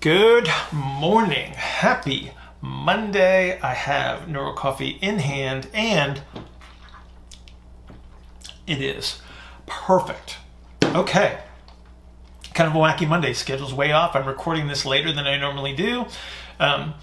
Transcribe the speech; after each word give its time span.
Good 0.00 0.48
morning. 0.70 1.50
Happy 1.54 2.30
Monday. 2.60 3.58
I 3.60 3.74
have 3.74 4.28
Neuro 4.28 4.52
Coffee 4.52 4.96
in 5.02 5.18
hand 5.18 5.66
and 5.74 6.22
it 8.64 8.80
is 8.80 9.20
perfect. 9.66 10.36
Okay. 10.84 11.40
Kind 12.54 12.70
of 12.70 12.76
a 12.76 12.78
wacky 12.78 13.08
Monday. 13.08 13.32
Schedule's 13.32 13.74
way 13.74 13.90
off. 13.90 14.14
I'm 14.14 14.28
recording 14.28 14.68
this 14.68 14.86
later 14.86 15.10
than 15.10 15.26
I 15.26 15.36
normally 15.36 15.74
do. 15.74 16.06
Um, 16.60 16.94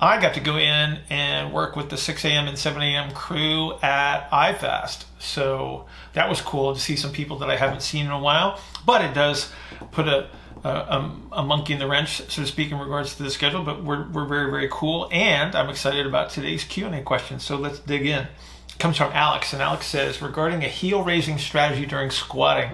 I 0.00 0.20
got 0.20 0.34
to 0.34 0.40
go 0.40 0.56
in 0.56 0.98
and 1.08 1.52
work 1.52 1.76
with 1.76 1.88
the 1.88 1.96
6 1.96 2.24
a.m. 2.24 2.48
and 2.48 2.58
7 2.58 2.82
a.m. 2.82 3.12
crew 3.12 3.74
at 3.80 4.28
iFast. 4.32 5.04
So 5.20 5.86
that 6.14 6.28
was 6.28 6.40
cool 6.40 6.74
to 6.74 6.80
see 6.80 6.96
some 6.96 7.12
people 7.12 7.38
that 7.38 7.48
I 7.48 7.54
haven't 7.54 7.82
seen 7.82 8.06
in 8.06 8.10
a 8.10 8.18
while. 8.18 8.58
But 8.84 9.04
it 9.04 9.14
does 9.14 9.52
put 9.92 10.08
a 10.08 10.30
a, 10.64 11.10
a, 11.32 11.42
monkey 11.42 11.72
in 11.72 11.78
the 11.78 11.88
wrench, 11.88 12.18
so 12.28 12.42
to 12.42 12.46
speak, 12.46 12.70
in 12.70 12.78
regards 12.78 13.16
to 13.16 13.22
the 13.22 13.30
schedule. 13.30 13.62
But 13.62 13.82
we're, 13.82 14.08
we're 14.08 14.26
very, 14.26 14.50
very 14.50 14.68
cool. 14.70 15.08
And 15.10 15.54
I'm 15.54 15.70
excited 15.70 16.06
about 16.06 16.30
today's 16.30 16.64
Q&A 16.64 17.02
question. 17.02 17.40
So 17.40 17.56
let's 17.56 17.78
dig 17.78 18.06
in. 18.06 18.24
It 18.24 18.78
comes 18.78 18.96
from 18.96 19.12
Alex. 19.12 19.52
And 19.52 19.62
Alex 19.62 19.86
says, 19.86 20.20
regarding 20.20 20.62
a 20.64 20.68
heel 20.68 21.02
raising 21.02 21.38
strategy 21.38 21.86
during 21.86 22.10
squatting, 22.10 22.72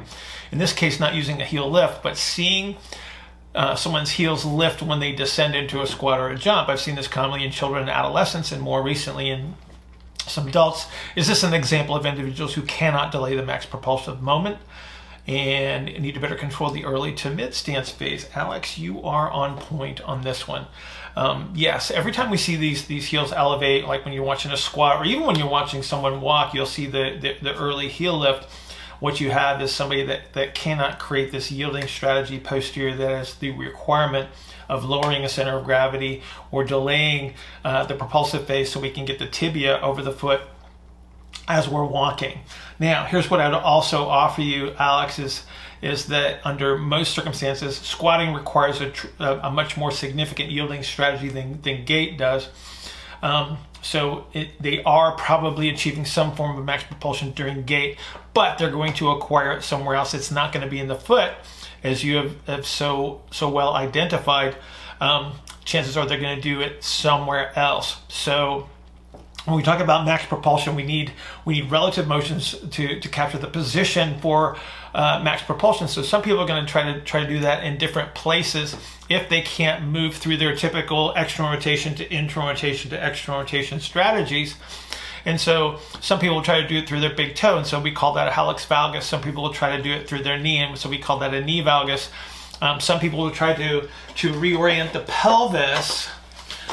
in 0.51 0.59
this 0.59 0.73
case, 0.73 0.99
not 0.99 1.15
using 1.15 1.41
a 1.41 1.45
heel 1.45 1.71
lift, 1.71 2.03
but 2.03 2.17
seeing 2.17 2.77
uh, 3.55 3.75
someone's 3.75 4.11
heels 4.11 4.45
lift 4.45 4.83
when 4.83 5.01
they 5.01 5.13
descend 5.13 5.55
into 5.55 5.81
a 5.81 5.87
squat 5.87 6.21
or 6.21 6.29
a 6.29 6.37
jump. 6.37 6.69
I've 6.69 6.81
seen 6.81 6.95
this 6.95 7.09
commonly 7.09 7.45
in 7.45 7.51
children 7.51 7.83
and 7.83 7.91
adolescents 7.91 8.53
and 8.53 8.61
more 8.61 8.83
recently 8.83 9.31
in 9.31 9.55
some 10.27 10.49
adults. 10.49 10.87
Is 11.15 11.29
this 11.29 11.43
an 11.43 11.55
example 11.55 11.97
of 11.97 12.05
individuals 12.05 12.55
who 12.55 12.63
cannot 12.63 13.13
delay 13.13 13.37
the 13.37 13.45
max 13.45 13.65
propulsive 13.65 14.21
moment? 14.21 14.59
And 15.27 15.87
need 15.87 16.15
to 16.15 16.21
better 16.21 16.37
control 16.37 16.71
the 16.71 16.85
early 16.85 17.13
to 17.15 17.31
mid 17.31 17.55
stance 17.55 17.91
phase. 17.91 18.29
Alex, 18.35 18.79
you 18.79 19.03
are 19.03 19.31
on 19.31 19.59
point 19.59 20.01
on 20.03 20.23
this 20.23 20.47
one. 20.47 20.67
Um, 21.17 21.53
yes, 21.55 21.91
every 21.91 22.13
time 22.13 22.31
we 22.31 22.37
see 22.37 22.57
these 22.57 22.87
these 22.87 23.07
heels 23.07 23.33
elevate, 23.33 23.87
like 23.87 24.05
when 24.05 24.15
you're 24.15 24.23
watching 24.23 24.53
a 24.53 24.57
squat, 24.57 25.01
or 25.01 25.05
even 25.05 25.25
when 25.27 25.37
you're 25.37 25.49
watching 25.49 25.83
someone 25.83 26.21
walk, 26.21 26.55
you'll 26.55 26.67
see 26.67 26.87
the, 26.87 27.19
the, 27.21 27.37
the 27.43 27.55
early 27.57 27.89
heel 27.89 28.17
lift. 28.17 28.49
What 28.99 29.21
you 29.21 29.31
have 29.31 29.61
is 29.61 29.73
somebody 29.73 30.05
that, 30.05 30.33
that 30.33 30.55
cannot 30.55 30.99
create 30.99 31.31
this 31.31 31.53
yielding 31.53 31.87
strategy 31.87 32.39
posterior 32.41 32.97
that 32.97 33.11
has 33.11 33.35
the 33.35 33.51
requirement 33.51 34.31
of 34.71 34.85
lowering 34.85 35.23
a 35.23 35.29
center 35.29 35.59
of 35.59 35.65
gravity 35.65 36.23
or 36.51 36.65
delaying 36.65 37.35
uh, 37.63 37.85
the 37.85 37.95
propulsive 37.95 38.47
phase 38.47 38.73
so 38.73 38.81
we 38.81 38.91
can 38.91 39.05
get 39.05 39.19
the 39.19 39.27
tibia 39.27 39.79
over 39.81 40.03
the 40.03 40.13
foot 40.13 40.41
as 41.49 41.69
we're 41.69 41.85
walking. 41.85 42.41
Now, 42.79 43.05
here's 43.05 43.31
what 43.31 43.41
I'd 43.41 43.53
also 43.55 44.05
offer 44.05 44.43
you, 44.43 44.75
Alex, 44.79 45.19
is, 45.19 45.45
is 45.81 46.07
that 46.07 46.41
under 46.45 46.77
most 46.77 47.13
circumstances, 47.13 47.77
squatting 47.77 48.35
requires 48.35 48.81
a, 48.81 48.93
a 49.43 49.51
much 49.51 49.77
more 49.77 49.91
significant 49.91 50.51
yielding 50.51 50.83
strategy 50.83 51.29
than, 51.29 51.61
than 51.63 51.85
gait 51.85 52.19
does. 52.19 52.49
Um, 53.23 53.59
so 53.83 54.27
it, 54.33 54.61
they 54.61 54.83
are 54.83 55.13
probably 55.13 55.69
achieving 55.69 56.05
some 56.05 56.35
form 56.35 56.59
of 56.59 56.65
max 56.65 56.83
propulsion 56.83 57.31
during 57.31 57.63
gait, 57.63 57.99
but 58.35 58.59
they're 58.59 58.71
going 58.71 58.93
to 58.95 59.11
acquire 59.11 59.53
it 59.53 59.63
somewhere 59.63 59.95
else. 59.95 60.13
It's 60.13 60.31
not 60.31 60.53
going 60.53 60.65
to 60.65 60.71
be 60.71 60.81
in 60.81 60.89
the 60.89 60.97
foot, 60.97 61.33
as 61.85 62.03
you 62.03 62.17
have, 62.17 62.47
have 62.47 62.67
so 62.67 63.23
so 63.31 63.49
well 63.49 63.75
identified. 63.75 64.57
Um, 65.01 65.35
chances 65.65 65.97
are 65.97 66.05
they're 66.07 66.21
going 66.21 66.37
to 66.37 66.43
do 66.43 66.61
it 66.61 66.83
somewhere 66.83 67.57
else. 67.57 67.99
So 68.09 68.69
when 69.47 69.57
we 69.57 69.63
talk 69.63 69.81
about 69.81 70.05
max 70.05 70.27
propulsion, 70.27 70.75
we 70.75 70.83
need 70.83 71.13
we 71.45 71.61
need 71.61 71.71
relative 71.71 72.07
motions 72.07 72.57
to, 72.73 73.01
to 73.01 73.09
capture 73.09 73.39
the 73.39 73.47
position 73.47 74.19
for 74.21 74.57
uh, 74.93 75.21
max 75.23 75.43
propulsion. 75.43 75.87
So 75.89 76.03
some 76.03 76.23
people 76.23 76.41
are 76.41 76.47
going 76.47 76.65
to 76.65 76.71
try 76.71 76.93
to 76.93 77.01
try 77.01 77.21
to 77.23 77.29
do 77.29 77.41
that 77.41 77.65
in 77.65 77.79
different 77.79 78.15
places 78.15 78.77
if 79.09 79.29
they 79.29 79.41
can't 79.41 79.85
move 79.85 80.17
through 80.17 80.39
their 80.39 80.57
typical 80.57 81.13
external 81.15 81.53
rotation 81.53 81.95
to 81.95 82.13
internal 82.13 82.49
rotation 82.49 82.91
to 82.91 83.07
external 83.07 83.41
rotation 83.41 83.79
strategies. 83.79 84.57
And 85.25 85.41
so 85.41 85.79
some 86.01 86.19
people 86.19 86.37
will 86.37 86.43
try 86.43 86.61
to 86.61 86.69
do 86.69 86.79
it 86.79 86.89
through 86.89 87.01
their 87.01 87.15
big 87.15 87.35
toe, 87.35 87.57
and 87.57 87.67
so 87.67 87.81
we 87.81 87.93
call 87.93 88.15
that 88.15 88.29
a 88.29 88.31
hallux 88.31 88.67
valgus. 88.67 89.03
Some 89.03 89.23
people 89.23 89.43
will 89.43 89.53
try 89.53 89.77
to 89.77 89.83
do 89.83 89.93
it 89.93 90.09
through 90.09 90.23
their 90.23 90.39
knee, 90.39 90.59
and 90.59 90.77
so 90.79 90.89
we 90.89 90.99
call 90.99 91.19
that 91.21 91.35
a 91.35 91.41
knee 91.41 91.63
valgus. 91.63 92.11
Um, 92.61 92.81
some 92.81 92.99
people 93.01 93.19
will 93.21 93.31
try 93.31 93.55
to 93.55 93.89
to 94.17 94.33
reorient 94.33 94.93
the 94.93 95.01
pelvis 95.01 96.09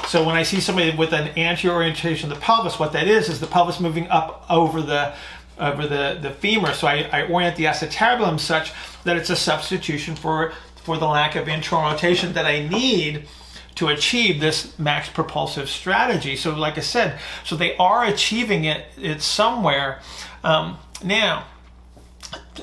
so 0.08 0.26
when 0.26 0.36
I 0.36 0.44
see 0.44 0.60
somebody 0.60 0.96
with 0.96 1.14
an 1.14 1.38
anterior 1.38 1.76
orientation 1.76 2.32
of 2.32 2.38
the 2.38 2.42
pelvis, 2.42 2.80
what 2.80 2.94
that 2.94 3.08
is 3.08 3.30
is 3.30 3.40
the 3.40 3.48
pelvis 3.48 3.80
moving 3.80 4.08
up 4.10 4.46
over 4.50 4.82
the 4.82 5.14
over 5.60 5.86
the, 5.88 6.18
the 6.20 6.32
femur. 6.32 6.74
So 6.74 6.88
I, 6.88 7.08
I 7.12 7.28
orient 7.28 7.56
the 7.56 7.66
acetabulum 7.66 8.40
such 8.40 8.74
that 9.04 9.18
it's 9.18 9.30
a 9.30 9.36
substitution 9.36 10.16
for 10.16 10.54
for 10.76 10.98
the 10.98 11.08
lack 11.08 11.36
of 11.36 11.48
internal 11.48 11.92
rotation 11.92 12.34
that 12.34 12.46
I 12.46 12.68
need 12.68 13.28
to 13.76 13.88
achieve 13.88 14.40
this 14.40 14.78
max 14.78 15.10
propulsive 15.10 15.70
strategy. 15.70 16.36
So 16.36 16.54
like 16.54 16.78
I 16.78 16.82
said, 16.82 17.20
so 17.44 17.56
they 17.56 17.76
are 17.78 18.06
achieving 18.06 18.66
it, 18.66 18.86
it 18.98 19.22
somewhere. 19.22 20.02
Um, 20.44 20.78
now, 21.04 21.46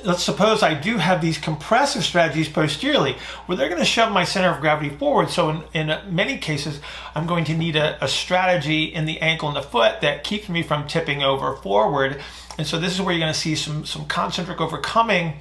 let's 0.03 0.23
suppose 0.23 0.63
I 0.63 0.73
do 0.73 0.97
have 0.97 1.21
these 1.21 1.37
compressive 1.37 2.03
strategies 2.03 2.49
posteriorly, 2.49 3.15
where 3.45 3.57
they're 3.57 3.69
going 3.69 3.79
to 3.79 3.85
shove 3.85 4.11
my 4.11 4.23
center 4.23 4.49
of 4.49 4.61
gravity 4.61 4.89
forward. 4.89 5.29
So 5.29 5.49
in, 5.49 5.63
in 5.73 6.15
many 6.15 6.37
cases, 6.37 6.79
I'm 7.15 7.27
going 7.27 7.45
to 7.45 7.57
need 7.57 7.75
a, 7.75 8.03
a, 8.03 8.07
strategy 8.07 8.85
in 8.85 9.05
the 9.05 9.19
ankle 9.19 9.49
and 9.49 9.57
the 9.57 9.61
foot 9.61 10.01
that 10.01 10.23
keeps 10.23 10.49
me 10.49 10.63
from 10.63 10.87
tipping 10.87 11.23
over 11.23 11.55
forward. 11.57 12.21
And 12.57 12.65
so 12.65 12.79
this 12.79 12.93
is 12.93 13.01
where 13.01 13.13
you're 13.13 13.21
going 13.21 13.33
to 13.33 13.39
see 13.39 13.55
some, 13.55 13.85
some 13.85 14.05
concentric 14.05 14.61
overcoming 14.61 15.33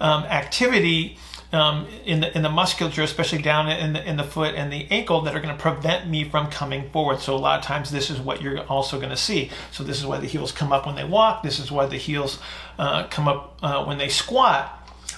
um, 0.00 0.24
activity 0.24 1.18
um, 1.56 1.86
in 2.04 2.20
the 2.20 2.36
in 2.36 2.42
the 2.42 2.48
musculature, 2.48 3.02
especially 3.02 3.40
down 3.42 3.68
in 3.68 3.94
the 3.94 4.08
in 4.08 4.16
the 4.16 4.24
foot 4.24 4.54
and 4.54 4.72
the 4.72 4.86
ankle, 4.90 5.22
that 5.22 5.34
are 5.34 5.40
going 5.40 5.56
to 5.56 5.60
prevent 5.60 6.08
me 6.08 6.24
from 6.24 6.50
coming 6.50 6.90
forward. 6.90 7.20
So 7.20 7.34
a 7.34 7.38
lot 7.38 7.58
of 7.58 7.64
times, 7.64 7.90
this 7.90 8.10
is 8.10 8.20
what 8.20 8.42
you're 8.42 8.60
also 8.64 8.98
going 8.98 9.10
to 9.10 9.16
see. 9.16 9.50
So 9.70 9.82
this 9.82 9.98
is 9.98 10.06
why 10.06 10.18
the 10.18 10.26
heels 10.26 10.52
come 10.52 10.72
up 10.72 10.86
when 10.86 10.94
they 10.94 11.04
walk. 11.04 11.42
This 11.42 11.58
is 11.58 11.70
why 11.72 11.86
the 11.86 11.96
heels 11.96 12.38
uh, 12.78 13.06
come 13.08 13.26
up 13.26 13.58
uh, 13.62 13.84
when 13.84 13.98
they 13.98 14.08
squat. 14.08 14.72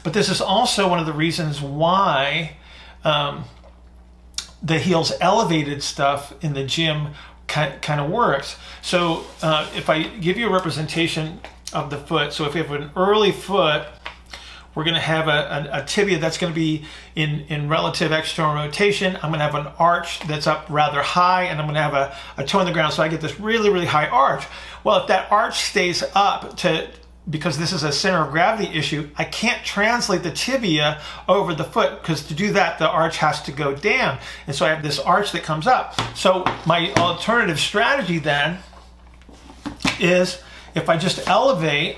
But 0.04 0.12
this 0.12 0.28
is 0.28 0.41
also 0.41 0.88
one 0.88 1.00
of 1.00 1.06
the 1.06 1.12
reasons 1.12 1.60
why 1.60 2.56
um, 3.05 3.44
the 4.62 4.78
heels 4.78 5.12
elevated 5.20 5.82
stuff 5.82 6.32
in 6.43 6.55
the 6.55 6.65
gym 6.65 7.09
kind, 7.47 7.81
kind 7.82 8.00
of 8.00 8.10
works. 8.10 8.56
So 8.82 9.25
uh, 9.43 9.69
if 9.75 9.91
I 9.91 10.05
give 10.05 10.37
you 10.37 10.49
a 10.49 10.53
representation 10.53 11.41
of 11.72 11.91
the 11.91 11.99
foot, 11.99 12.32
so 12.32 12.44
if 12.44 12.55
you 12.55 12.62
have 12.62 12.72
an 12.72 12.91
early 12.97 13.32
foot 13.32 13.87
we're 14.78 14.84
going 14.84 14.94
to 14.94 15.00
have 15.00 15.27
a, 15.27 15.72
a, 15.72 15.83
a 15.83 15.84
tibia 15.84 16.21
that's 16.21 16.39
going 16.39 16.53
to 16.53 16.55
be 16.55 16.84
in, 17.16 17.41
in 17.49 17.69
relative 17.69 18.12
external 18.12 18.55
rotation. 18.55 19.16
I'm 19.16 19.33
going 19.33 19.41
to 19.41 19.44
have 19.44 19.56
an 19.56 19.66
arch 19.77 20.21
that's 20.21 20.47
up 20.47 20.66
rather 20.71 21.03
high, 21.03 21.47
and 21.47 21.59
I'm 21.59 21.66
going 21.66 21.75
to 21.75 21.83
have 21.83 21.94
a, 21.94 22.16
a 22.37 22.47
toe 22.47 22.61
in 22.61 22.66
the 22.66 22.72
ground, 22.72 22.93
so 22.93 23.03
I 23.03 23.09
get 23.09 23.21
this 23.21 23.41
really, 23.41 23.71
really 23.71 23.87
high 23.87 24.06
arch. 24.06 24.44
Well, 24.84 25.00
if 25.00 25.09
that 25.09 25.33
arch 25.33 25.62
stays 25.62 26.05
up 26.15 26.56
to 26.59 26.88
because 27.28 27.59
this 27.59 27.72
is 27.72 27.83
a 27.83 27.91
center 27.91 28.19
of 28.19 28.31
gravity 28.31 28.69
issue, 28.72 29.11
I 29.17 29.25
can't 29.25 29.65
translate 29.65 30.22
the 30.22 30.31
tibia 30.31 31.03
over 31.27 31.56
the 31.56 31.65
foot 31.65 32.00
because 32.00 32.28
to 32.28 32.34
do 32.34 32.53
that, 32.53 32.78
the 32.78 32.88
arch 32.88 33.17
has 33.17 33.43
to 33.43 33.53
go 33.53 33.75
down. 33.75 34.21
And 34.47 34.55
so 34.55 34.65
I 34.65 34.69
have 34.69 34.84
this 34.84 35.00
arch 35.00 35.33
that 35.33 35.43
comes 35.43 35.67
up. 35.67 36.00
So 36.17 36.44
my 36.67 36.93
alternative 36.93 37.59
strategy 37.59 38.21
then 38.21 38.59
is 39.99 40.41
if 40.77 40.88
I 40.88 40.97
just 40.97 41.27
elevate 41.27 41.97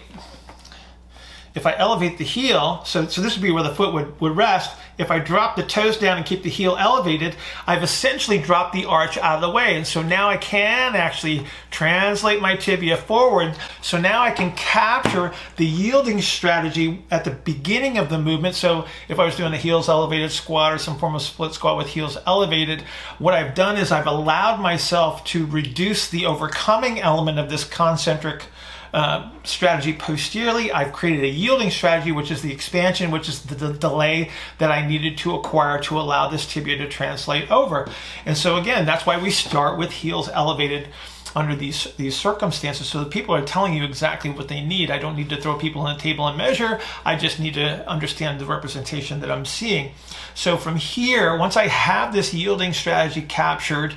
if 1.54 1.66
I 1.66 1.76
elevate 1.76 2.18
the 2.18 2.24
heel, 2.24 2.82
so, 2.84 3.06
so 3.08 3.20
this 3.20 3.34
would 3.34 3.42
be 3.42 3.50
where 3.50 3.64
the 3.64 3.74
foot 3.74 3.92
would, 3.92 4.20
would 4.20 4.36
rest. 4.36 4.76
If 4.98 5.10
I 5.10 5.18
drop 5.18 5.56
the 5.56 5.64
toes 5.64 5.96
down 5.96 6.16
and 6.16 6.24
keep 6.24 6.42
the 6.42 6.50
heel 6.50 6.76
elevated, 6.78 7.34
I've 7.66 7.82
essentially 7.82 8.38
dropped 8.38 8.72
the 8.72 8.84
arch 8.84 9.18
out 9.18 9.36
of 9.36 9.40
the 9.40 9.50
way. 9.50 9.74
And 9.74 9.86
so 9.86 10.00
now 10.02 10.28
I 10.28 10.36
can 10.36 10.94
actually 10.94 11.46
translate 11.70 12.40
my 12.40 12.54
tibia 12.54 12.96
forward. 12.96 13.56
So 13.82 13.98
now 13.98 14.22
I 14.22 14.30
can 14.30 14.52
capture 14.52 15.32
the 15.56 15.66
yielding 15.66 16.20
strategy 16.20 17.04
at 17.10 17.24
the 17.24 17.30
beginning 17.32 17.98
of 17.98 18.10
the 18.10 18.18
movement. 18.18 18.54
So 18.54 18.86
if 19.08 19.18
I 19.18 19.24
was 19.24 19.36
doing 19.36 19.52
a 19.52 19.56
heels 19.56 19.88
elevated 19.88 20.30
squat 20.30 20.72
or 20.72 20.78
some 20.78 20.98
form 20.98 21.16
of 21.16 21.22
split 21.22 21.54
squat 21.54 21.76
with 21.76 21.88
heels 21.88 22.16
elevated, 22.26 22.82
what 23.18 23.34
I've 23.34 23.54
done 23.56 23.76
is 23.76 23.90
I've 23.90 24.06
allowed 24.06 24.60
myself 24.60 25.24
to 25.24 25.46
reduce 25.46 26.08
the 26.08 26.26
overcoming 26.26 27.00
element 27.00 27.38
of 27.40 27.50
this 27.50 27.64
concentric 27.64 28.44
uh, 28.92 29.30
strategy 29.44 29.92
posteriorly. 29.92 30.72
I've 30.72 30.92
created 30.92 31.24
a 31.24 31.28
yielding 31.28 31.70
strategy, 31.70 32.12
which 32.12 32.30
is 32.30 32.42
the 32.42 32.52
expansion, 32.52 33.10
which 33.10 33.28
is 33.28 33.42
the, 33.42 33.54
the 33.54 33.72
delay 33.72 34.30
that 34.58 34.70
I 34.70 34.86
needed 34.86 35.18
to 35.18 35.34
acquire 35.34 35.80
to 35.82 35.98
allow 35.98 36.28
this 36.28 36.46
tibia 36.46 36.76
to 36.78 36.88
translate 36.88 37.50
over. 37.50 37.88
And 38.26 38.36
so 38.36 38.56
again, 38.56 38.86
that's 38.86 39.06
why 39.06 39.20
we 39.20 39.30
start 39.30 39.78
with 39.78 39.90
heels 39.90 40.28
elevated 40.28 40.88
under 41.36 41.54
these 41.54 41.84
these 41.96 42.16
circumstances 42.16 42.88
so 42.88 43.04
that 43.04 43.10
people 43.10 43.34
are 43.34 43.44
telling 43.44 43.74
you 43.74 43.84
exactly 43.84 44.30
what 44.30 44.48
they 44.48 44.60
need 44.60 44.90
i 44.90 44.98
don't 44.98 45.16
need 45.16 45.28
to 45.28 45.40
throw 45.40 45.56
people 45.56 45.82
on 45.82 45.94
a 45.94 45.98
table 45.98 46.26
and 46.26 46.36
measure 46.36 46.80
i 47.04 47.14
just 47.14 47.38
need 47.38 47.54
to 47.54 47.88
understand 47.88 48.40
the 48.40 48.44
representation 48.44 49.20
that 49.20 49.30
i'm 49.30 49.44
seeing 49.44 49.92
so 50.34 50.56
from 50.56 50.76
here 50.76 51.36
once 51.36 51.56
i 51.56 51.66
have 51.68 52.12
this 52.12 52.34
yielding 52.34 52.72
strategy 52.72 53.22
captured 53.22 53.94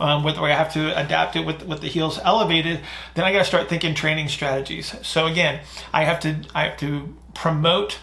um, 0.00 0.22
whether 0.24 0.40
I 0.42 0.50
have 0.50 0.72
to 0.74 0.98
adapt 0.98 1.36
it 1.36 1.46
with, 1.46 1.62
with 1.64 1.80
the 1.80 1.88
heels 1.88 2.18
elevated, 2.22 2.80
then 3.14 3.24
I 3.24 3.32
got 3.32 3.40
to 3.40 3.44
start 3.44 3.68
thinking 3.68 3.94
training 3.94 4.28
strategies. 4.28 4.94
So 5.02 5.26
again, 5.26 5.60
I 5.92 6.04
have 6.04 6.20
to 6.20 6.36
I 6.54 6.64
have 6.64 6.76
to 6.78 7.14
promote 7.34 7.98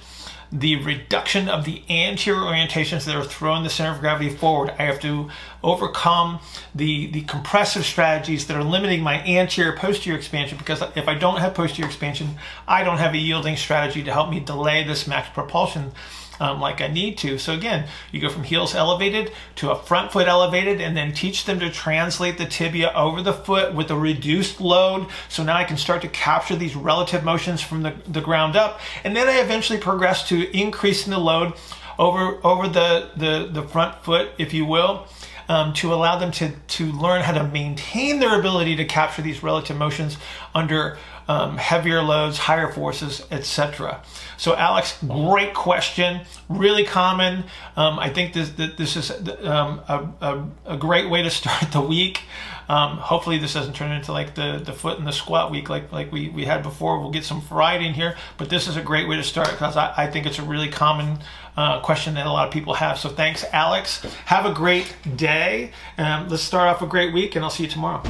the 0.54 0.76
reduction 0.76 1.50
of 1.50 1.66
the 1.66 1.82
anterior 1.90 2.42
orientations 2.42 3.06
that 3.06 3.16
are 3.16 3.24
throwing 3.24 3.64
the 3.64 3.72
center 3.72 3.92
of 3.92 4.00
gravity 4.00 4.30
forward. 4.30 4.72
I 4.78 4.84
have 4.84 5.00
to 5.00 5.32
overcome 5.64 6.42
the, 6.76 7.08
the 7.08 7.22
compressive 7.22 7.84
strategies 7.84 8.46
that 8.46 8.56
are 8.56 8.64
limiting 8.64 9.02
my 9.02 9.24
anterior 9.24 9.76
posterior 9.76 10.16
expansion 10.16 10.60
because 10.60 10.84
if 10.96 11.08
I 11.08 11.16
don't 11.16 11.40
have 11.40 11.56
posterior 11.56 11.88
expansion, 11.88 12.36
I 12.68 12.84
don't 12.84 13.00
have 13.00 13.16
a 13.16 13.18
yielding 13.18 13.56
strategy 13.56 14.04
to 14.04 14.14
help 14.14 14.30
me 14.30 14.40
delay 14.40 14.84
this 14.84 15.08
max 15.08 15.28
propulsion 15.34 15.92
um, 16.40 16.60
like 16.60 16.82
I 16.82 16.88
need 16.88 17.18
to. 17.20 17.38
So 17.38 17.54
again, 17.54 17.88
you 18.12 18.20
go 18.20 18.30
from 18.30 18.44
heels 18.44 18.76
elevated 18.76 19.32
to 19.56 19.72
a 19.72 19.76
front 19.76 20.12
foot 20.12 20.28
elevated 20.28 20.82
and 20.82 20.96
then 20.96 21.14
teach 21.14 21.46
them 21.46 21.60
to 21.60 21.70
translate 21.70 22.38
the 22.38 22.46
tibia 22.46 22.92
over 22.94 23.22
the 23.22 23.34
foot 23.34 23.74
with 23.74 23.92
a 23.92 23.96
reduced 23.96 24.60
load. 24.60 25.08
So 25.30 25.44
now 25.44 25.56
I 25.56 25.64
can 25.64 25.78
start 25.78 26.02
to 26.02 26.08
capture 26.08 26.56
these 26.56 26.76
relative 26.76 27.24
motions 27.24 27.62
from 27.62 27.84
the, 27.84 27.94
the 28.08 28.22
ground 28.22 28.56
up. 28.56 28.80
And 29.04 29.16
then 29.16 29.28
I 29.28 29.40
eventually 29.40 29.80
progress 29.80 30.28
to 30.30 30.58
increasing 30.58 31.12
the 31.12 31.20
load 31.20 31.54
over, 32.00 32.40
over 32.46 32.68
the, 32.68 33.10
the, 33.16 33.50
the 33.52 33.68
front 33.68 34.04
foot, 34.04 34.30
if 34.38 34.54
you 34.54 34.66
will. 34.66 35.08
Um, 35.54 35.72
to 35.74 35.94
allow 35.94 36.18
them 36.18 36.32
to, 36.32 36.50
to 36.50 36.92
learn 36.94 37.22
how 37.22 37.34
to 37.34 37.44
maintain 37.44 38.20
their 38.20 38.40
ability 38.40 38.76
to 38.78 38.86
capture 38.86 39.22
these 39.22 39.44
relative 39.44 39.78
motions 39.78 40.18
under 40.56 40.98
um, 41.28 41.58
heavier 41.58 42.02
loads, 42.02 42.38
higher 42.38 42.72
forces, 42.72 43.26
etc. 43.30 44.02
So, 44.38 44.56
Alex, 44.56 44.98
great 45.08 45.54
question. 45.54 46.22
Really 46.50 46.84
common. 46.84 47.44
Um, 47.76 48.00
I 48.00 48.10
think 48.10 48.34
this 48.34 48.50
this 48.50 48.96
is 48.96 49.12
um, 49.46 49.82
a, 49.88 50.10
a, 50.22 50.48
a, 50.66 50.78
great 50.78 51.10
way 51.10 51.22
to 51.22 51.30
start 51.30 51.72
the 51.72 51.82
week. 51.82 52.22
Um, 52.68 52.98
hopefully, 52.98 53.38
this 53.38 53.54
doesn't 53.54 53.76
turn 53.76 53.92
into 53.92 54.12
like 54.12 54.36
the, 54.36 54.62
the 54.64 54.74
foot 54.74 54.98
and 54.98 55.06
the 55.08 55.12
squat 55.12 55.52
week 55.52 55.70
like 55.70 55.92
like 55.92 56.12
we, 56.12 56.30
we 56.30 56.46
had 56.46 56.64
before. 56.64 57.00
We'll 57.00 57.12
get 57.12 57.26
some 57.26 57.42
variety 57.42 57.86
in 57.86 57.94
here, 57.94 58.16
but 58.38 58.50
this 58.50 58.68
is 58.68 58.76
a 58.76 58.82
great 58.82 59.08
way 59.08 59.16
to 59.18 59.24
start 59.24 59.52
because 59.52 59.78
I, 59.78 59.94
I 59.96 60.08
think 60.08 60.26
it's 60.26 60.40
a 60.40 60.44
really 60.44 60.70
common 60.70 61.20
uh, 61.56 61.80
question 61.82 62.16
that 62.16 62.26
a 62.26 62.32
lot 62.32 62.48
of 62.48 62.54
people 62.54 62.74
have. 62.76 62.98
So, 62.98 63.10
thanks, 63.10 63.46
Alex. 63.52 64.04
Have 64.26 64.46
a 64.46 64.54
great 64.54 64.96
day. 65.16 65.72
Um, 65.98 66.30
let's 66.30 66.44
start 66.44 66.68
off 66.70 66.82
a 66.82 66.88
great 66.88 67.14
week, 67.14 67.36
and 67.36 67.44
I'll 67.44 67.52
see 67.52 67.64
you 67.64 67.70
tomorrow. 67.70 68.04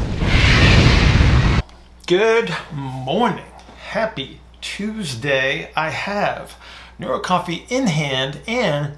Good 2.06 2.56
morning. 2.72 3.46
Happy 3.90 4.40
Tuesday. 4.60 5.72
I 5.76 5.90
have 5.90 6.58
Neuro 7.00 7.20
Coffee 7.20 7.66
in 7.70 7.88
hand 7.88 8.42
and 8.48 8.98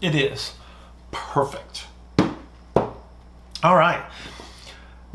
it 0.00 0.14
is 0.14 0.54
perfect. 1.10 1.86
All 3.62 3.76
right. 3.76 4.04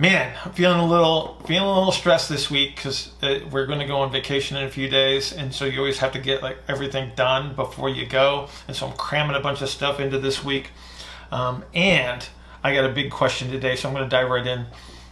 Man, 0.04 0.36
I'm 0.44 0.52
feeling 0.52 0.82
a 0.82 0.86
little 0.86 1.42
feeling 1.48 1.64
a 1.64 1.74
little 1.74 1.94
stressed 1.94 2.28
this 2.28 2.52
week 2.52 2.76
because 2.76 3.14
uh, 3.22 3.40
we're 3.50 3.66
going 3.66 3.80
to 3.80 3.86
go 3.86 4.00
on 4.00 4.12
vacation 4.12 4.58
in 4.58 4.66
a 4.66 4.70
few 4.70 4.90
days, 4.90 5.32
and 5.32 5.56
so 5.56 5.64
you 5.64 5.80
always 5.80 6.00
have 6.00 6.12
to 6.12 6.20
get 6.20 6.44
like 6.44 6.58
everything 6.68 7.14
done 7.16 7.56
before 7.56 7.88
you 7.88 8.06
go. 8.06 8.50
And 8.68 8.76
so 8.76 8.86
I'm 8.86 8.98
cramming 8.98 9.38
a 9.38 9.40
bunch 9.40 9.62
of 9.62 9.70
stuff 9.70 10.02
into 10.02 10.20
this 10.20 10.44
week, 10.44 10.72
um, 11.32 11.64
and 11.74 12.28
I 12.66 12.74
got 12.76 12.84
a 12.84 12.92
big 12.92 13.12
question 13.12 13.50
today, 13.50 13.78
so 13.78 13.88
I'm 13.88 13.96
going 13.96 14.04
to 14.04 14.10
dive 14.10 14.30
right 14.30 14.46
in 14.46 14.66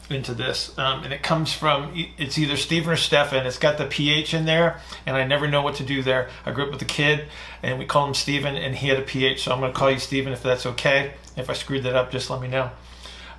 into 0.09 0.33
this, 0.33 0.77
um, 0.77 1.05
and 1.05 1.13
it 1.13 1.23
comes 1.23 1.53
from 1.53 1.93
it's 2.17 2.37
either 2.37 2.57
Stephen 2.57 2.91
or 2.91 2.97
Stefan. 2.97 3.45
It's 3.45 3.57
got 3.57 3.77
the 3.77 3.85
PH 3.85 4.33
in 4.33 4.43
there, 4.43 4.81
and 5.05 5.15
I 5.15 5.25
never 5.25 5.47
know 5.47 5.61
what 5.61 5.75
to 5.75 5.85
do 5.85 6.03
there. 6.03 6.27
I 6.45 6.51
grew 6.51 6.65
up 6.65 6.71
with 6.71 6.81
a 6.81 6.85
kid, 6.99 7.29
and 7.63 7.79
we 7.79 7.85
call 7.85 8.09
him 8.09 8.13
Stephen, 8.13 8.57
and 8.57 8.75
he 8.75 8.89
had 8.89 8.99
a 8.99 9.03
PH, 9.03 9.43
so 9.43 9.53
I'm 9.53 9.61
going 9.61 9.71
to 9.71 9.79
call 9.79 9.89
you 9.89 9.99
Stephen 9.99 10.33
if 10.33 10.43
that's 10.43 10.65
okay. 10.65 11.13
If 11.37 11.49
I 11.49 11.53
screwed 11.53 11.83
that 11.83 11.95
up, 11.95 12.11
just 12.11 12.29
let 12.29 12.41
me 12.41 12.49
know. 12.49 12.71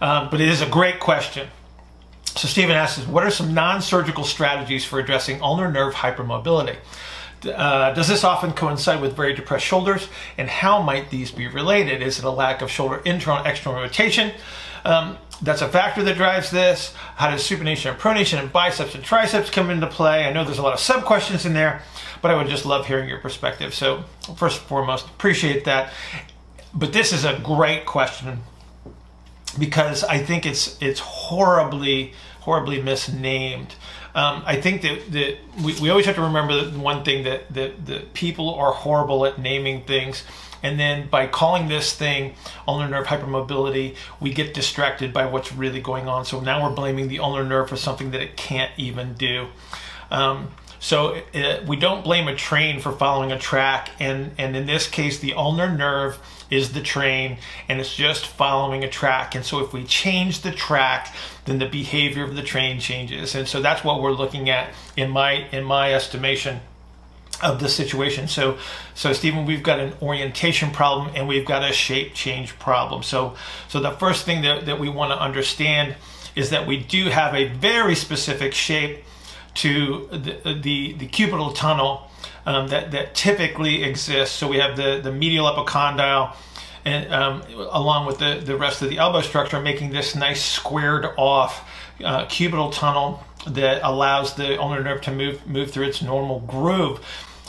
Um, 0.03 0.31
but 0.31 0.41
it 0.41 0.49
is 0.49 0.61
a 0.61 0.67
great 0.69 0.99
question. 0.99 1.49
So 2.25 2.49
Stephen 2.49 2.75
asks, 2.75 3.07
what 3.07 3.23
are 3.23 3.31
some 3.31 3.55
non-surgical 3.55 4.25
strategies 4.25 4.85
for 4.85 4.99
addressing 4.99 5.41
ulnar 5.41 5.71
nerve 5.71 5.95
hypermobility? 5.95 6.77
Uh, 7.45 7.93
does 7.93 8.09
this 8.09 8.25
often 8.25 8.53
coincide 8.53 9.01
with 9.01 9.15
very 9.15 9.33
depressed 9.33 9.65
shoulders? 9.65 10.09
And 10.37 10.49
how 10.49 10.83
might 10.83 11.11
these 11.11 11.31
be 11.31 11.47
related? 11.47 12.03
Is 12.03 12.19
it 12.19 12.25
a 12.25 12.31
lack 12.31 12.63
of 12.63 12.71
shoulder 12.71 13.01
internal 13.05 13.45
external 13.45 13.81
rotation? 13.81 14.33
Um, 14.85 15.19
that's 15.41 15.63
a 15.63 15.69
factor 15.69 16.03
that 16.03 16.17
drives 16.17 16.51
this. 16.51 16.93
How 17.15 17.31
does 17.31 17.49
supination 17.49 17.93
and 17.93 18.01
pronation 18.01 18.41
and 18.41 18.53
biceps 18.53 18.97
and 18.97 19.05
triceps 19.05 19.51
come 19.51 19.71
into 19.71 19.87
play? 19.87 20.25
I 20.25 20.33
know 20.33 20.45
there's 20.45 20.59
a 20.59 20.63
lot 20.63 20.75
of 20.75 20.81
sub 20.81 21.05
questions 21.05 21.47
in 21.47 21.53
there, 21.53 21.83
but 22.21 22.33
I 22.33 22.37
would 22.37 22.49
just 22.49 22.67
love 22.67 22.89
hearing 22.89 23.09
your 23.09 23.19
perspective. 23.19 23.73
So, 23.73 24.03
first 24.37 24.59
and 24.59 24.69
foremost, 24.69 25.07
appreciate 25.07 25.65
that. 25.67 25.93
But 26.75 26.93
this 26.93 27.13
is 27.13 27.25
a 27.25 27.39
great 27.39 27.87
question 27.87 28.41
because 29.59 30.05
I 30.05 30.19
think 30.19 30.47
it's 30.47 30.81
it's 30.81 31.01
horribly 31.01 32.13
horribly 32.41 32.83
misnamed. 32.83 33.75
Um, 34.15 34.43
I 34.45 34.61
think 34.61 34.83
that, 34.83 35.11
that 35.13 35.39
we, 35.65 35.81
we 35.81 35.89
always 35.89 36.05
have 36.05 36.17
to 36.17 36.23
remember 36.23 36.63
that 36.63 36.79
one 36.79 37.03
thing 37.03 37.25
that, 37.25 37.51
that, 37.55 37.87
that 37.87 38.13
people 38.13 38.55
are 38.57 38.71
horrible 38.73 39.25
at 39.25 39.39
naming 39.39 39.85
things 39.85 40.23
and 40.63 40.79
then 40.79 41.09
by 41.09 41.27
calling 41.27 41.69
this 41.69 41.93
thing 41.93 42.35
ulnar 42.69 42.89
nerve 42.89 43.07
hypermobility, 43.07 43.97
we 44.21 44.33
get 44.33 44.55
distracted 44.55 45.13
by 45.13 45.27
what's 45.27 45.53
really 45.53 45.81
going 45.81 46.09
on. 46.09 46.25
So 46.25 46.41
now 46.41 46.63
we're 46.63 46.75
blaming 46.75 47.09
the 47.09 47.19
ulnar 47.19 47.45
nerve 47.45 47.69
for 47.69 47.77
something 47.77 48.13
that 48.13 48.21
it 48.21 48.37
can't 48.37 48.71
even 48.77 49.15
do. 49.15 49.49
Um, 50.11 50.51
so 50.79 51.21
it, 51.33 51.67
we 51.67 51.77
don't 51.77 52.05
blame 52.05 52.29
a 52.29 52.35
train 52.35 52.81
for 52.81 52.93
following 52.93 53.33
a 53.33 53.39
track, 53.39 53.91
and, 54.01 54.33
and 54.37 54.57
in 54.57 54.67
this 54.67 54.89
case, 54.89 55.21
the 55.21 55.33
ulnar 55.35 55.71
nerve 55.71 56.19
is 56.53 56.73
the 56.73 56.83
train, 56.83 57.39
and 57.69 57.81
it's 57.81 57.95
just 57.95 58.27
following 58.27 58.85
a 58.85 58.89
track. 58.89 59.35
And 59.35 59.45
so 59.45 59.61
if 59.65 59.73
we 59.73 59.85
change 59.85 60.43
the 60.43 60.53
track, 60.53 61.15
then 61.47 61.59
the 61.59 61.69
behavior 61.69 62.25
of 62.25 62.37
the 62.37 62.43
train 62.43 62.79
changes. 62.79 63.35
And 63.35 63.49
so 63.49 63.63
that's 63.63 63.83
what 63.83 64.03
we're 64.03 64.13
looking 64.13 64.51
at 64.51 64.71
in 64.97 65.11
my 65.11 65.49
in 65.51 65.65
my 65.65 65.95
estimation 65.95 66.61
of 67.43 67.59
the 67.59 67.69
situation. 67.69 68.29
So, 68.29 68.59
so 68.95 69.13
Stephen, 69.13 69.47
we've 69.47 69.63
got 69.63 69.81
an 69.81 69.95
orientation 70.01 70.71
problem 70.71 71.11
and 71.17 71.27
we've 71.27 71.47
got 71.47 71.69
a 71.69 71.73
shape 71.73 72.15
change 72.15 72.57
problem. 72.59 73.03
So, 73.03 73.35
so 73.69 73.81
the 73.81 73.91
first 73.91 74.25
thing 74.25 74.43
that, 74.43 74.67
that 74.67 74.79
we 74.79 74.89
want 74.89 75.11
to 75.11 75.21
understand 75.21 75.97
is 76.37 76.51
that 76.51 76.69
we 76.69 76.77
do 76.77 77.07
have 77.07 77.35
a 77.35 77.49
very 77.49 77.97
specific 77.97 78.55
shape 78.55 79.03
to 79.55 80.07
the, 80.13 80.61
the, 80.63 80.93
the 80.93 81.09
cubital 81.09 81.53
tunnel 81.53 82.09
um, 82.47 82.69
that, 82.69 82.91
that 82.91 83.15
typically 83.15 83.85
exists. 83.85 84.37
So 84.37 84.49
we 84.49 84.59
have 84.59 84.77
the, 84.77 85.01
the 85.03 85.13
medial 85.13 85.47
epicondyle 85.47 86.35
and 86.85 87.13
um, 87.13 87.43
along 87.71 88.07
with 88.07 88.19
the, 88.19 88.41
the 88.45 88.57
rest 88.57 88.83
of 88.83 88.91
the 88.91 88.99
elbow 88.99 89.21
structure, 89.21 89.61
making 89.61 89.91
this 89.91 90.15
nice 90.15 90.45
squared 90.45 91.07
off 91.17 91.69
uh, 92.03 92.27
cubital 92.27 92.73
tunnel 92.73 93.23
that 93.47 93.81
allows 93.83 94.35
the 94.35 94.59
ulnar 94.59 94.83
nerve 94.83 95.01
to 95.03 95.13
move 95.13 95.47
move 95.47 95.71
through 95.71 95.87
its 95.87 96.03
normal 96.03 96.41
groove. 96.41 97.01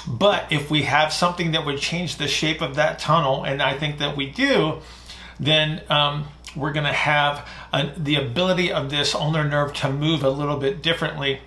But 0.07 0.51
if 0.51 0.69
we 0.69 0.83
have 0.83 1.13
something 1.13 1.51
that 1.51 1.65
would 1.65 1.79
change 1.79 2.17
the 2.17 2.27
shape 2.27 2.61
of 2.61 2.75
that 2.75 2.99
tunnel, 2.99 3.43
and 3.43 3.61
I 3.61 3.77
think 3.77 3.99
that 3.99 4.17
we 4.17 4.29
do, 4.29 4.81
then 5.39 5.81
um, 5.89 6.27
we're 6.55 6.73
going 6.73 6.85
to 6.85 6.93
have 6.93 7.47
the 7.97 8.15
ability 8.15 8.71
of 8.71 8.89
this 8.89 9.15
ulnar 9.15 9.45
nerve 9.45 9.73
to 9.73 9.89
move 9.89 10.23
a 10.23 10.29
little 10.29 10.57
bit 10.57 10.83
differently. 10.83 11.39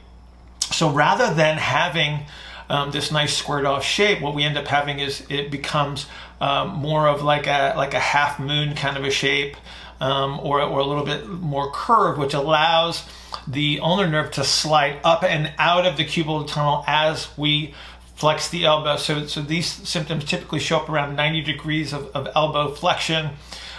So 0.60 0.90
rather 0.90 1.32
than 1.32 1.58
having 1.58 2.26
um, 2.68 2.90
this 2.90 3.10
nice 3.12 3.36
squared 3.36 3.64
off 3.64 3.84
shape, 3.84 4.20
what 4.20 4.34
we 4.34 4.42
end 4.42 4.58
up 4.58 4.66
having 4.66 4.98
is 4.98 5.24
it 5.28 5.50
becomes 5.50 6.06
um, 6.40 6.70
more 6.70 7.08
of 7.08 7.22
like 7.22 7.46
a 7.46 7.74
like 7.76 7.94
a 7.94 8.00
half 8.00 8.38
moon 8.38 8.74
kind 8.74 8.96
of 8.96 9.04
a 9.04 9.10
shape, 9.10 9.56
um, 10.00 10.40
or 10.40 10.60
or 10.60 10.80
a 10.80 10.84
little 10.84 11.04
bit 11.04 11.28
more 11.28 11.70
curved, 11.72 12.18
which 12.18 12.34
allows 12.34 13.04
the 13.46 13.78
ulnar 13.80 14.08
nerve 14.08 14.30
to 14.32 14.44
slide 14.44 14.98
up 15.04 15.22
and 15.22 15.52
out 15.58 15.86
of 15.86 15.96
the 15.96 16.04
cubital 16.04 16.46
tunnel 16.46 16.84
as 16.86 17.28
we 17.38 17.74
flex 18.16 18.48
the 18.48 18.64
elbow. 18.64 18.96
So, 18.96 19.26
so 19.26 19.42
these 19.42 19.66
symptoms 19.66 20.24
typically 20.24 20.58
show 20.58 20.78
up 20.78 20.88
around 20.88 21.16
90 21.16 21.42
degrees 21.42 21.92
of, 21.92 22.06
of 22.14 22.28
elbow 22.34 22.72
flexion, 22.72 23.30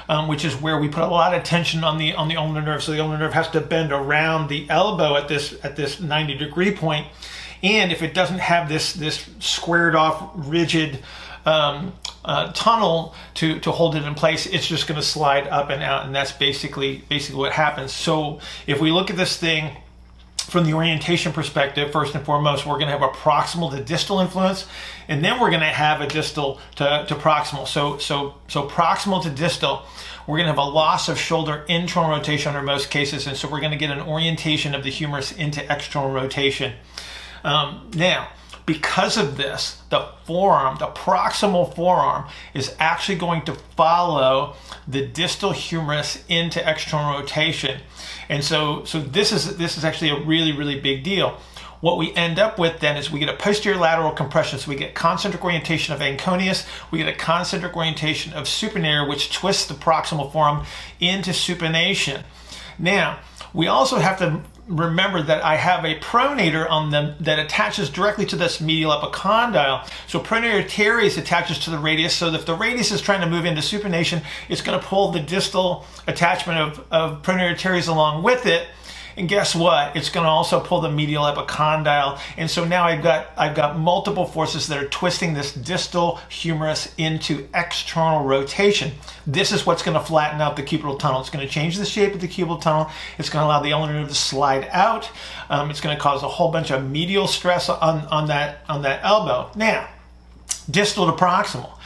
um, 0.07 0.27
which 0.27 0.45
is 0.45 0.55
where 0.55 0.79
we 0.79 0.87
put 0.87 1.03
a 1.03 1.07
lot 1.07 1.33
of 1.33 1.43
tension 1.43 1.83
on 1.83 1.97
the 1.97 2.13
on 2.13 2.29
the 2.29 2.37
ulnar 2.37 2.61
nerve. 2.61 2.83
So 2.83 2.91
the 2.93 3.01
ulnar 3.01 3.17
nerve 3.17 3.33
has 3.33 3.49
to 3.49 3.61
bend 3.61 3.91
around 3.91 4.47
the 4.47 4.69
elbow 4.69 5.15
at 5.15 5.27
this 5.27 5.53
at 5.63 5.75
this 5.75 5.99
90 5.99 6.35
degree 6.37 6.73
point. 6.73 7.07
And 7.63 7.91
if 7.91 8.01
it 8.01 8.13
doesn't 8.13 8.39
have 8.39 8.69
this 8.69 8.93
this 8.93 9.27
squared 9.39 9.95
off 9.95 10.31
rigid 10.35 10.99
um, 11.45 11.93
uh, 12.25 12.51
tunnel 12.51 13.15
to, 13.35 13.59
to 13.61 13.71
hold 13.71 13.95
it 13.95 14.03
in 14.03 14.13
place, 14.15 14.45
it's 14.45 14.67
just 14.67 14.87
going 14.87 14.99
to 14.99 15.05
slide 15.05 15.47
up 15.47 15.69
and 15.69 15.81
out, 15.81 16.05
and 16.05 16.13
that's 16.13 16.31
basically 16.31 17.03
basically 17.09 17.39
what 17.39 17.53
happens. 17.53 17.93
So 17.93 18.39
if 18.67 18.81
we 18.81 18.91
look 18.91 19.09
at 19.09 19.15
this 19.15 19.37
thing 19.37 19.77
from 20.37 20.65
the 20.65 20.73
orientation 20.73 21.33
perspective, 21.33 21.91
first 21.91 22.15
and 22.15 22.25
foremost, 22.25 22.65
we're 22.65 22.79
going 22.79 22.87
to 22.87 22.97
have 22.97 23.01
a 23.01 23.09
proximal 23.09 23.71
to 23.71 23.83
distal 23.83 24.19
influence, 24.19 24.65
and 25.07 25.23
then 25.23 25.39
we're 25.39 25.49
going 25.49 25.61
to 25.61 25.67
have 25.67 25.99
a 26.01 26.07
distal 26.07 26.59
to, 26.75 27.05
to 27.07 27.15
proximal. 27.15 27.67
So, 27.67 27.97
so, 27.97 28.35
so 28.47 28.67
proximal 28.67 29.21
to 29.23 29.29
distal, 29.29 29.83
we're 30.25 30.37
going 30.37 30.45
to 30.47 30.51
have 30.51 30.57
a 30.57 30.69
loss 30.69 31.09
of 31.09 31.17
shoulder 31.17 31.65
internal 31.67 32.09
rotation 32.09 32.55
under 32.55 32.65
most 32.65 32.89
cases, 32.89 33.27
and 33.27 33.35
so 33.35 33.49
we're 33.49 33.59
going 33.59 33.71
to 33.71 33.77
get 33.77 33.89
an 33.89 34.01
orientation 34.01 34.73
of 34.73 34.83
the 34.83 34.89
humerus 34.89 35.31
into 35.33 35.61
external 35.71 36.11
rotation. 36.11 36.73
Um, 37.43 37.89
now, 37.95 38.29
because 38.65 39.15
of 39.15 39.37
this, 39.37 39.81
the 39.89 40.09
forearm, 40.25 40.77
the 40.77 40.87
proximal 40.87 41.73
forearm, 41.73 42.27
is 42.53 42.75
actually 42.79 43.17
going 43.17 43.43
to 43.43 43.55
follow 43.77 44.55
the 44.87 45.07
distal 45.07 45.53
humerus 45.53 46.23
into 46.27 46.59
external 46.69 47.17
rotation. 47.17 47.79
And 48.27 48.43
so, 48.43 48.83
so 48.83 48.99
this 48.99 49.31
is 49.31 49.57
this 49.57 49.77
is 49.77 49.85
actually 49.85 50.09
a 50.09 50.19
really 50.19 50.51
really 50.51 50.79
big 50.79 51.03
deal. 51.03 51.39
what 51.81 51.97
we 51.97 52.13
end 52.15 52.39
up 52.39 52.57
with 52.57 52.79
then 52.79 52.97
is 52.97 53.11
we 53.11 53.19
get 53.19 53.29
a 53.29 53.35
posterior 53.35 53.77
lateral 53.77 54.11
compression. 54.11 54.59
So 54.59 54.69
we 54.69 54.75
get 54.75 54.95
concentric 54.95 55.43
orientation 55.43 55.93
of 55.93 55.99
anconeus, 55.99 56.67
we 56.91 56.99
get 56.99 57.07
a 57.07 57.13
concentric 57.13 57.75
orientation 57.75 58.33
of 58.33 58.45
supinator, 58.45 59.07
which 59.07 59.31
twists 59.31 59.65
the 59.65 59.73
proximal 59.73 60.31
forearm 60.31 60.65
into 60.99 61.31
supination. 61.31 62.23
Now, 62.79 63.19
we 63.53 63.67
also 63.67 63.97
have 63.97 64.17
to 64.19 64.41
remember 64.67 65.21
that 65.21 65.43
I 65.43 65.55
have 65.55 65.85
a 65.85 65.99
pronator 65.99 66.69
on 66.69 66.91
them 66.91 67.15
that 67.21 67.39
attaches 67.39 67.89
directly 67.89 68.25
to 68.27 68.35
this 68.35 68.59
medial 68.59 68.91
epicondyle. 68.91 69.89
So 70.07 70.19
pronator 70.19 70.67
teres 70.67 71.17
attaches 71.17 71.59
to 71.59 71.69
the 71.69 71.79
radius. 71.79 72.15
So 72.15 72.27
if 72.33 72.45
the 72.45 72.55
radius 72.55 72.91
is 72.91 73.01
trying 73.01 73.21
to 73.21 73.29
move 73.29 73.45
into 73.45 73.61
supination, 73.61 74.23
it's 74.49 74.61
going 74.61 74.79
to 74.79 74.85
pull 74.85 75.11
the 75.11 75.19
distal 75.19 75.85
attachment 76.07 76.59
of, 76.59 76.85
of 76.91 77.21
pronator 77.21 77.57
teres 77.57 77.87
along 77.87 78.23
with 78.23 78.45
it. 78.45 78.67
And 79.17 79.27
guess 79.27 79.55
what? 79.55 79.95
It's 79.95 80.09
going 80.09 80.25
to 80.25 80.29
also 80.29 80.59
pull 80.59 80.79
the 80.79 80.91
medial 80.91 81.23
epicondyle. 81.23 82.19
And 82.37 82.49
so 82.49 82.63
now 82.63 82.83
I've 82.83 83.01
got 83.01 83.31
I've 83.35 83.55
got 83.55 83.79
multiple 83.79 84.25
forces 84.25 84.67
that 84.67 84.77
are 84.77 84.87
twisting 84.87 85.33
this 85.33 85.53
distal 85.53 86.17
humerus 86.29 86.93
into 86.99 87.47
external 87.55 88.23
rotation. 88.23 88.91
This 89.25 89.51
is 89.51 89.65
what's 89.65 89.81
going 89.81 89.97
to 89.97 90.03
flatten 90.03 90.39
out 90.39 90.55
the 90.55 90.61
cubital 90.61 90.99
tunnel. 90.99 91.19
It's 91.19 91.31
going 91.31 91.45
to 91.45 91.51
change 91.51 91.77
the 91.77 91.85
shape 91.85 92.13
of 92.13 92.21
the 92.21 92.27
cubital 92.27 92.61
tunnel. 92.61 92.91
It's 93.17 93.29
going 93.29 93.41
to 93.41 93.47
allow 93.47 93.59
the 93.59 93.73
ulnar 93.73 93.93
nerve 93.93 94.09
to 94.09 94.15
slide 94.15 94.69
out. 94.71 95.09
Um, 95.49 95.71
it's 95.71 95.81
going 95.81 95.97
to 95.97 96.01
cause 96.01 96.21
a 96.21 96.27
whole 96.27 96.51
bunch 96.51 96.69
of 96.69 96.87
medial 96.87 97.27
stress 97.27 97.69
on, 97.69 98.01
on 98.07 98.27
that 98.27 98.59
on 98.69 98.83
that 98.83 98.99
elbow. 99.03 99.49
Now, 99.55 99.89
distal 100.69 101.07
to 101.07 101.13
proximal 101.13 101.76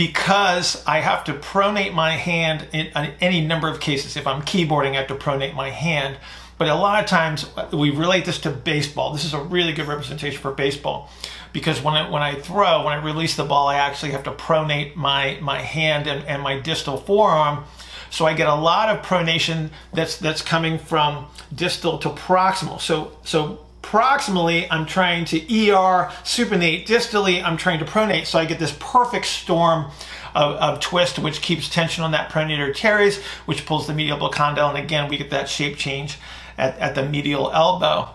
because 0.00 0.82
I 0.86 1.00
have 1.00 1.24
to 1.24 1.34
pronate 1.34 1.92
my 1.92 2.12
hand 2.12 2.66
in, 2.72 2.86
any 3.20 3.46
number 3.46 3.68
of 3.68 3.80
cases. 3.80 4.16
If 4.16 4.26
I'm 4.26 4.40
keyboarding, 4.40 4.92
I 4.92 4.94
have 4.94 5.08
to 5.08 5.14
pronate 5.14 5.54
my 5.54 5.68
hand. 5.68 6.16
But 6.56 6.68
a 6.68 6.74
lot 6.74 7.04
of 7.04 7.06
times 7.06 7.44
we 7.70 7.90
relate 7.90 8.24
this 8.24 8.38
to 8.40 8.50
baseball. 8.50 9.12
This 9.12 9.26
is 9.26 9.34
a 9.34 9.42
really 9.42 9.74
good 9.74 9.86
representation 9.86 10.40
for 10.40 10.52
baseball 10.52 11.10
because 11.52 11.82
when 11.82 11.92
I, 11.92 12.08
when 12.08 12.22
I 12.22 12.34
throw, 12.34 12.82
when 12.82 12.94
I 12.94 13.04
release 13.04 13.36
the 13.36 13.44
ball, 13.44 13.68
I 13.68 13.74
actually 13.74 14.12
have 14.12 14.22
to 14.22 14.30
pronate 14.30 14.96
my, 14.96 15.36
my 15.42 15.58
hand 15.58 16.06
and, 16.06 16.24
and 16.24 16.40
my 16.40 16.58
distal 16.58 16.96
forearm. 16.96 17.64
So 18.08 18.24
I 18.24 18.32
get 18.32 18.48
a 18.48 18.54
lot 18.54 18.88
of 18.88 19.04
pronation 19.04 19.68
that's 19.92 20.16
that's 20.16 20.40
coming 20.40 20.78
from 20.78 21.26
distal 21.54 21.98
to 21.98 22.08
proximal. 22.08 22.80
So 22.80 23.18
so 23.22 23.66
proximally, 23.90 24.68
I'm 24.70 24.86
trying 24.86 25.24
to 25.26 25.38
ER 25.38 26.12
supinate. 26.22 26.86
Distally, 26.86 27.42
I'm 27.42 27.56
trying 27.56 27.80
to 27.80 27.84
pronate. 27.84 28.26
So 28.26 28.38
I 28.38 28.44
get 28.44 28.60
this 28.60 28.76
perfect 28.78 29.26
storm 29.26 29.90
of, 30.32 30.54
of 30.56 30.80
twist, 30.80 31.18
which 31.18 31.42
keeps 31.42 31.68
tension 31.68 32.04
on 32.04 32.12
that 32.12 32.30
pronator 32.30 32.72
teres, 32.72 33.20
which 33.46 33.66
pulls 33.66 33.88
the 33.88 33.92
medial 33.92 34.28
condyle. 34.28 34.68
And 34.68 34.78
again, 34.78 35.08
we 35.08 35.16
get 35.16 35.30
that 35.30 35.48
shape 35.48 35.76
change 35.76 36.18
at, 36.56 36.78
at 36.78 36.94
the 36.94 37.04
medial 37.04 37.50
elbow. 37.50 38.10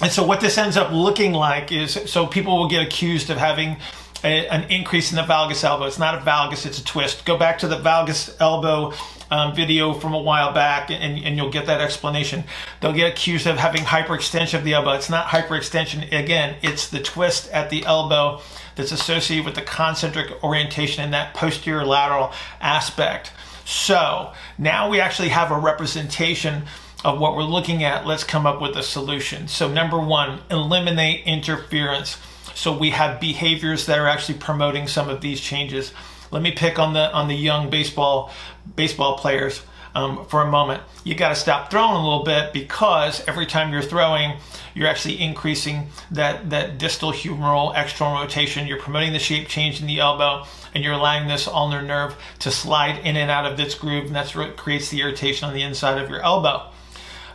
And 0.00 0.10
so 0.10 0.24
what 0.24 0.40
this 0.40 0.56
ends 0.56 0.78
up 0.78 0.90
looking 0.90 1.32
like 1.32 1.72
is, 1.72 1.92
so 2.06 2.26
people 2.26 2.56
will 2.56 2.68
get 2.68 2.82
accused 2.82 3.28
of 3.28 3.36
having 3.36 3.76
a, 4.24 4.48
an 4.48 4.70
increase 4.70 5.10
in 5.10 5.16
the 5.16 5.22
valgus 5.22 5.62
elbow. 5.62 5.84
It's 5.84 5.98
not 5.98 6.14
a 6.14 6.18
valgus, 6.18 6.64
it's 6.64 6.78
a 6.78 6.84
twist. 6.84 7.26
Go 7.26 7.36
back 7.36 7.58
to 7.58 7.68
the 7.68 7.76
valgus 7.76 8.34
elbow 8.40 8.94
um, 9.30 9.54
video 9.54 9.92
from 9.92 10.14
a 10.14 10.20
while 10.20 10.52
back 10.52 10.90
and, 10.90 11.24
and 11.24 11.36
you'll 11.36 11.50
get 11.50 11.66
that 11.66 11.80
explanation. 11.80 12.44
They'll 12.80 12.92
get 12.92 13.12
accused 13.12 13.46
of 13.46 13.58
having 13.58 13.82
hyperextension 13.82 14.58
of 14.58 14.64
the 14.64 14.74
elbow. 14.74 14.92
It's 14.92 15.10
not 15.10 15.26
hyperextension. 15.26 16.12
Again, 16.12 16.56
it's 16.62 16.88
the 16.88 17.00
twist 17.00 17.50
at 17.50 17.70
the 17.70 17.84
elbow 17.84 18.40
that's 18.76 18.92
associated 18.92 19.44
with 19.44 19.54
the 19.54 19.62
concentric 19.62 20.42
orientation 20.44 21.02
in 21.02 21.10
that 21.10 21.34
posterior 21.34 21.84
lateral 21.84 22.32
aspect. 22.60 23.32
So 23.64 24.32
now 24.58 24.88
we 24.88 25.00
actually 25.00 25.30
have 25.30 25.50
a 25.50 25.58
representation 25.58 26.64
of 27.04 27.18
what 27.18 27.36
we're 27.36 27.42
looking 27.42 27.82
at. 27.82 28.06
Let's 28.06 28.24
come 28.24 28.46
up 28.46 28.60
with 28.60 28.76
a 28.76 28.82
solution. 28.82 29.48
So 29.48 29.68
number 29.68 29.98
one, 29.98 30.40
eliminate 30.50 31.26
interference. 31.26 32.18
So 32.54 32.76
we 32.76 32.90
have 32.90 33.20
behaviors 33.20 33.86
that 33.86 33.98
are 33.98 34.06
actually 34.06 34.38
promoting 34.38 34.86
some 34.86 35.08
of 35.08 35.20
these 35.20 35.40
changes. 35.40 35.92
Let 36.30 36.42
me 36.42 36.52
pick 36.52 36.78
on 36.78 36.92
the 36.92 37.12
on 37.12 37.28
the 37.28 37.34
young 37.34 37.70
baseball 37.70 38.32
baseball 38.74 39.18
players 39.18 39.62
um, 39.96 40.26
for 40.26 40.42
a 40.42 40.50
moment. 40.50 40.82
You 41.04 41.14
got 41.14 41.30
to 41.30 41.34
stop 41.34 41.70
throwing 41.70 41.92
a 41.92 42.02
little 42.02 42.22
bit 42.24 42.52
because 42.52 43.26
every 43.26 43.46
time 43.46 43.72
you're 43.72 43.82
throwing, 43.82 44.36
you're 44.74 44.88
actually 44.88 45.20
increasing 45.20 45.88
that 46.10 46.50
that 46.50 46.78
distal 46.78 47.12
humeral 47.12 47.72
external 47.74 48.20
rotation. 48.20 48.66
You're 48.66 48.80
promoting 48.80 49.14
the 49.14 49.18
shape 49.18 49.48
change 49.48 49.80
in 49.80 49.86
the 49.86 50.00
elbow, 50.00 50.44
and 50.74 50.84
you're 50.84 50.92
allowing 50.92 51.28
this 51.28 51.48
ulnar 51.48 51.80
nerve 51.80 52.14
to 52.40 52.50
slide 52.50 52.98
in 52.98 53.16
and 53.16 53.30
out 53.30 53.50
of 53.50 53.58
its 53.58 53.74
groove, 53.74 54.06
and 54.06 54.14
that's 54.14 54.34
what 54.34 54.56
creates 54.56 54.90
the 54.90 55.00
irritation 55.00 55.48
on 55.48 55.54
the 55.54 55.62
inside 55.62 55.98
of 55.98 56.10
your 56.10 56.20
elbow. 56.20 56.70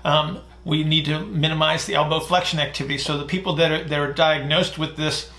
Um, 0.06 0.42
we 0.64 0.84
need 0.84 1.06
to 1.06 1.20
minimize 1.20 1.86
the 1.86 1.96
elbow 1.96 2.20
flexion 2.20 2.60
activity. 2.60 3.00
So 3.00 3.18
the 3.18 3.26
people 3.26 3.56
that 3.56 3.72
are 3.72 3.84
that 3.84 4.00
are 4.00 4.14
diagnosed 4.14 4.78
with 4.78 4.98
this 4.98 5.32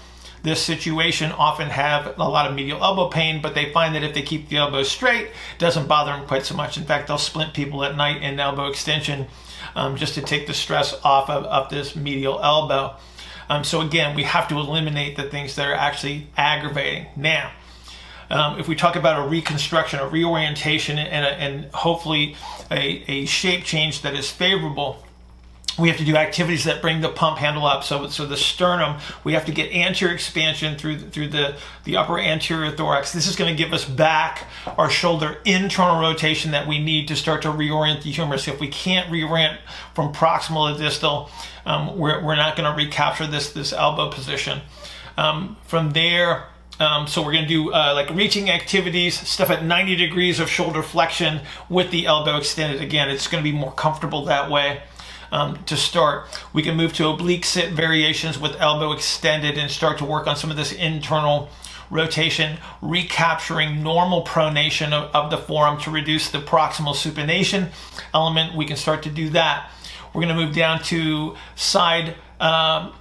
this 0.42 0.62
situation 0.62 1.30
often 1.32 1.68
have 1.68 2.18
a 2.18 2.28
lot 2.28 2.46
of 2.46 2.54
medial 2.54 2.82
elbow 2.82 3.08
pain, 3.08 3.40
but 3.40 3.54
they 3.54 3.72
find 3.72 3.94
that 3.94 4.02
if 4.02 4.14
they 4.14 4.22
keep 4.22 4.48
the 4.48 4.56
elbow 4.56 4.82
straight, 4.82 5.26
it 5.26 5.58
doesn't 5.58 5.86
bother 5.86 6.12
them 6.12 6.26
quite 6.26 6.44
so 6.44 6.56
much. 6.56 6.76
In 6.76 6.84
fact, 6.84 7.08
they'll 7.08 7.18
splint 7.18 7.54
people 7.54 7.84
at 7.84 7.96
night 7.96 8.22
in 8.22 8.40
elbow 8.40 8.66
extension 8.66 9.28
um, 9.76 9.96
just 9.96 10.14
to 10.14 10.22
take 10.22 10.46
the 10.46 10.54
stress 10.54 10.94
off 11.04 11.30
of, 11.30 11.44
of 11.44 11.70
this 11.70 11.94
medial 11.94 12.40
elbow. 12.42 12.96
Um, 13.48 13.64
so 13.64 13.80
again, 13.80 14.16
we 14.16 14.24
have 14.24 14.48
to 14.48 14.56
eliminate 14.56 15.16
the 15.16 15.24
things 15.24 15.56
that 15.56 15.68
are 15.68 15.74
actually 15.74 16.28
aggravating. 16.36 17.06
Now, 17.16 17.52
um, 18.30 18.58
if 18.58 18.66
we 18.66 18.74
talk 18.74 18.96
about 18.96 19.24
a 19.24 19.28
reconstruction, 19.28 20.00
a 20.00 20.08
reorientation, 20.08 20.98
and, 20.98 21.26
a, 21.26 21.28
and 21.28 21.72
hopefully 21.72 22.34
a, 22.70 23.04
a 23.06 23.26
shape 23.26 23.64
change 23.64 24.02
that 24.02 24.14
is 24.14 24.30
favorable, 24.30 25.04
we 25.78 25.88
have 25.88 25.96
to 25.98 26.04
do 26.04 26.16
activities 26.16 26.64
that 26.64 26.82
bring 26.82 27.00
the 27.00 27.08
pump 27.08 27.38
handle 27.38 27.64
up. 27.64 27.82
So, 27.84 28.08
so 28.08 28.26
the 28.26 28.36
sternum, 28.36 29.00
we 29.24 29.32
have 29.32 29.46
to 29.46 29.52
get 29.52 29.72
anterior 29.72 30.14
expansion 30.14 30.76
through 30.76 30.96
the, 30.96 31.10
through 31.10 31.28
the, 31.28 31.56
the 31.84 31.96
upper 31.96 32.18
anterior 32.18 32.70
thorax. 32.70 33.12
This 33.12 33.26
is 33.26 33.36
going 33.36 33.54
to 33.54 33.56
give 33.56 33.72
us 33.72 33.84
back 33.84 34.46
our 34.76 34.90
shoulder 34.90 35.38
internal 35.44 36.00
rotation 36.00 36.50
that 36.50 36.68
we 36.68 36.78
need 36.78 37.08
to 37.08 37.16
start 37.16 37.42
to 37.42 37.48
reorient 37.48 38.02
the 38.02 38.10
humerus. 38.10 38.48
If 38.48 38.60
we 38.60 38.68
can't 38.68 39.08
reorient 39.10 39.58
from 39.94 40.12
proximal 40.12 40.72
to 40.72 40.82
distal, 40.82 41.30
um, 41.64 41.98
we're, 41.98 42.22
we're 42.22 42.36
not 42.36 42.56
going 42.56 42.70
to 42.70 42.76
recapture 42.76 43.26
this, 43.26 43.52
this 43.52 43.72
elbow 43.72 44.10
position. 44.10 44.60
Um, 45.16 45.56
from 45.64 45.92
there, 45.92 46.48
um, 46.80 47.06
so 47.06 47.22
we're 47.22 47.32
going 47.32 47.44
to 47.44 47.48
do 47.48 47.72
uh, 47.72 47.92
like 47.94 48.10
reaching 48.10 48.50
activities, 48.50 49.18
stuff 49.18 49.50
at 49.50 49.64
90 49.64 49.96
degrees 49.96 50.40
of 50.40 50.50
shoulder 50.50 50.82
flexion 50.82 51.40
with 51.68 51.90
the 51.90 52.06
elbow 52.06 52.36
extended. 52.36 52.82
Again, 52.82 53.08
it's 53.08 53.28
going 53.28 53.42
to 53.42 53.50
be 53.50 53.56
more 53.56 53.72
comfortable 53.72 54.24
that 54.24 54.50
way 54.50 54.82
um, 55.32 55.62
to 55.64 55.76
start. 55.76 56.26
We 56.52 56.62
can 56.62 56.76
move 56.76 56.92
to 56.94 57.08
oblique 57.08 57.44
sit 57.44 57.72
variations 57.72 58.38
with 58.38 58.54
elbow 58.60 58.92
extended 58.92 59.58
and 59.58 59.70
start 59.70 59.98
to 59.98 60.04
work 60.04 60.26
on 60.26 60.36
some 60.36 60.50
of 60.50 60.56
this 60.56 60.72
internal 60.72 61.48
rotation, 61.90 62.58
recapturing 62.80 63.82
normal 63.82 64.24
pronation 64.24 64.92
of, 64.92 65.14
of 65.14 65.30
the 65.30 65.38
forearm 65.38 65.78
to 65.80 65.90
reduce 65.90 66.30
the 66.30 66.38
proximal 66.38 66.94
supination 66.94 67.70
element. 68.14 68.54
We 68.54 68.64
can 68.64 68.76
start 68.76 69.02
to 69.02 69.10
do 69.10 69.30
that. 69.30 69.70
We're 70.14 70.22
going 70.22 70.36
to 70.36 70.42
move 70.46 70.54
down 70.54 70.82
to 70.84 71.36
side 71.56 72.14
um, 72.38 72.92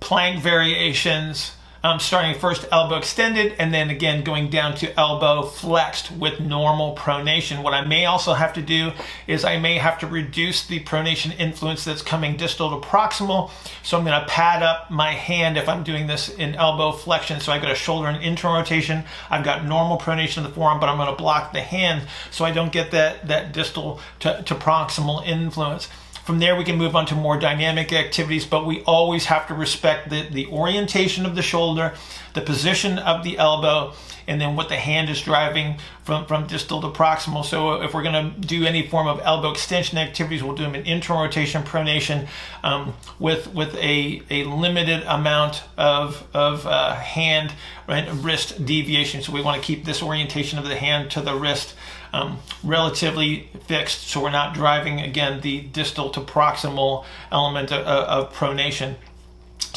plank 0.00 0.40
variations 0.40 1.52
um, 1.82 2.00
starting 2.00 2.38
first 2.38 2.66
elbow 2.72 2.96
extended 2.96 3.54
and 3.58 3.72
then 3.72 3.90
again 3.90 4.24
going 4.24 4.50
down 4.50 4.74
to 4.76 4.98
elbow 4.98 5.42
flexed 5.42 6.10
with 6.10 6.40
normal 6.40 6.96
pronation. 6.96 7.62
What 7.62 7.74
I 7.74 7.84
may 7.84 8.06
also 8.06 8.34
have 8.34 8.52
to 8.54 8.62
do 8.62 8.92
is 9.26 9.44
I 9.44 9.58
may 9.58 9.78
have 9.78 9.98
to 10.00 10.06
reduce 10.06 10.66
the 10.66 10.80
pronation 10.80 11.38
influence 11.38 11.84
that's 11.84 12.02
coming 12.02 12.36
distal 12.36 12.70
to 12.70 12.86
proximal. 12.86 13.50
So 13.82 13.96
I'm 13.96 14.04
going 14.04 14.20
to 14.20 14.26
pad 14.26 14.62
up 14.62 14.90
my 14.90 15.12
hand 15.12 15.56
if 15.56 15.68
I'm 15.68 15.84
doing 15.84 16.06
this 16.06 16.28
in 16.28 16.54
elbow 16.54 16.92
flexion. 16.92 17.40
So 17.40 17.52
I've 17.52 17.62
got 17.62 17.70
a 17.70 17.76
shoulder 17.76 18.08
and 18.08 18.22
internal 18.22 18.58
rotation. 18.58 19.04
I've 19.30 19.44
got 19.44 19.64
normal 19.64 19.98
pronation 19.98 20.38
of 20.38 20.44
the 20.44 20.50
forearm, 20.50 20.80
but 20.80 20.88
I'm 20.88 20.96
going 20.96 21.10
to 21.10 21.16
block 21.16 21.52
the 21.52 21.60
hand 21.60 22.08
so 22.30 22.44
I 22.44 22.50
don't 22.50 22.72
get 22.72 22.90
that, 22.90 23.28
that 23.28 23.52
distal 23.52 24.00
to, 24.20 24.42
to 24.42 24.54
proximal 24.54 25.26
influence. 25.26 25.88
From 26.28 26.40
there, 26.40 26.56
we 26.56 26.64
can 26.64 26.76
move 26.76 26.94
on 26.94 27.06
to 27.06 27.14
more 27.14 27.38
dynamic 27.38 27.90
activities, 27.90 28.44
but 28.44 28.66
we 28.66 28.82
always 28.82 29.24
have 29.24 29.46
to 29.48 29.54
respect 29.54 30.10
the, 30.10 30.28
the 30.28 30.46
orientation 30.48 31.24
of 31.24 31.34
the 31.34 31.40
shoulder, 31.40 31.94
the 32.34 32.42
position 32.42 32.98
of 32.98 33.24
the 33.24 33.38
elbow, 33.38 33.94
and 34.28 34.40
then 34.40 34.54
what 34.54 34.68
the 34.68 34.76
hand 34.76 35.08
is 35.10 35.20
driving 35.22 35.78
from, 36.04 36.26
from 36.26 36.46
distal 36.46 36.80
to 36.82 36.88
proximal. 36.88 37.44
So 37.44 37.82
if 37.82 37.94
we're 37.94 38.02
going 38.02 38.32
to 38.32 38.40
do 38.40 38.64
any 38.64 38.86
form 38.86 39.08
of 39.08 39.20
elbow 39.24 39.50
extension 39.50 39.98
activities, 39.98 40.42
we'll 40.42 40.54
do 40.54 40.62
them 40.62 40.74
in 40.74 40.86
internal 40.86 41.22
rotation, 41.22 41.62
pronation, 41.62 42.28
um, 42.62 42.94
with 43.18 43.52
with 43.54 43.74
a, 43.76 44.22
a 44.30 44.44
limited 44.44 45.02
amount 45.06 45.64
of, 45.76 46.26
of 46.34 46.66
uh, 46.66 46.94
hand 46.94 47.54
and 47.88 48.24
wrist 48.24 48.64
deviation. 48.64 49.22
So 49.22 49.32
we 49.32 49.40
want 49.40 49.60
to 49.60 49.66
keep 49.66 49.84
this 49.84 50.02
orientation 50.02 50.58
of 50.58 50.66
the 50.66 50.76
hand 50.76 51.10
to 51.12 51.20
the 51.20 51.34
wrist 51.34 51.74
um, 52.12 52.38
relatively 52.62 53.50
fixed, 53.66 54.08
so 54.08 54.22
we're 54.22 54.30
not 54.30 54.54
driving 54.54 55.00
again 55.00 55.40
the 55.40 55.60
distal 55.60 56.10
to 56.10 56.20
proximal 56.20 57.04
element 57.30 57.72
of, 57.72 57.86
of 57.86 58.32
pronation. 58.32 58.96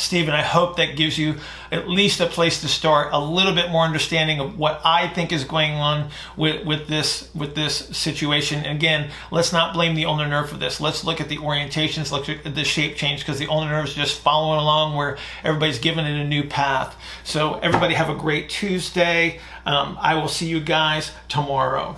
Stephen, 0.01 0.34
I 0.34 0.41
hope 0.41 0.77
that 0.77 0.98
gives 0.98 1.17
you 1.17 1.36
at 1.72 1.88
least 1.88 2.20
a 2.20 2.25
place 2.25 2.62
to 2.62 2.67
start, 2.67 3.10
a 3.13 3.20
little 3.20 3.53
bit 3.53 3.70
more 3.70 3.86
understanding 3.86 4.39
of 4.39 4.58
what 4.58 4.81
I 4.84 5.08
think 5.08 5.31
is 5.31 5.43
going 5.43 5.74
on 5.74 6.10
with, 6.36 6.65
with 6.65 6.88
this 6.88 7.34
with 7.34 7.55
this 7.55 7.75
situation. 7.96 8.65
And 8.65 8.75
again, 8.75 9.12
let's 9.31 9.53
not 9.53 9.74
blame 9.74 9.96
the 9.96 10.05
ulnar 10.05 10.27
nerve 10.27 10.50
for 10.50 10.58
this. 10.58 10.81
Let's 10.81 11.03
look 11.03 11.22
at 11.22 11.29
the 11.29 11.38
orientations, 11.38 12.12
look 12.12 12.27
at 12.27 12.55
the 12.55 12.63
shape 12.65 12.96
change, 12.96 13.22
because 13.22 13.39
the 13.39 13.48
ulnar 13.48 13.70
nerve 13.70 13.86
is 13.86 13.93
just 13.93 14.20
following 14.20 14.60
along 14.60 14.96
where 14.96 15.17
everybody's 15.43 15.79
given 15.79 16.05
it 16.05 16.20
a 16.20 16.27
new 16.27 16.43
path. 16.43 16.96
So 17.24 17.60
everybody 17.60 17.93
have 17.93 18.10
a 18.10 18.15
great 18.15 18.50
Tuesday. 18.50 19.39
Um, 19.65 19.98
I 20.01 20.15
will 20.15 20.27
see 20.27 20.48
you 20.48 20.60
guys 20.60 21.12
tomorrow. 21.29 21.98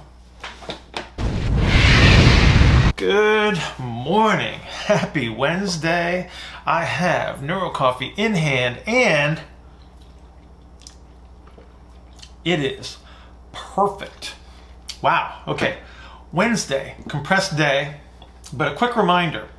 Good 3.06 3.62
morning. 3.78 4.60
Happy 4.62 5.28
Wednesday. 5.28 6.30
I 6.66 6.86
have 6.86 7.44
Neuro 7.44 7.70
Coffee 7.70 8.14
in 8.16 8.36
hand 8.36 8.80
and 8.88 9.42
it 12.46 12.62
is 12.62 13.00
perfect. 13.52 14.36
Wow. 15.02 15.42
Okay. 15.50 15.80
Wednesday, 16.32 16.96
compressed 17.10 17.58
day, 17.58 17.96
but 18.54 18.72
a 18.72 18.76
quick 18.76 18.96
reminder 18.96 19.50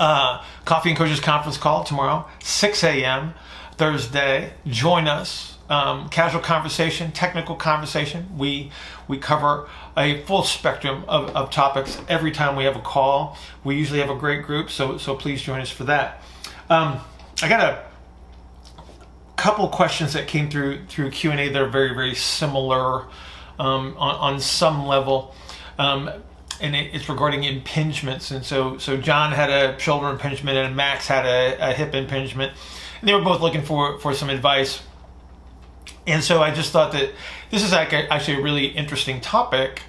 uh, 0.00 0.42
Coffee 0.64 0.88
and 0.88 0.98
Coaches 0.98 1.20
Conference 1.20 1.56
call 1.56 1.84
tomorrow, 1.84 2.26
6 2.42 2.82
a.m. 2.82 3.34
Thursday. 3.76 4.54
Join 4.66 5.06
us 5.06 5.56
um, 5.70 6.08
casual 6.08 6.42
conversation, 6.42 7.12
technical 7.12 7.54
conversation. 7.54 8.36
We 8.36 8.72
we 9.10 9.18
cover 9.18 9.68
a 9.96 10.22
full 10.22 10.44
spectrum 10.44 11.04
of, 11.08 11.28
of 11.36 11.50
topics 11.50 11.98
every 12.08 12.30
time 12.30 12.54
we 12.54 12.64
have 12.64 12.76
a 12.76 12.80
call. 12.80 13.36
We 13.64 13.76
usually 13.76 13.98
have 13.98 14.08
a 14.08 14.14
great 14.14 14.44
group, 14.44 14.70
so 14.70 14.96
so 14.96 15.16
please 15.16 15.42
join 15.42 15.60
us 15.60 15.70
for 15.70 15.84
that. 15.84 16.22
Um, 16.70 17.00
I 17.42 17.48
got 17.48 17.60
a 17.60 17.84
couple 19.36 19.68
questions 19.68 20.12
that 20.12 20.28
came 20.28 20.48
through 20.48 20.86
through 20.86 21.10
Q 21.10 21.32
and 21.32 21.40
A 21.40 21.48
that 21.48 21.60
are 21.60 21.68
very 21.68 21.92
very 21.92 22.14
similar 22.14 23.06
um, 23.58 23.96
on, 23.98 24.34
on 24.34 24.40
some 24.40 24.86
level. 24.86 25.34
Um, 25.78 26.10
and 26.60 26.76
it, 26.76 26.94
it's 26.94 27.08
regarding 27.08 27.42
impingements. 27.42 28.30
And 28.30 28.44
so, 28.44 28.76
so 28.76 28.98
John 28.98 29.32
had 29.32 29.48
a 29.48 29.78
shoulder 29.78 30.08
impingement, 30.08 30.58
and 30.58 30.76
Max 30.76 31.06
had 31.06 31.24
a, 31.24 31.70
a 31.70 31.72
hip 31.72 31.94
impingement. 31.94 32.52
And 33.00 33.08
they 33.08 33.14
were 33.14 33.24
both 33.24 33.40
looking 33.40 33.62
for 33.62 33.98
for 33.98 34.14
some 34.14 34.30
advice 34.30 34.82
and 36.06 36.22
so 36.22 36.42
I 36.42 36.50
just 36.50 36.72
thought 36.72 36.92
that 36.92 37.10
this 37.50 37.62
is 37.62 37.72
actually 37.72 38.38
a 38.38 38.42
really 38.42 38.66
interesting 38.66 39.20
topic. 39.20 39.82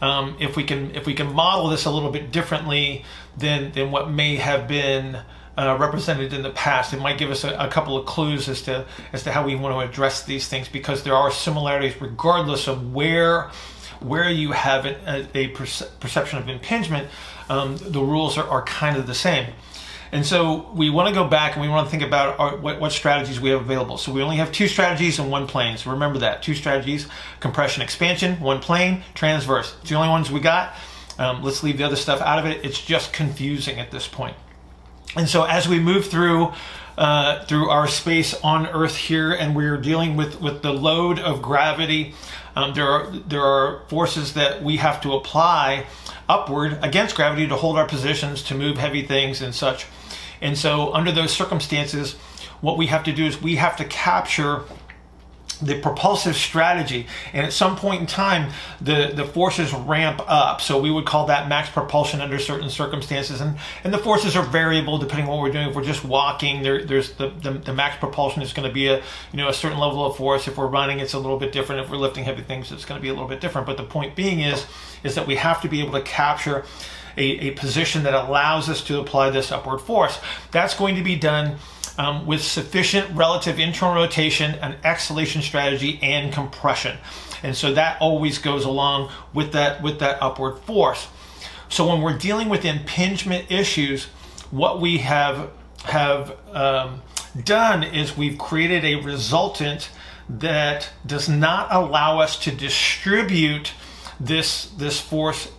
Um, 0.00 0.36
if 0.38 0.56
we 0.56 0.64
can 0.64 0.94
if 0.94 1.06
we 1.06 1.14
can 1.14 1.32
model 1.32 1.68
this 1.68 1.86
a 1.86 1.90
little 1.90 2.10
bit 2.10 2.30
differently 2.30 3.04
than 3.36 3.72
than 3.72 3.90
what 3.90 4.10
may 4.10 4.36
have 4.36 4.68
been 4.68 5.18
uh, 5.56 5.76
represented 5.80 6.32
in 6.34 6.42
the 6.42 6.50
past, 6.50 6.92
it 6.92 7.00
might 7.00 7.16
give 7.16 7.30
us 7.30 7.42
a, 7.42 7.50
a, 7.56 7.68
couple 7.68 7.96
of 7.96 8.04
clues 8.04 8.46
as 8.48 8.60
to 8.62 8.84
as 9.14 9.22
to 9.22 9.32
how 9.32 9.44
we 9.44 9.54
want 9.54 9.74
to 9.74 9.80
address 9.80 10.22
these 10.24 10.48
things 10.48 10.68
because 10.68 11.02
there 11.02 11.14
are 11.14 11.30
similarities 11.30 11.98
regardless 12.00 12.68
of 12.68 12.92
where 12.92 13.50
where 14.00 14.28
you 14.28 14.52
have 14.52 14.84
a, 14.84 15.26
a 15.34 15.48
perce- 15.48 15.88
perception 16.00 16.38
of 16.38 16.48
impingement. 16.48 17.08
Um, 17.48 17.78
the 17.78 18.02
rules 18.02 18.36
are, 18.36 18.46
are 18.46 18.62
kind 18.64 18.96
of 18.98 19.06
the 19.06 19.14
same. 19.14 19.52
And 20.12 20.24
so 20.24 20.70
we 20.74 20.90
want 20.90 21.08
to 21.08 21.14
go 21.14 21.26
back 21.26 21.54
and 21.54 21.62
we 21.62 21.68
want 21.68 21.86
to 21.86 21.90
think 21.90 22.02
about 22.02 22.38
our, 22.38 22.56
what, 22.56 22.80
what, 22.80 22.92
strategies 22.92 23.40
we 23.40 23.50
have 23.50 23.60
available. 23.60 23.98
So 23.98 24.12
we 24.12 24.22
only 24.22 24.36
have 24.36 24.52
two 24.52 24.68
strategies 24.68 25.18
and 25.18 25.30
one 25.30 25.46
plane. 25.46 25.76
So 25.76 25.90
remember 25.90 26.20
that 26.20 26.42
two 26.42 26.54
strategies: 26.54 27.06
compression, 27.40 27.82
expansion, 27.82 28.40
one 28.40 28.60
plane, 28.60 29.02
transverse. 29.14 29.74
It's 29.80 29.90
the 29.90 29.96
only 29.96 30.08
ones 30.08 30.30
we 30.30 30.40
got. 30.40 30.74
Um, 31.18 31.42
let's 31.42 31.62
leave 31.62 31.78
the 31.78 31.84
other 31.84 31.96
stuff 31.96 32.20
out 32.20 32.38
of 32.38 32.46
it. 32.46 32.64
It's 32.64 32.80
just 32.80 33.12
confusing 33.12 33.78
at 33.78 33.90
this 33.90 34.06
point. 34.06 34.36
And 35.16 35.28
so 35.28 35.44
as 35.44 35.66
we 35.66 35.80
move 35.80 36.06
through 36.06 36.52
uh, 36.98 37.44
through 37.44 37.68
our 37.68 37.86
space 37.86 38.34
on 38.42 38.66
Earth 38.68 38.96
here, 38.96 39.32
and 39.32 39.54
we're 39.54 39.76
dealing 39.76 40.16
with 40.16 40.40
with 40.40 40.62
the 40.62 40.72
load 40.72 41.18
of 41.18 41.42
gravity, 41.42 42.14
um, 42.54 42.72
there 42.74 42.88
are 42.88 43.10
there 43.10 43.42
are 43.42 43.82
forces 43.88 44.32
that 44.34 44.62
we 44.62 44.78
have 44.78 45.00
to 45.02 45.12
apply 45.12 45.86
upward 46.28 46.78
against 46.82 47.14
gravity 47.14 47.46
to 47.46 47.56
hold 47.56 47.76
our 47.76 47.86
positions, 47.86 48.42
to 48.44 48.54
move 48.54 48.78
heavy 48.78 49.02
things 49.02 49.42
and 49.42 49.54
such. 49.54 49.86
And 50.40 50.56
so, 50.56 50.92
under 50.94 51.12
those 51.12 51.32
circumstances, 51.32 52.14
what 52.60 52.78
we 52.78 52.86
have 52.86 53.04
to 53.04 53.12
do 53.12 53.26
is 53.26 53.40
we 53.40 53.56
have 53.56 53.76
to 53.76 53.84
capture 53.84 54.62
the 55.58 55.80
propulsive 55.80 56.36
strategy. 56.36 57.06
And 57.32 57.46
at 57.46 57.52
some 57.52 57.76
point 57.76 58.00
in 58.00 58.06
time 58.06 58.52
the 58.80 59.12
the 59.14 59.24
forces 59.24 59.72
ramp 59.72 60.20
up. 60.26 60.60
So 60.60 60.80
we 60.80 60.90
would 60.90 61.06
call 61.06 61.26
that 61.26 61.48
max 61.48 61.68
propulsion 61.68 62.20
under 62.20 62.38
certain 62.38 62.70
circumstances. 62.70 63.40
And 63.40 63.58
and 63.84 63.92
the 63.92 63.98
forces 63.98 64.36
are 64.36 64.44
variable 64.44 64.98
depending 64.98 65.26
on 65.26 65.32
what 65.32 65.42
we're 65.42 65.52
doing. 65.52 65.68
If 65.68 65.74
we're 65.74 65.84
just 65.84 66.04
walking 66.04 66.62
there 66.62 66.84
there's 66.84 67.12
the, 67.12 67.28
the, 67.28 67.52
the 67.52 67.72
max 67.72 67.98
propulsion 67.98 68.42
is 68.42 68.52
going 68.52 68.68
to 68.68 68.74
be 68.74 68.88
a 68.88 68.96
you 69.32 69.36
know 69.36 69.48
a 69.48 69.54
certain 69.54 69.78
level 69.78 70.04
of 70.04 70.16
force. 70.16 70.48
If 70.48 70.56
we're 70.56 70.66
running 70.66 71.00
it's 71.00 71.14
a 71.14 71.18
little 71.18 71.38
bit 71.38 71.52
different. 71.52 71.84
If 71.84 71.90
we're 71.90 71.96
lifting 71.96 72.24
heavy 72.24 72.42
things 72.42 72.72
it's 72.72 72.84
going 72.84 72.98
to 72.98 73.02
be 73.02 73.08
a 73.08 73.12
little 73.12 73.28
bit 73.28 73.40
different. 73.40 73.66
But 73.66 73.76
the 73.76 73.84
point 73.84 74.16
being 74.16 74.40
is 74.40 74.66
is 75.02 75.14
that 75.14 75.26
we 75.26 75.36
have 75.36 75.60
to 75.62 75.68
be 75.68 75.80
able 75.80 75.92
to 75.92 76.02
capture 76.02 76.64
a, 77.16 77.48
a 77.48 77.50
position 77.52 78.02
that 78.02 78.14
allows 78.14 78.68
us 78.68 78.82
to 78.84 79.00
apply 79.00 79.30
this 79.30 79.50
upward 79.50 79.80
force. 79.80 80.18
That's 80.50 80.74
going 80.74 80.96
to 80.96 81.02
be 81.02 81.16
done 81.16 81.56
um, 81.98 82.26
with 82.26 82.42
sufficient 82.42 83.10
relative 83.16 83.58
internal 83.58 83.94
rotation, 83.94 84.54
an 84.56 84.76
exhalation 84.84 85.42
strategy, 85.42 85.98
and 86.02 86.32
compression. 86.32 86.96
And 87.42 87.56
so 87.56 87.74
that 87.74 88.00
always 88.00 88.38
goes 88.38 88.64
along 88.64 89.10
with 89.32 89.52
that 89.52 89.82
with 89.82 89.98
that 90.00 90.22
upward 90.22 90.58
force. 90.60 91.08
So 91.68 91.88
when 91.88 92.00
we're 92.00 92.18
dealing 92.18 92.48
with 92.48 92.64
impingement 92.64 93.50
issues, 93.50 94.04
what 94.50 94.80
we 94.80 94.98
have 94.98 95.50
have 95.84 96.36
um, 96.52 97.02
done 97.44 97.82
is 97.82 98.16
we've 98.16 98.38
created 98.38 98.84
a 98.84 98.96
resultant 98.96 99.90
that 100.28 100.90
does 101.04 101.28
not 101.28 101.68
allow 101.70 102.20
us 102.20 102.38
to 102.40 102.50
distribute 102.50 103.72
this 104.18 104.66
this 104.70 105.00
force 105.00 105.50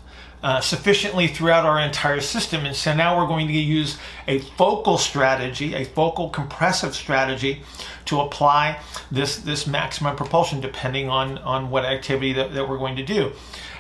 uh, 0.47 0.61
sufficiently 0.61 1.27
throughout 1.27 1.65
our 1.65 1.77
entire 1.77 2.21
system. 2.21 2.65
And 2.65 2.73
so 2.73 2.93
now 2.93 3.19
we're 3.19 3.27
going 3.27 3.47
to 3.47 3.53
use 3.53 3.97
a 4.29 4.39
focal 4.39 4.97
strategy, 4.97 5.73
a 5.73 5.83
focal 5.83 6.29
compressive 6.29 6.95
strategy 6.95 7.63
to 8.05 8.21
apply 8.21 8.79
this, 9.11 9.39
this 9.39 9.67
maximum 9.67 10.15
propulsion 10.15 10.61
depending 10.61 11.09
on, 11.09 11.37
on 11.39 11.69
what 11.69 11.83
activity 11.83 12.31
that, 12.31 12.53
that 12.53 12.69
we're 12.69 12.77
going 12.77 12.95
to 12.95 13.03
do. 13.03 13.33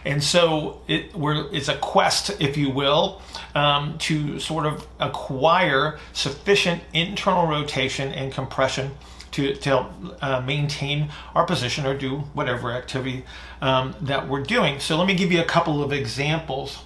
And 0.03 0.21
so 0.21 0.81
it, 0.89 1.11
it's 1.15 1.69
a 1.69 1.77
quest, 1.77 2.35
if 2.41 2.57
you 2.57 2.69
will, 2.69 3.21
um, 3.55 3.97
to 3.99 4.37
sort 4.37 4.65
of 4.65 4.85
acquire 4.99 5.99
sufficient 6.11 6.83
internal 6.93 7.47
rotation 7.47 8.11
and 8.11 8.33
compression 8.33 8.91
to, 9.31 9.55
to 9.55 9.85
uh, 10.21 10.41
maintain 10.41 11.09
our 11.35 11.45
position 11.45 11.85
or 11.85 11.97
do 11.97 12.19
whatever 12.33 12.71
activity 12.71 13.25
um, 13.61 13.95
that 14.01 14.27
we're 14.27 14.43
doing. 14.43 14.79
So 14.79 14.97
let 14.97 15.07
me 15.07 15.15
give 15.15 15.31
you 15.31 15.41
a 15.41 15.45
couple 15.45 15.83
of 15.83 15.91
examples 15.91 16.79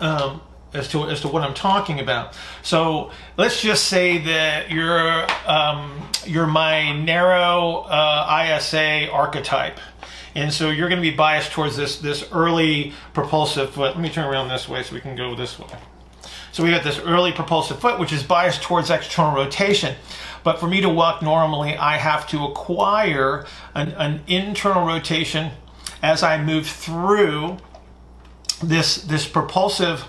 um, 0.00 0.40
as 0.74 0.88
to 0.88 1.04
as 1.08 1.20
to 1.22 1.28
what 1.28 1.42
I'm 1.42 1.54
talking 1.54 2.00
about. 2.00 2.36
So 2.62 3.10
let's 3.36 3.60
just 3.60 3.86
say 3.86 4.18
that 4.18 4.70
you're 4.70 5.26
um, 5.46 6.08
you're 6.26 6.46
my 6.46 6.92
narrow 6.92 7.86
uh, 7.88 8.56
ISA 8.58 9.10
archetype. 9.10 9.78
And 10.34 10.52
so 10.52 10.70
you're 10.70 10.88
going 10.88 11.02
to 11.02 11.10
be 11.10 11.16
biased 11.16 11.52
towards 11.52 11.76
this 11.76 11.98
this 11.98 12.24
early 12.32 12.92
propulsive 13.14 13.70
foot. 13.70 13.94
Let 13.94 14.00
me 14.00 14.10
turn 14.10 14.26
around 14.26 14.48
this 14.48 14.68
way 14.68 14.82
so 14.82 14.94
we 14.94 15.00
can 15.00 15.16
go 15.16 15.34
this 15.34 15.58
way. 15.58 15.66
So 16.52 16.64
we 16.64 16.70
got 16.70 16.84
this 16.84 16.98
early 16.98 17.32
propulsive 17.32 17.80
foot, 17.80 17.98
which 17.98 18.12
is 18.12 18.22
biased 18.22 18.62
towards 18.62 18.90
external 18.90 19.34
rotation. 19.34 19.94
But 20.44 20.58
for 20.58 20.66
me 20.66 20.80
to 20.80 20.88
walk 20.88 21.22
normally, 21.22 21.76
I 21.76 21.96
have 21.96 22.26
to 22.28 22.44
acquire 22.44 23.46
an, 23.74 23.90
an 23.92 24.22
internal 24.26 24.86
rotation 24.86 25.52
as 26.02 26.22
I 26.22 26.42
move 26.42 26.66
through 26.66 27.58
this, 28.62 29.02
this 29.02 29.26
propulsive 29.26 30.04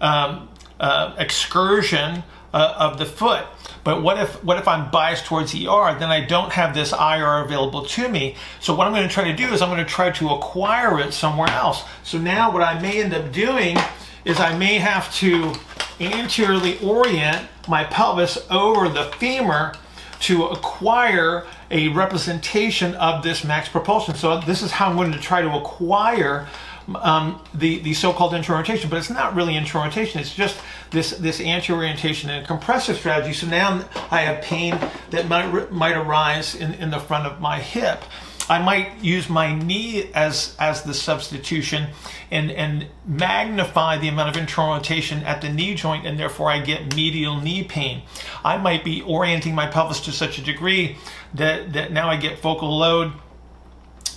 um, 0.00 0.48
uh, 0.80 1.14
excursion 1.18 2.22
uh, 2.52 2.74
of 2.78 2.98
the 2.98 3.04
foot. 3.04 3.44
But 3.82 4.02
what 4.02 4.18
if 4.18 4.42
what 4.42 4.58
if 4.58 4.66
I'm 4.66 4.90
biased 4.90 5.26
towards 5.26 5.54
ER? 5.54 5.96
Then 5.98 6.10
I 6.10 6.24
don't 6.24 6.52
have 6.52 6.74
this 6.74 6.92
IR 6.92 7.44
available 7.44 7.84
to 7.84 8.08
me. 8.08 8.36
So 8.60 8.74
what 8.74 8.86
I'm 8.86 8.94
going 8.94 9.06
to 9.06 9.12
try 9.12 9.24
to 9.24 9.36
do 9.36 9.52
is 9.52 9.60
I'm 9.60 9.68
going 9.68 9.84
to 9.84 9.90
try 9.90 10.10
to 10.10 10.30
acquire 10.30 10.98
it 11.00 11.12
somewhere 11.12 11.50
else. 11.50 11.84
So 12.02 12.16
now 12.16 12.50
what 12.50 12.62
I 12.62 12.80
may 12.80 13.02
end 13.02 13.12
up 13.12 13.30
doing 13.30 13.76
is 14.24 14.40
I 14.40 14.56
may 14.56 14.78
have 14.78 15.12
to 15.16 15.54
anteriorly 16.00 16.78
orient 16.80 17.46
my 17.68 17.84
pelvis 17.84 18.38
over 18.50 18.88
the 18.88 19.04
femur 19.18 19.74
to 20.20 20.44
acquire 20.46 21.46
a 21.70 21.88
representation 21.88 22.94
of 22.94 23.22
this 23.22 23.44
max 23.44 23.68
propulsion. 23.68 24.14
So 24.14 24.40
this 24.40 24.62
is 24.62 24.70
how 24.70 24.88
I'm 24.88 24.96
going 24.96 25.12
to 25.12 25.18
try 25.18 25.42
to 25.42 25.50
acquire 25.54 26.48
um, 26.96 27.42
the, 27.54 27.78
the 27.80 27.94
so-called 27.94 28.34
inter-orientation, 28.34 28.90
but 28.90 28.98
it's 28.98 29.10
not 29.10 29.34
really 29.34 29.56
inter-orientation. 29.56 30.20
It's 30.20 30.34
just 30.34 30.60
this, 30.90 31.10
this 31.12 31.40
anti-orientation 31.40 32.30
and 32.30 32.46
compressive 32.46 32.96
strategy. 32.96 33.32
So 33.32 33.46
now 33.46 33.86
I 34.10 34.20
have 34.20 34.42
pain 34.42 34.78
that 35.10 35.28
might, 35.28 35.72
might 35.72 35.96
arise 35.96 36.54
in, 36.54 36.74
in 36.74 36.90
the 36.90 37.00
front 37.00 37.26
of 37.26 37.40
my 37.40 37.58
hip. 37.58 38.02
I 38.48 38.58
might 38.58 39.02
use 39.02 39.28
my 39.28 39.54
knee 39.54 40.10
as 40.14 40.54
as 40.58 40.82
the 40.82 40.94
substitution 40.94 41.88
and 42.30 42.50
and 42.50 42.86
magnify 43.06 43.98
the 43.98 44.08
amount 44.08 44.28
of 44.28 44.36
internal 44.36 44.74
rotation 44.74 45.22
at 45.24 45.40
the 45.40 45.48
knee 45.48 45.74
joint 45.74 46.06
and 46.06 46.18
therefore 46.18 46.50
I 46.50 46.60
get 46.60 46.94
medial 46.94 47.40
knee 47.40 47.64
pain. 47.64 48.02
I 48.44 48.58
might 48.58 48.84
be 48.84 49.02
orienting 49.02 49.54
my 49.54 49.66
pelvis 49.66 50.00
to 50.02 50.12
such 50.12 50.38
a 50.38 50.42
degree 50.42 50.98
that 51.34 51.72
that 51.72 51.92
now 51.92 52.08
I 52.08 52.16
get 52.16 52.38
focal 52.38 52.76
load 52.76 53.12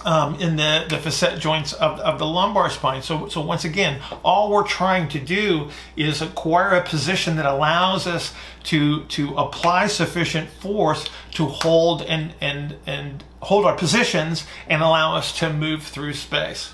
um, 0.08 0.36
in 0.36 0.56
the, 0.56 0.86
the 0.88 0.98
facet 0.98 1.38
joints 1.38 1.74
of, 1.74 2.00
of 2.00 2.18
the 2.18 2.26
lumbar 2.26 2.70
spine. 2.70 3.02
So, 3.02 3.28
so 3.28 3.42
once 3.42 3.66
again, 3.66 4.02
all 4.24 4.50
we're 4.50 4.66
trying 4.66 5.10
to 5.10 5.20
do 5.20 5.70
is 5.98 6.22
acquire 6.22 6.78
a 6.78 6.82
position 6.82 7.36
that 7.36 7.46
allows 7.46 8.08
us 8.08 8.34
to, 8.64 9.04
to 9.04 9.36
apply 9.36 9.88
sufficient 9.88 10.50
force 10.50 11.10
to 11.32 11.48
hold 11.48 12.04
and, 12.04 12.34
and, 12.40 12.78
and 12.86 13.26
hold 13.42 13.66
our 13.66 13.76
positions 13.76 14.48
and 14.70 14.82
allow 14.82 15.14
us 15.14 15.38
to 15.40 15.52
move 15.52 15.84
through 15.84 16.14
space. 16.14 16.74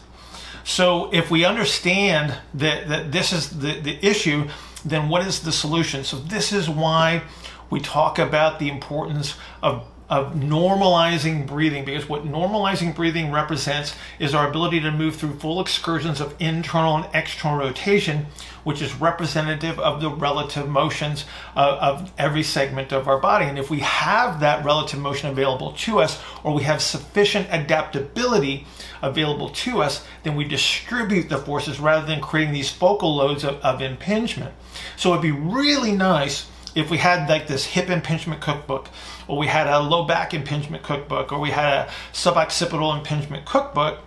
So 0.63 1.11
if 1.11 1.31
we 1.31 1.43
understand 1.43 2.37
that, 2.53 2.87
that 2.87 3.11
this 3.11 3.33
is 3.33 3.49
the, 3.49 3.79
the 3.79 3.97
issue, 4.05 4.47
then 4.85 5.09
what 5.09 5.25
is 5.25 5.39
the 5.39 5.51
solution? 5.51 6.03
So 6.03 6.17
this 6.17 6.53
is 6.53 6.69
why 6.69 7.23
we 7.71 7.79
talk 7.79 8.19
about 8.19 8.59
the 8.59 8.69
importance 8.69 9.35
of 9.63 9.87
of 10.09 10.33
normalizing 10.33 11.47
breathing 11.47 11.85
because 11.85 12.09
what 12.09 12.25
normalizing 12.25 12.93
breathing 12.93 13.31
represents 13.31 13.95
is 14.19 14.33
our 14.33 14.49
ability 14.49 14.79
to 14.81 14.91
move 14.91 15.15
through 15.15 15.33
full 15.33 15.61
excursions 15.61 16.19
of 16.19 16.35
internal 16.39 16.97
and 16.97 17.07
external 17.13 17.57
rotation, 17.57 18.25
which 18.63 18.81
is 18.81 18.93
representative 18.95 19.79
of 19.79 20.01
the 20.01 20.09
relative 20.09 20.67
motions 20.67 21.25
of, 21.55 21.79
of 21.79 22.11
every 22.17 22.43
segment 22.43 22.91
of 22.91 23.07
our 23.07 23.17
body. 23.17 23.45
And 23.45 23.57
if 23.57 23.69
we 23.69 23.79
have 23.79 24.41
that 24.41 24.63
relative 24.65 24.99
motion 24.99 25.29
available 25.29 25.71
to 25.71 25.99
us, 25.99 26.21
or 26.43 26.53
we 26.53 26.63
have 26.63 26.81
sufficient 26.81 27.47
adaptability 27.49 28.67
available 29.01 29.49
to 29.49 29.81
us, 29.81 30.05
then 30.23 30.35
we 30.35 30.43
distribute 30.43 31.29
the 31.29 31.37
forces 31.37 31.79
rather 31.79 32.05
than 32.05 32.21
creating 32.21 32.53
these 32.53 32.69
focal 32.69 33.15
loads 33.15 33.43
of, 33.43 33.55
of 33.61 33.81
impingement. 33.81 34.53
So 34.97 35.11
it'd 35.11 35.21
be 35.21 35.31
really 35.31 35.91
nice 35.91 36.47
if 36.75 36.89
we 36.89 36.97
had 36.97 37.29
like 37.29 37.47
this 37.47 37.65
hip 37.65 37.89
impingement 37.89 38.41
cookbook, 38.41 38.89
or 39.27 39.37
we 39.37 39.47
had 39.47 39.67
a 39.67 39.79
low 39.79 40.05
back 40.05 40.33
impingement 40.33 40.83
cookbook, 40.83 41.31
or 41.31 41.39
we 41.39 41.51
had 41.51 41.87
a 41.87 41.91
suboccipital 42.13 42.97
impingement 42.97 43.45
cookbook, 43.45 43.99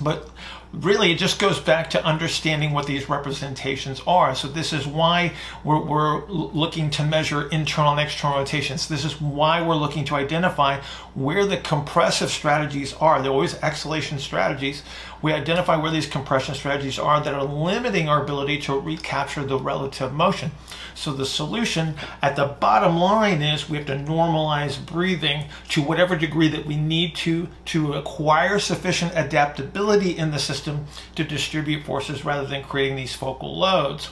but 0.00 0.28
really 0.72 1.12
it 1.12 1.18
just 1.18 1.38
goes 1.38 1.58
back 1.58 1.88
to 1.90 2.04
understanding 2.04 2.72
what 2.72 2.86
these 2.86 3.08
representations 3.08 4.00
are. 4.06 4.34
So 4.34 4.48
this 4.48 4.72
is 4.72 4.86
why 4.86 5.32
we're, 5.64 5.80
we're, 5.82 6.26
looking 6.26 6.90
to 6.90 7.04
measure 7.04 7.48
internal 7.48 7.92
and 7.92 8.00
external 8.00 8.38
rotations. 8.38 8.88
This 8.88 9.04
is 9.04 9.20
why 9.20 9.62
we're 9.62 9.76
looking 9.76 10.04
to 10.06 10.16
identify 10.16 10.80
where 11.14 11.46
the 11.46 11.56
compressive 11.56 12.30
strategies 12.30 12.92
are. 12.94 13.22
They're 13.22 13.32
always 13.32 13.54
exhalation 13.62 14.18
strategies. 14.18 14.82
We 15.26 15.32
identify 15.32 15.74
where 15.74 15.90
these 15.90 16.06
compression 16.06 16.54
strategies 16.54 17.00
are 17.00 17.20
that 17.20 17.34
are 17.34 17.42
limiting 17.42 18.08
our 18.08 18.22
ability 18.22 18.60
to 18.60 18.78
recapture 18.78 19.42
the 19.42 19.58
relative 19.58 20.12
motion. 20.12 20.52
So 20.94 21.12
the 21.12 21.26
solution 21.26 21.96
at 22.22 22.36
the 22.36 22.44
bottom 22.44 22.96
line 22.96 23.42
is 23.42 23.68
we 23.68 23.76
have 23.76 23.88
to 23.88 23.96
normalize 23.96 24.78
breathing 24.86 25.46
to 25.70 25.82
whatever 25.82 26.14
degree 26.14 26.46
that 26.50 26.64
we 26.64 26.76
need 26.76 27.16
to 27.16 27.48
to 27.64 27.94
acquire 27.94 28.60
sufficient 28.60 29.14
adaptability 29.16 30.16
in 30.16 30.30
the 30.30 30.38
system 30.38 30.86
to 31.16 31.24
distribute 31.24 31.82
forces 31.82 32.24
rather 32.24 32.46
than 32.46 32.62
creating 32.62 32.94
these 32.94 33.16
focal 33.16 33.58
loads. 33.58 34.10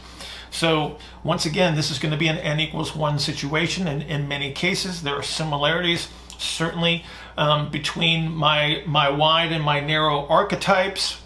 So 0.50 0.98
once 1.22 1.46
again, 1.46 1.76
this 1.76 1.92
is 1.92 2.00
going 2.00 2.10
to 2.10 2.18
be 2.18 2.26
an 2.26 2.38
n 2.38 2.58
equals 2.58 2.96
one 2.96 3.20
situation. 3.20 3.86
And 3.86 4.02
in 4.02 4.26
many 4.26 4.50
cases, 4.50 5.04
there 5.04 5.14
are 5.14 5.22
similarities 5.22 6.08
certainly 6.38 7.04
um, 7.36 7.70
between 7.70 8.32
my 8.32 8.82
my 8.86 9.10
wide 9.10 9.52
and 9.52 9.64
my 9.64 9.80
narrow 9.80 10.26
archetypes. 10.26 11.20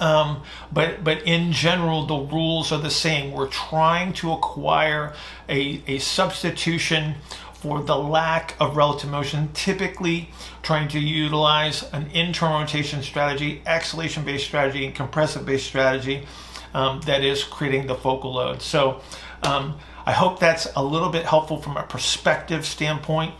Um, 0.00 0.42
but 0.72 1.04
but 1.04 1.22
in 1.22 1.52
general, 1.52 2.06
the 2.06 2.16
rules 2.16 2.72
are 2.72 2.80
the 2.80 2.90
same. 2.90 3.32
We're 3.32 3.48
trying 3.48 4.12
to 4.14 4.32
acquire 4.32 5.14
a, 5.48 5.82
a 5.86 5.98
substitution 5.98 7.16
for 7.52 7.80
the 7.80 7.96
lack 7.96 8.56
of 8.58 8.76
relative 8.76 9.08
motion, 9.08 9.48
typically 9.54 10.30
trying 10.62 10.88
to 10.88 10.98
utilize 10.98 11.84
an 11.92 12.10
internal 12.12 12.58
rotation 12.58 13.02
strategy, 13.02 13.62
exhalation 13.64 14.24
based 14.24 14.44
strategy, 14.44 14.84
and 14.84 14.94
compressive 14.94 15.46
based 15.46 15.66
strategy 15.66 16.26
um, 16.74 17.00
that 17.02 17.22
is 17.22 17.44
creating 17.44 17.86
the 17.86 17.94
focal 17.94 18.34
load. 18.34 18.60
So 18.60 19.00
um, 19.44 19.78
I 20.04 20.10
hope 20.10 20.40
that's 20.40 20.66
a 20.74 20.82
little 20.82 21.10
bit 21.10 21.24
helpful 21.24 21.62
from 21.62 21.76
a 21.76 21.84
perspective 21.84 22.66
standpoint. 22.66 23.34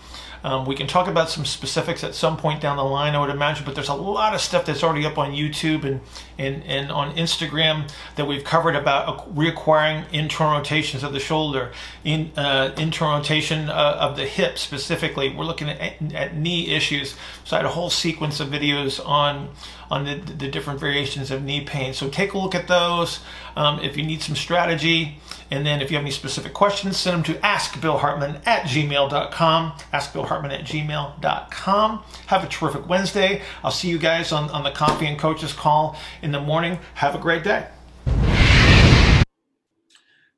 Um, 0.44 0.66
we 0.66 0.74
can 0.74 0.87
talk 0.87 1.07
about 1.07 1.31
some 1.31 1.44
specifics 1.44 2.02
at 2.02 2.14
some 2.14 2.37
point 2.37 2.61
down 2.61 2.76
the 2.76 2.85
line, 2.85 3.14
I 3.14 3.20
would 3.20 3.31
imagine, 3.31 3.64
but 3.64 3.74
there's 3.74 3.88
a 3.88 3.94
lot 3.94 4.35
of 4.35 4.40
stuff 4.40 4.66
that's 4.66 4.83
already 4.83 5.07
up 5.07 5.18
on 5.18 5.33
YouTube 5.33 5.85
and, 5.85 6.00
and, 6.38 6.64
and 6.64 6.90
on 6.90 7.14
Instagram 7.14 7.90
that 8.16 8.26
we've 8.26 8.44
covered 8.44 8.74
about 8.74 9.35
reacquiring 9.35 10.05
internal 10.12 10.59
rotations 10.59 11.02
of 11.02 11.12
the 11.12 11.20
shoulder, 11.20 11.72
in, 12.05 12.33
uh, 12.37 12.74
internal 12.76 13.18
rotation 13.18 13.70
uh, 13.70 13.96
of 14.00 14.16
the 14.16 14.26
hip 14.26 14.59
specifically. 14.59 15.35
We're 15.35 15.44
looking 15.44 15.68
at, 15.68 16.12
at 16.12 16.37
knee 16.37 16.74
issues. 16.74 17.14
So 17.44 17.57
I 17.57 17.61
had 17.61 17.66
a 17.66 17.70
whole 17.70 17.90
sequence 17.90 18.40
of 18.40 18.48
videos 18.48 19.05
on 19.07 19.50
on 19.90 20.07
the, 20.07 20.14
the 20.14 20.48
different 20.48 20.81
variations 20.81 21.31
of 21.31 21.44
knee 21.44 21.61
pain. 21.61 21.92
So 21.92 22.09
take 22.09 22.33
a 22.33 22.38
look 22.38 22.55
at 22.55 22.66
those. 22.66 23.20
Um, 23.55 23.78
if 23.81 23.94
you 23.94 24.02
need 24.02 24.22
some 24.22 24.35
strategy, 24.35 25.18
and 25.52 25.66
then 25.66 25.82
if 25.82 25.90
you 25.90 25.98
have 25.98 26.02
any 26.04 26.10
specific 26.10 26.54
questions, 26.54 26.96
send 26.96 27.16
them 27.16 27.34
to 27.34 27.40
askbillhartman 27.40 28.40
at 28.46 28.62
gmail.com. 28.62 29.72
Askbillhartman 29.92 30.50
at 30.50 30.64
gmail.com. 30.64 32.04
Have 32.28 32.42
a 32.42 32.48
terrific 32.48 32.88
Wednesday. 32.88 33.42
I'll 33.62 33.70
see 33.70 33.90
you 33.90 33.98
guys 33.98 34.32
on, 34.32 34.48
on 34.48 34.64
the 34.64 34.70
Coffee 34.70 35.04
and 35.04 35.18
Coaches 35.18 35.52
call 35.52 35.98
in 36.22 36.32
the 36.32 36.40
morning. 36.40 36.78
Have 36.94 37.14
a 37.14 37.18
great 37.18 37.44
day. 37.44 37.68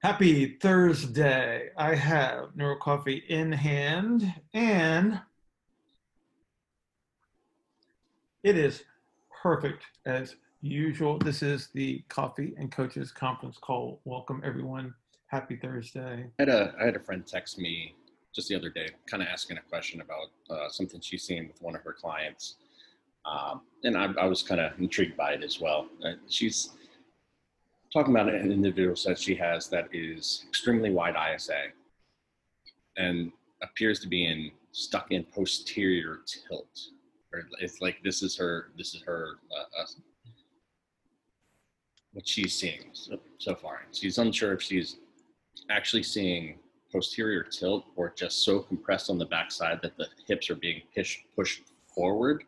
Happy 0.02 0.56
Thursday. 0.60 1.68
I 1.78 1.94
have 1.94 2.56
Neuro 2.56 2.76
Coffee 2.76 3.22
in 3.28 3.52
hand 3.52 4.34
and 4.52 5.20
it 8.42 8.58
is 8.58 8.82
perfect 9.42 9.84
as 10.06 10.34
usual. 10.60 11.18
This 11.18 11.40
is 11.40 11.68
the 11.72 12.02
Coffee 12.08 12.52
and 12.58 12.72
Coaches 12.72 13.12
conference 13.12 13.58
call. 13.58 14.00
Welcome 14.04 14.42
everyone. 14.44 14.92
Happy 15.34 15.56
Thursday. 15.56 16.30
I 16.38 16.42
had 16.42 16.48
a 16.48 16.72
I 16.80 16.84
had 16.84 16.94
a 16.94 17.00
friend 17.00 17.26
text 17.26 17.58
me 17.58 17.96
just 18.32 18.48
the 18.48 18.54
other 18.54 18.68
day, 18.68 18.86
kind 19.10 19.20
of 19.20 19.28
asking 19.28 19.58
a 19.58 19.62
question 19.62 20.00
about 20.00 20.28
uh, 20.48 20.68
something 20.68 21.00
she's 21.00 21.24
seen 21.24 21.48
with 21.48 21.60
one 21.60 21.74
of 21.74 21.82
her 21.82 21.92
clients, 21.92 22.54
um, 23.26 23.62
and 23.82 23.98
I, 23.98 24.12
I 24.12 24.26
was 24.26 24.44
kind 24.44 24.60
of 24.60 24.78
intrigued 24.78 25.16
by 25.16 25.32
it 25.32 25.42
as 25.42 25.60
well. 25.60 25.88
Uh, 26.04 26.12
she's 26.28 26.70
talking 27.92 28.14
about 28.14 28.32
an 28.32 28.52
individual 28.52 28.94
that 29.06 29.18
she 29.18 29.34
has 29.34 29.66
that 29.70 29.88
is 29.92 30.44
extremely 30.48 30.92
wide 30.92 31.16
ISA, 31.34 31.62
and 32.96 33.32
appears 33.60 33.98
to 34.00 34.06
be 34.06 34.26
in 34.26 34.52
stuck 34.70 35.10
in 35.10 35.24
posterior 35.24 36.20
tilt 36.26 36.78
or 37.32 37.42
it's 37.58 37.80
like 37.80 37.96
this 38.04 38.22
is 38.22 38.36
her 38.36 38.70
this 38.78 38.94
is 38.94 39.02
her 39.02 39.38
uh, 39.50 39.82
uh, 39.82 39.86
what 42.12 42.26
she's 42.26 42.54
seeing 42.54 42.90
so, 42.92 43.18
so 43.38 43.54
far 43.56 43.82
she's 43.92 44.18
unsure 44.18 44.52
if 44.52 44.62
she's 44.62 44.98
actually 45.70 46.02
seeing 46.02 46.58
posterior 46.92 47.42
tilt 47.42 47.84
or 47.96 48.12
just 48.16 48.44
so 48.44 48.60
compressed 48.60 49.10
on 49.10 49.18
the 49.18 49.26
backside 49.26 49.80
that 49.82 49.96
the 49.96 50.06
hips 50.26 50.48
are 50.50 50.54
being 50.54 50.80
pushed 50.94 51.20
pushed 51.34 51.62
forward 51.86 52.44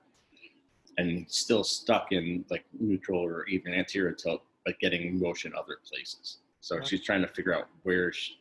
and 0.99 1.27
still 1.29 1.65
stuck 1.65 2.13
in 2.13 2.45
like 2.51 2.65
neutral 2.79 3.21
or 3.21 3.45
even 3.47 3.75
anterior 3.75 4.13
tilt 4.13 4.43
but 4.65 4.79
getting 4.81 5.19
motion 5.21 5.53
other 5.57 5.79
places 5.89 6.39
so 6.61 6.81
she's 6.83 7.05
trying 7.05 7.23
to 7.23 7.29
figure 7.29 7.55
out 7.55 7.69
where 7.85 8.13
she, 8.13 8.35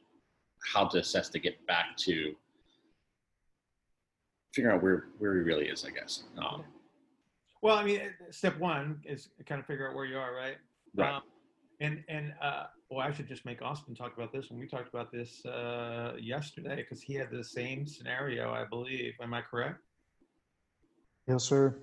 how 0.73 0.86
to 0.88 0.97
assess 0.97 1.30
to 1.30 1.39
get 1.39 1.65
back 1.67 1.95
to 1.97 2.34
figure 4.56 4.71
out 4.71 4.82
where 4.82 5.10
where 5.19 5.36
he 5.36 5.41
really 5.41 5.67
is, 5.67 5.86
I 5.86 5.91
guess. 5.91 6.23
Um, 6.38 6.63
well, 7.62 7.75
I 7.75 7.84
mean, 7.84 8.01
step 8.32 8.58
one 8.58 9.01
is 9.06 9.30
kind 9.45 9.60
of 9.60 9.67
figure 9.67 9.89
out 9.89 9.95
where 9.95 10.06
you 10.06 10.17
are, 10.17 10.34
right? 10.34 10.58
Right. 10.95 11.13
Um, 11.13 11.23
and 11.79 12.03
and 12.07 12.33
uh, 12.41 12.65
well, 12.89 13.05
I 13.05 13.11
should 13.11 13.27
just 13.27 13.45
make 13.45 13.61
Austin 13.61 13.95
talk 13.95 14.15
about 14.15 14.31
this. 14.31 14.49
When 14.49 14.59
we 14.59 14.67
talked 14.67 14.89
about 14.93 15.11
this 15.11 15.45
uh, 15.45 16.13
yesterday, 16.19 16.77
because 16.77 17.01
he 17.01 17.15
had 17.15 17.31
the 17.31 17.43
same 17.43 17.85
scenario, 17.85 18.51
I 18.51 18.65
believe. 18.65 19.13
Am 19.21 19.33
I 19.33 19.41
correct? 19.41 19.79
Yes, 21.27 21.43
sir. 21.43 21.75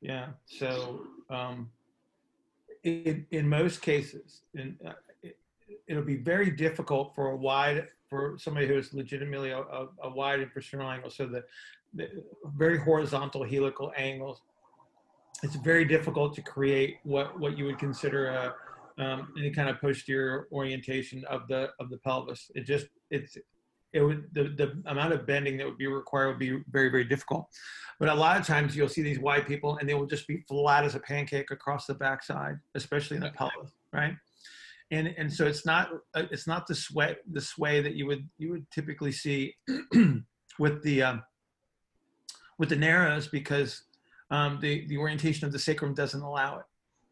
Yeah. 0.00 0.28
So, 0.46 1.06
um, 1.30 1.70
in 2.82 3.26
in 3.30 3.48
most 3.48 3.82
cases, 3.82 4.42
in, 4.54 4.76
uh, 4.86 4.92
it, 5.22 5.38
it'll 5.86 6.02
be 6.02 6.16
very 6.16 6.50
difficult 6.50 7.14
for 7.14 7.30
a 7.30 7.36
wide 7.36 7.88
for 8.08 8.36
somebody 8.38 8.66
who 8.66 8.76
is 8.76 8.92
legitimately 8.92 9.50
a, 9.50 9.58
a, 9.58 9.88
a 10.02 10.10
wide 10.10 10.40
infrasternal 10.40 10.92
angle. 10.92 11.10
So 11.10 11.26
the 11.26 11.44
very 12.56 12.78
horizontal 12.78 13.44
helical 13.44 13.92
angles. 13.96 14.40
It's 15.42 15.56
very 15.56 15.84
difficult 15.84 16.34
to 16.36 16.42
create 16.42 16.98
what, 17.02 17.38
what 17.38 17.58
you 17.58 17.64
would 17.64 17.78
consider 17.78 18.28
a, 18.28 18.54
um, 18.98 19.32
any 19.38 19.50
kind 19.50 19.68
of 19.68 19.80
posterior 19.80 20.48
orientation 20.52 21.24
of 21.26 21.48
the 21.48 21.70
of 21.80 21.90
the 21.90 21.98
pelvis. 21.98 22.50
It 22.54 22.66
just 22.66 22.86
it's 23.10 23.36
it 23.92 24.00
would 24.00 24.24
the, 24.32 24.44
the 24.44 24.82
amount 24.90 25.12
of 25.12 25.26
bending 25.26 25.56
that 25.58 25.66
would 25.66 25.78
be 25.78 25.86
required 25.86 26.28
would 26.28 26.38
be 26.38 26.62
very 26.70 26.88
very 26.88 27.04
difficult. 27.04 27.48
But 27.98 28.08
a 28.08 28.14
lot 28.14 28.40
of 28.40 28.46
times 28.46 28.76
you'll 28.76 28.88
see 28.88 29.02
these 29.02 29.18
wide 29.18 29.46
people 29.46 29.76
and 29.76 29.88
they 29.88 29.94
will 29.94 30.06
just 30.06 30.26
be 30.26 30.44
flat 30.48 30.84
as 30.84 30.94
a 30.94 31.00
pancake 31.00 31.50
across 31.50 31.86
the 31.86 31.94
backside 31.94 32.58
especially 32.74 33.16
in 33.16 33.22
the 33.22 33.30
pelvis 33.30 33.72
right? 33.92 34.16
And 34.90 35.14
and 35.16 35.32
so 35.32 35.46
it's 35.46 35.64
not 35.64 35.90
uh, 36.14 36.24
it's 36.30 36.46
not 36.46 36.66
the 36.66 36.74
sway 36.74 37.16
the 37.30 37.40
sway 37.40 37.80
that 37.80 37.94
you 37.94 38.06
would 38.06 38.28
you 38.38 38.50
would 38.50 38.70
typically 38.70 39.12
see 39.12 39.54
with 40.58 40.82
the 40.82 41.02
um, 41.02 41.22
with 42.58 42.68
the 42.68 42.76
narrows 42.76 43.28
because 43.28 43.84
um, 44.30 44.58
the 44.60 44.86
the 44.88 44.98
orientation 44.98 45.46
of 45.46 45.52
the 45.52 45.58
sacrum 45.58 45.94
doesn't 45.94 46.20
allow 46.20 46.58
it 46.58 46.64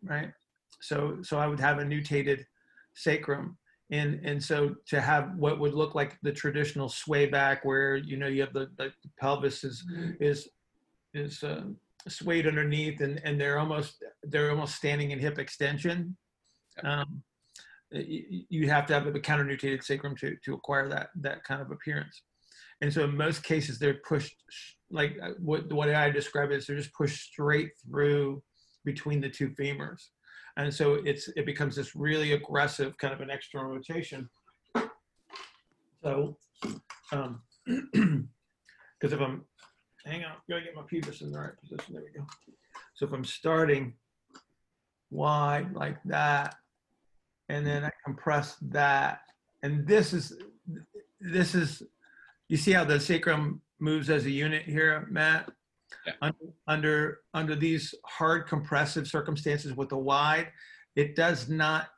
right 0.03 0.33
so 0.81 1.19
so 1.23 1.39
i 1.39 1.47
would 1.47 1.61
have 1.61 1.79
a 1.79 1.85
nutated 1.85 2.45
sacrum. 2.95 3.57
And 3.93 4.21
and 4.25 4.43
so 4.43 4.77
to 4.87 5.01
have 5.01 5.35
what 5.37 5.59
would 5.59 5.75
look 5.75 5.97
like 5.97 6.17
the 6.23 6.33
traditional 6.33 6.89
sway 6.89 7.27
back 7.27 7.65
where 7.65 7.97
you 7.97 8.17
know 8.17 8.29
you 8.29 8.41
have 8.43 8.53
the, 8.53 8.71
the 8.79 8.93
pelvis 9.19 9.65
is 9.65 9.85
is 10.21 10.49
is 11.13 11.43
uh, 11.43 11.65
swayed 12.07 12.47
underneath 12.47 13.01
and 13.01 13.21
and 13.25 13.41
they're 13.41 13.59
almost 13.59 14.05
they're 14.23 14.51
almost 14.51 14.77
standing 14.77 15.11
in 15.11 15.19
hip 15.19 15.41
extension. 15.41 16.17
Um, 16.85 17.23
you, 17.91 18.45
you 18.49 18.71
have 18.71 18.87
to 18.87 18.95
have 18.95 19.09
a 19.09 19.19
counter-nutated 19.19 19.83
sacrum 19.83 20.15
to 20.19 20.37
to 20.45 20.55
acquire 20.55 20.89
that 20.89 21.09
that 21.17 21.43
kind 21.43 21.61
of 21.61 21.73
appearance. 21.73 22.23
And 22.81 22.93
so 22.93 23.05
in 23.05 23.17
most 23.17 23.43
cases 23.43 23.81
they're 23.81 24.01
pushed 24.07 24.37
like 24.93 25.19
uh, 25.21 25.31
what 25.41 25.91
i 25.91 26.11
describe 26.11 26.53
is 26.53 26.67
they're 26.67 26.77
just 26.77 26.95
pushed 26.95 27.33
straight 27.33 27.71
through 27.85 28.41
between 28.85 29.21
the 29.21 29.29
two 29.29 29.51
femurs 29.51 30.11
and 30.65 30.75
so 30.75 30.95
it's 31.05 31.29
it 31.37 31.47
becomes 31.47 31.77
this 31.77 31.95
really 31.97 32.33
aggressive 32.33 32.97
kind 32.99 33.15
of 33.15 33.21
an 33.21 33.31
external 33.31 33.73
rotation. 33.73 34.29
So, 36.03 36.37
um, 37.13 37.43
because 37.67 39.13
if 39.13 39.21
I'm, 39.21 39.45
hang 40.07 40.25
on, 40.25 40.33
gotta 40.49 40.63
get 40.63 40.75
my 40.75 40.83
pubis 40.83 41.21
in 41.21 41.31
the 41.31 41.39
right 41.39 41.61
position. 41.61 41.95
There 41.95 42.03
we 42.03 42.19
go. 42.19 42.27
So 42.95 43.07
if 43.07 43.13
I'm 43.13 43.25
starting 43.25 43.95
wide 45.11 45.75
like 45.75 46.03
that, 46.05 46.57
and 47.49 47.67
then 47.67 47.85
I 47.85 47.91
compress 48.05 48.57
that, 48.63 49.21
and 49.63 49.87
this 49.87 50.13
is 50.13 50.39
this 51.21 51.55
is, 51.55 51.83
you 52.49 52.57
see 52.57 52.73
how 52.73 52.85
the 52.85 52.99
sacrum 52.99 53.61
moves 53.79 54.09
as 54.09 54.25
a 54.25 54.31
unit 54.31 54.63
here, 54.63 55.07
Matt? 55.11 55.51
Yeah. 56.07 56.13
Under, 56.23 56.39
under 56.67 57.19
under 57.35 57.55
these 57.55 57.95
hard 58.07 58.47
compressive 58.47 59.07
circumstances 59.07 59.75
with 59.75 59.89
the 59.89 59.99
wide, 59.99 60.49
it 60.97 61.17
does 61.17 61.49
not 61.49 61.89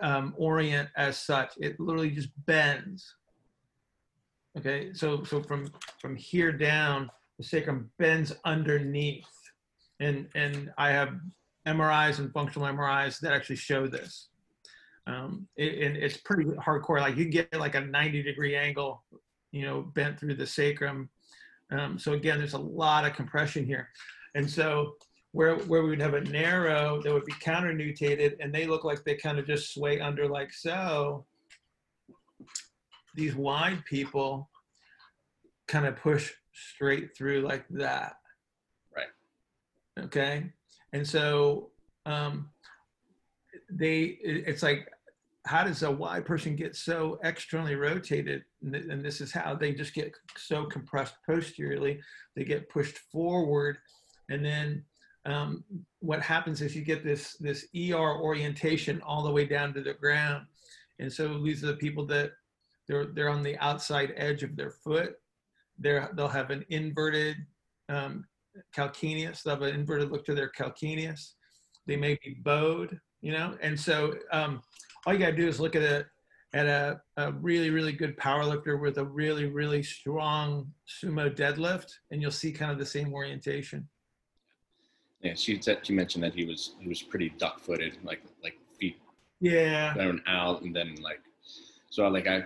um, 0.00 0.34
orient 0.36 0.88
as 0.96 1.18
such. 1.18 1.52
It 1.58 1.78
literally 1.80 2.10
just 2.10 2.30
bends. 2.46 3.14
Okay, 4.58 4.92
so 4.94 5.24
so 5.24 5.42
from 5.42 5.70
from 6.00 6.16
here 6.16 6.52
down, 6.52 7.10
the 7.38 7.44
sacrum 7.44 7.90
bends 7.98 8.32
underneath, 8.44 9.26
and 10.00 10.28
and 10.34 10.72
I 10.78 10.90
have 10.90 11.14
MRIs 11.66 12.18
and 12.18 12.32
functional 12.32 12.68
MRIs 12.68 13.20
that 13.20 13.32
actually 13.32 13.56
show 13.56 13.86
this. 13.86 14.28
Um, 15.06 15.48
it, 15.56 15.82
and 15.82 15.96
it's 15.96 16.16
pretty 16.18 16.44
hardcore. 16.44 17.00
Like 17.00 17.16
you 17.16 17.26
get 17.26 17.52
like 17.58 17.74
a 17.74 17.80
90 17.80 18.22
degree 18.22 18.56
angle, 18.56 19.04
you 19.52 19.66
know, 19.66 19.82
bent 19.82 20.18
through 20.18 20.34
the 20.34 20.46
sacrum 20.46 21.10
um, 21.70 21.98
so 21.98 22.12
again, 22.12 22.38
there's 22.38 22.54
a 22.54 22.58
lot 22.58 23.04
of 23.04 23.14
compression 23.14 23.64
here. 23.64 23.88
And 24.34 24.48
so 24.48 24.94
where, 25.32 25.56
where 25.56 25.82
we 25.82 25.90
would 25.90 26.00
have 26.00 26.14
a 26.14 26.20
narrow 26.20 27.00
that 27.02 27.12
would 27.12 27.24
be 27.24 27.34
counter-nutated 27.40 28.36
and 28.40 28.54
they 28.54 28.66
look 28.66 28.84
like 28.84 29.04
they 29.04 29.16
kind 29.16 29.38
of 29.38 29.46
just 29.46 29.74
sway 29.74 30.00
under 30.00 30.28
like 30.28 30.52
so, 30.52 31.24
these 33.14 33.34
wide 33.34 33.84
people 33.84 34.48
kind 35.66 35.86
of 35.86 35.96
push 35.96 36.32
straight 36.52 37.16
through 37.16 37.42
like 37.42 37.64
that. 37.70 38.14
Right. 38.94 40.04
Okay. 40.04 40.52
And 40.92 41.06
so 41.06 41.70
um, 42.06 42.50
they, 43.70 44.18
it's 44.22 44.62
like 44.62 44.88
how 45.46 45.62
does 45.62 45.82
a 45.82 45.90
wide 45.90 46.24
person 46.24 46.56
get 46.56 46.74
so 46.74 47.18
externally 47.22 47.74
rotated? 47.74 48.44
And 48.62 49.04
this 49.04 49.20
is 49.20 49.30
how 49.30 49.54
they 49.54 49.72
just 49.72 49.94
get 49.94 50.14
so 50.36 50.64
compressed 50.64 51.16
posteriorly. 51.26 52.00
They 52.34 52.44
get 52.44 52.70
pushed 52.70 52.98
forward, 53.12 53.78
and 54.30 54.44
then 54.44 54.84
um, 55.26 55.64
what 56.00 56.20
happens 56.20 56.60
is 56.60 56.74
you 56.74 56.82
get 56.82 57.04
this 57.04 57.36
this 57.40 57.66
ER 57.74 58.20
orientation 58.20 59.00
all 59.02 59.22
the 59.22 59.30
way 59.30 59.44
down 59.44 59.72
to 59.74 59.82
the 59.82 59.94
ground. 59.94 60.46
And 60.98 61.12
so 61.12 61.42
these 61.42 61.62
are 61.62 61.68
the 61.68 61.76
people 61.76 62.06
that 62.06 62.32
they're 62.88 63.06
they're 63.06 63.30
on 63.30 63.42
the 63.42 63.58
outside 63.58 64.12
edge 64.16 64.42
of 64.42 64.56
their 64.56 64.70
foot. 64.70 65.14
They're 65.78 66.10
they'll 66.14 66.28
have 66.28 66.50
an 66.50 66.64
inverted 66.70 67.36
um, 67.88 68.24
calcaneus. 68.74 69.42
They'll 69.42 69.54
have 69.54 69.62
an 69.62 69.74
inverted 69.74 70.10
look 70.10 70.24
to 70.26 70.34
their 70.34 70.50
calcaneus. 70.50 71.32
They 71.86 71.96
may 71.96 72.18
be 72.24 72.36
bowed, 72.42 72.98
you 73.20 73.32
know. 73.32 73.56
And 73.60 73.78
so 73.78 74.14
um, 74.30 74.62
all 75.06 75.12
you 75.12 75.18
got 75.18 75.30
to 75.30 75.36
do 75.36 75.48
is 75.48 75.60
look 75.60 75.76
at 75.76 75.82
a 75.82 76.06
at 76.54 76.66
a, 76.66 77.00
a 77.16 77.32
really 77.32 77.70
really 77.70 77.92
good 77.92 78.16
power 78.16 78.44
lifter 78.44 78.76
with 78.76 78.98
a 78.98 79.04
really 79.04 79.46
really 79.46 79.82
strong 79.82 80.70
sumo 80.88 81.34
deadlift, 81.34 81.92
and 82.10 82.22
you'll 82.22 82.30
see 82.30 82.52
kind 82.52 82.70
of 82.70 82.78
the 82.78 82.86
same 82.86 83.12
orientation. 83.12 83.88
Yeah, 85.20 85.34
she 85.34 85.60
said 85.60 85.78
she 85.82 85.92
mentioned 85.92 86.22
that 86.24 86.34
he 86.34 86.44
was 86.44 86.74
he 86.80 86.88
was 86.88 87.02
pretty 87.02 87.30
duck 87.30 87.58
footed, 87.60 87.96
like 88.04 88.22
like 88.42 88.56
feet 88.78 88.98
yeah 89.40 89.94
down 89.94 90.22
out, 90.26 90.62
and 90.62 90.74
then 90.74 90.94
like 91.02 91.20
so 91.90 92.06
like 92.08 92.26
I 92.26 92.44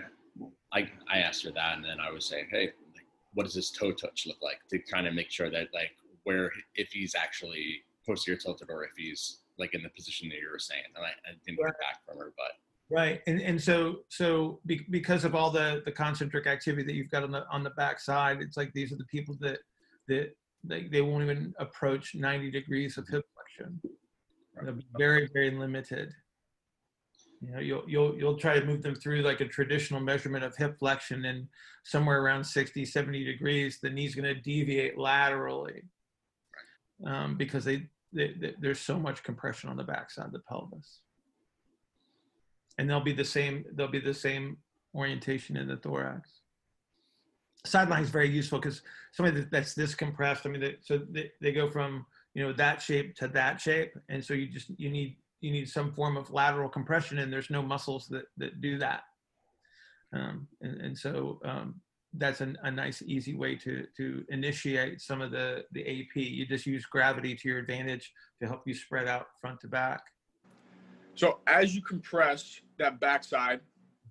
I 0.73 0.89
I 1.07 1.19
asked 1.19 1.43
her 1.43 1.51
that, 1.51 1.75
and 1.75 1.85
then 1.85 1.99
I 1.99 2.11
was 2.11 2.25
saying, 2.25 2.47
hey, 2.49 2.71
like, 2.95 3.05
what 3.33 3.43
does 3.43 3.55
his 3.55 3.71
toe 3.71 3.91
touch 3.91 4.25
look 4.25 4.41
like 4.41 4.59
to 4.69 4.79
kind 4.79 5.07
of 5.07 5.13
make 5.13 5.29
sure 5.29 5.51
that 5.51 5.67
like 5.73 5.91
where 6.23 6.51
if 6.75 6.89
he's 6.91 7.15
actually 7.15 7.81
posterior 8.07 8.39
tilted 8.39 8.69
or 8.69 8.83
if 8.83 8.91
he's 8.97 9.39
like 9.59 9.73
in 9.73 9.83
the 9.83 9.89
position 9.89 10.29
that 10.29 10.37
you 10.37 10.49
were 10.51 10.59
saying. 10.59 10.83
And 10.95 11.05
I, 11.05 11.09
I 11.09 11.33
didn't 11.45 11.59
right. 11.59 11.71
get 11.71 11.79
back 11.79 12.05
from 12.05 12.17
her, 12.17 12.33
but 12.37 12.95
right. 12.95 13.21
And 13.27 13.41
and 13.41 13.61
so 13.61 13.97
so 14.09 14.59
be, 14.65 14.85
because 14.89 15.25
of 15.25 15.35
all 15.35 15.51
the 15.51 15.81
the 15.85 15.91
concentric 15.91 16.47
activity 16.47 16.83
that 16.83 16.95
you've 16.95 17.11
got 17.11 17.23
on 17.23 17.31
the 17.31 17.45
on 17.51 17.63
the 17.63 17.71
back 17.71 17.99
side, 17.99 18.39
it's 18.41 18.57
like 18.57 18.73
these 18.73 18.91
are 18.91 18.97
the 18.97 19.05
people 19.05 19.35
that 19.41 19.59
that 20.07 20.35
they, 20.63 20.83
they 20.83 21.01
won't 21.01 21.23
even 21.23 21.53
approach 21.57 22.15
90 22.15 22.51
degrees 22.51 22.97
of 22.97 23.07
hip 23.07 23.25
flexion. 23.33 23.79
They'll 24.61 24.73
be 24.73 24.85
very 24.97 25.29
very 25.33 25.51
limited. 25.51 26.11
You 27.41 27.51
know, 27.51 27.59
you'll 27.59 27.83
you'll 27.87 28.17
you'll 28.17 28.37
try 28.37 28.59
to 28.59 28.65
move 28.65 28.81
them 28.81 28.95
through 28.95 29.21
like 29.21 29.39
a 29.39 29.47
traditional 29.47 30.01
measurement 30.01 30.43
of 30.43 30.57
hip 30.57 30.77
flexion, 30.77 31.23
and 31.23 31.47
somewhere 31.83 32.21
around 32.21 32.43
60, 32.43 32.83
70 32.83 33.23
degrees, 33.23 33.79
the 33.81 33.89
knee's 33.89 34.13
going 34.13 34.35
to 34.35 34.41
deviate 34.41 34.97
laterally 34.97 35.83
um, 37.05 37.35
because 37.37 37.63
they 37.63 37.87
they, 38.13 38.33
they, 38.39 38.53
there's 38.59 38.79
so 38.79 38.99
much 38.99 39.23
compression 39.23 39.69
on 39.69 39.77
the 39.77 39.83
backside 39.83 40.25
of 40.25 40.31
the 40.31 40.39
pelvis. 40.39 40.99
And 42.77 42.89
they'll 42.89 43.01
be 43.01 43.13
the 43.13 43.25
same, 43.25 43.65
they'll 43.73 43.87
be 43.87 43.99
the 43.99 44.13
same 44.13 44.57
orientation 44.95 45.57
in 45.57 45.67
the 45.67 45.77
thorax. 45.77 46.29
Sideline 47.65 48.03
is 48.03 48.09
very 48.09 48.29
useful 48.29 48.59
because 48.59 48.81
somebody 49.11 49.45
that's 49.51 49.73
this 49.73 49.93
compressed, 49.93 50.45
I 50.45 50.49
mean, 50.49 50.61
they, 50.61 50.77
so 50.81 51.01
they, 51.09 51.31
they 51.41 51.51
go 51.51 51.69
from, 51.69 52.05
you 52.33 52.43
know, 52.43 52.53
that 52.53 52.81
shape 52.81 53.15
to 53.15 53.27
that 53.29 53.59
shape. 53.59 53.93
And 54.07 54.23
so 54.23 54.33
you 54.33 54.47
just, 54.47 54.71
you 54.77 54.89
need, 54.89 55.17
you 55.41 55.51
need 55.51 55.69
some 55.69 55.91
form 55.93 56.15
of 56.15 56.31
lateral 56.31 56.69
compression 56.69 57.19
and 57.19 57.31
there's 57.31 57.49
no 57.49 57.61
muscles 57.61 58.07
that, 58.07 58.25
that 58.37 58.61
do 58.61 58.77
that. 58.79 59.01
Um, 60.13 60.47
and, 60.61 60.81
and 60.81 60.97
so 60.97 61.39
um, 61.43 61.81
that's 62.13 62.41
an, 62.41 62.57
a 62.63 62.71
nice 62.71 63.01
easy 63.03 63.35
way 63.35 63.55
to 63.55 63.85
to 63.97 64.25
initiate 64.29 65.01
some 65.01 65.21
of 65.21 65.31
the 65.31 65.63
the 65.71 65.81
AP. 65.81 66.15
You 66.15 66.45
just 66.45 66.65
use 66.65 66.85
gravity 66.85 67.35
to 67.35 67.47
your 67.47 67.59
advantage 67.59 68.11
to 68.41 68.47
help 68.47 68.63
you 68.65 68.73
spread 68.73 69.07
out 69.07 69.27
front 69.39 69.59
to 69.61 69.67
back. 69.67 70.01
So 71.15 71.39
as 71.47 71.75
you 71.75 71.81
compress 71.81 72.61
that 72.77 72.99
backside 72.99 73.59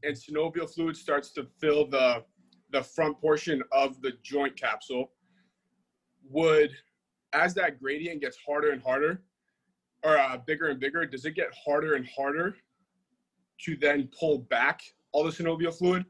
and 0.04 0.14
synovial 0.14 0.72
fluid 0.72 0.96
starts 0.96 1.32
to 1.32 1.46
fill 1.60 1.86
the 1.86 2.24
the 2.70 2.82
front 2.82 3.20
portion 3.20 3.62
of 3.72 4.00
the 4.02 4.12
joint 4.22 4.56
capsule, 4.56 5.10
would 6.30 6.70
as 7.32 7.54
that 7.54 7.80
gradient 7.80 8.20
gets 8.20 8.38
harder 8.46 8.70
and 8.70 8.82
harder 8.82 9.22
or 10.04 10.16
uh, 10.16 10.36
bigger 10.46 10.68
and 10.68 10.78
bigger, 10.78 11.04
does 11.04 11.24
it 11.24 11.32
get 11.32 11.48
harder 11.64 11.94
and 11.94 12.06
harder 12.06 12.56
to 13.62 13.76
then 13.76 14.08
pull 14.18 14.38
back 14.38 14.80
all 15.12 15.24
the 15.24 15.30
synovial 15.30 15.76
fluid? 15.76 16.04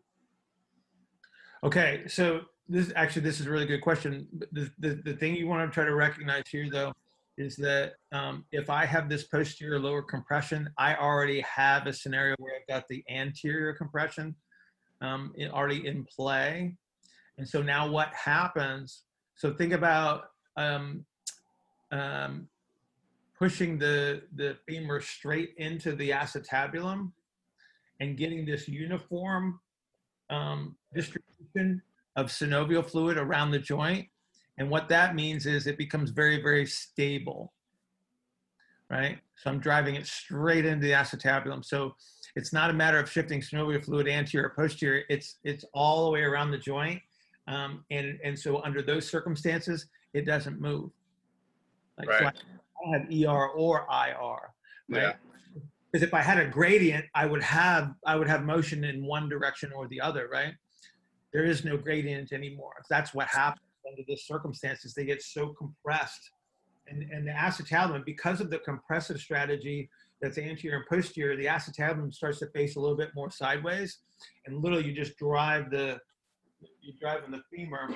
Okay, 1.65 2.05
so 2.07 2.43
this 2.69 2.93
actually 2.95 3.23
this 3.23 3.41
is 3.41 3.47
a 3.47 3.51
really 3.51 3.67
good 3.67 3.81
question. 3.81 4.27
The, 4.53 4.71
the, 4.79 5.01
the 5.05 5.15
thing 5.15 5.35
you 5.35 5.49
want 5.49 5.69
to 5.69 5.75
try 5.75 5.85
to 5.85 5.95
recognize 5.95 6.45
here 6.51 6.69
though 6.71 6.93
is 7.37 7.57
that 7.57 7.95
um, 8.13 8.45
if 8.53 8.69
I 8.69 8.85
have 8.85 9.09
this 9.09 9.25
posterior 9.25 9.79
lower 9.79 10.03
compression, 10.03 10.69
I 10.77 10.97
already 10.97 11.41
have 11.41 11.87
a 11.87 11.93
scenario 11.93 12.35
where 12.39 12.55
I've 12.57 12.67
got 12.67 12.89
the 12.89 13.03
anterior 13.09 13.73
compression 13.73 14.35
um, 15.01 15.33
already 15.53 15.87
in 15.87 16.05
play. 16.05 16.75
And 17.39 17.49
so 17.49 17.63
now 17.63 17.89
what 17.89 18.13
happens? 18.13 19.05
So 19.37 19.55
think 19.55 19.73
about 19.73 20.25
um, 20.57 21.05
um, 21.93 22.49
pushing 23.39 23.79
the, 23.79 24.23
the 24.35 24.57
femur 24.67 25.01
straight 25.01 25.55
into 25.59 25.95
the 25.95 26.11
acetabulum 26.11 27.13
and 28.01 28.17
getting 28.17 28.45
this 28.45 28.67
uniform 28.67 29.61
um, 30.31 30.77
of 32.17 32.27
synovial 32.27 32.85
fluid 32.85 33.17
around 33.17 33.51
the 33.51 33.59
joint. 33.59 34.09
And 34.59 34.69
what 34.71 34.89
that 34.89 35.15
means 35.15 35.47
is 35.47 35.67
it 35.67 35.79
becomes 35.79 36.11
very, 36.11 36.43
very 36.43 36.67
stable, 36.67 37.53
right? 38.91 39.19
So 39.37 39.51
I'm 39.51 39.61
driving 39.61 39.95
it 39.95 40.07
straight 40.07 40.67
into 40.67 40.87
the 40.87 40.93
acetabulum. 40.93 41.65
So 41.65 41.95
it's 42.35 42.53
not 42.53 42.71
a 42.71 42.73
matter 42.73 42.99
of 42.99 43.11
shifting 43.11 43.41
synovial 43.41 43.85
fluid 43.85 44.09
anterior 44.09 44.49
or 44.49 44.51
posterior. 44.51 45.05
It's 45.09 45.39
it's 45.45 45.65
all 45.73 46.07
the 46.07 46.11
way 46.11 46.23
around 46.23 46.51
the 46.51 46.59
joint, 46.59 47.01
um, 47.47 47.85
and 47.91 48.19
and 48.25 48.37
so 48.37 48.63
under 48.63 48.83
those 48.83 49.09
circumstances, 49.09 49.87
it 50.13 50.27
doesn't 50.27 50.61
move. 50.61 50.91
Like 51.99 52.09
so 52.09 52.15
I 52.15 52.23
Right. 52.25 52.35
don't 52.85 53.01
have 53.01 53.13
ER 53.13 53.49
or 53.51 53.87
IR, 53.91 54.55
right? 54.89 55.17
Because 55.93 56.07
if 56.07 56.13
I 56.15 56.21
had 56.21 56.39
a 56.39 56.47
gradient, 56.47 57.07
I 57.15 57.27
would 57.27 57.43
have 57.43 57.95
I 58.05 58.17
would 58.17 58.29
have 58.29 58.43
motion 58.45 58.85
in 58.85 59.05
one 59.05 59.29
direction 59.29 59.73
or 59.73 59.87
the 59.89 60.01
other, 60.01 60.29
right? 60.29 60.55
There 61.33 61.45
is 61.45 61.65
no 61.65 61.77
gradient 61.77 62.33
anymore. 62.33 62.73
That's 62.89 63.13
what 63.15 63.29
happens 63.29 63.61
under 63.89 64.03
the 64.07 64.17
circumstances. 64.17 64.95
They 64.95 65.05
get 65.05 65.23
so 65.23 65.55
compressed, 65.59 66.31
and 66.87 67.03
and 67.11 67.27
the 67.27 67.33
acetabulum, 67.33 68.05
because 68.05 68.41
of 68.41 68.51
the 68.51 68.59
compressive 68.61 69.19
strategy 69.21 69.91
that's 70.21 70.39
anterior 70.39 70.79
and 70.79 70.87
posterior, 70.89 71.37
the 71.37 71.47
acetabulum 71.47 72.13
starts 72.13 72.39
to 72.41 72.47
face 72.49 72.77
a 72.77 72.81
little 72.81 72.97
bit 72.97 73.11
more 73.15 73.31
sideways, 73.31 73.99
and 74.47 74.63
literally 74.63 74.87
you 74.87 74.93
just 74.95 75.17
drive 75.19 75.71
the 75.71 76.01
you 76.81 76.93
drive 77.01 77.21
driving 77.21 77.31
the 77.31 77.43
femur, 77.57 77.89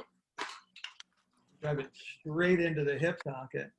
drive 1.61 1.79
it 1.79 1.91
straight 2.21 2.61
into 2.61 2.85
the 2.85 2.97
hip 2.99 3.19
socket, 3.25 3.71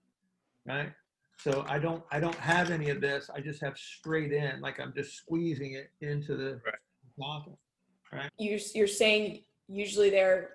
right? 0.65 0.91
So 1.37 1.63
I 1.67 1.77
don't 1.77 2.03
I 2.11 2.19
don't 2.19 2.35
have 2.35 2.71
any 2.71 2.89
of 2.89 3.01
this. 3.01 3.29
I 3.33 3.39
just 3.39 3.61
have 3.61 3.77
straight 3.77 4.31
in, 4.33 4.61
like 4.61 4.79
I'm 4.79 4.93
just 4.95 5.15
squeezing 5.15 5.73
it 5.73 5.91
into 6.01 6.35
the 6.35 6.59
Right. 6.65 6.75
socket. 7.19 7.57
You 8.37 8.59
you're 8.73 8.87
saying 8.87 9.43
usually 9.67 10.09
they're 10.09 10.51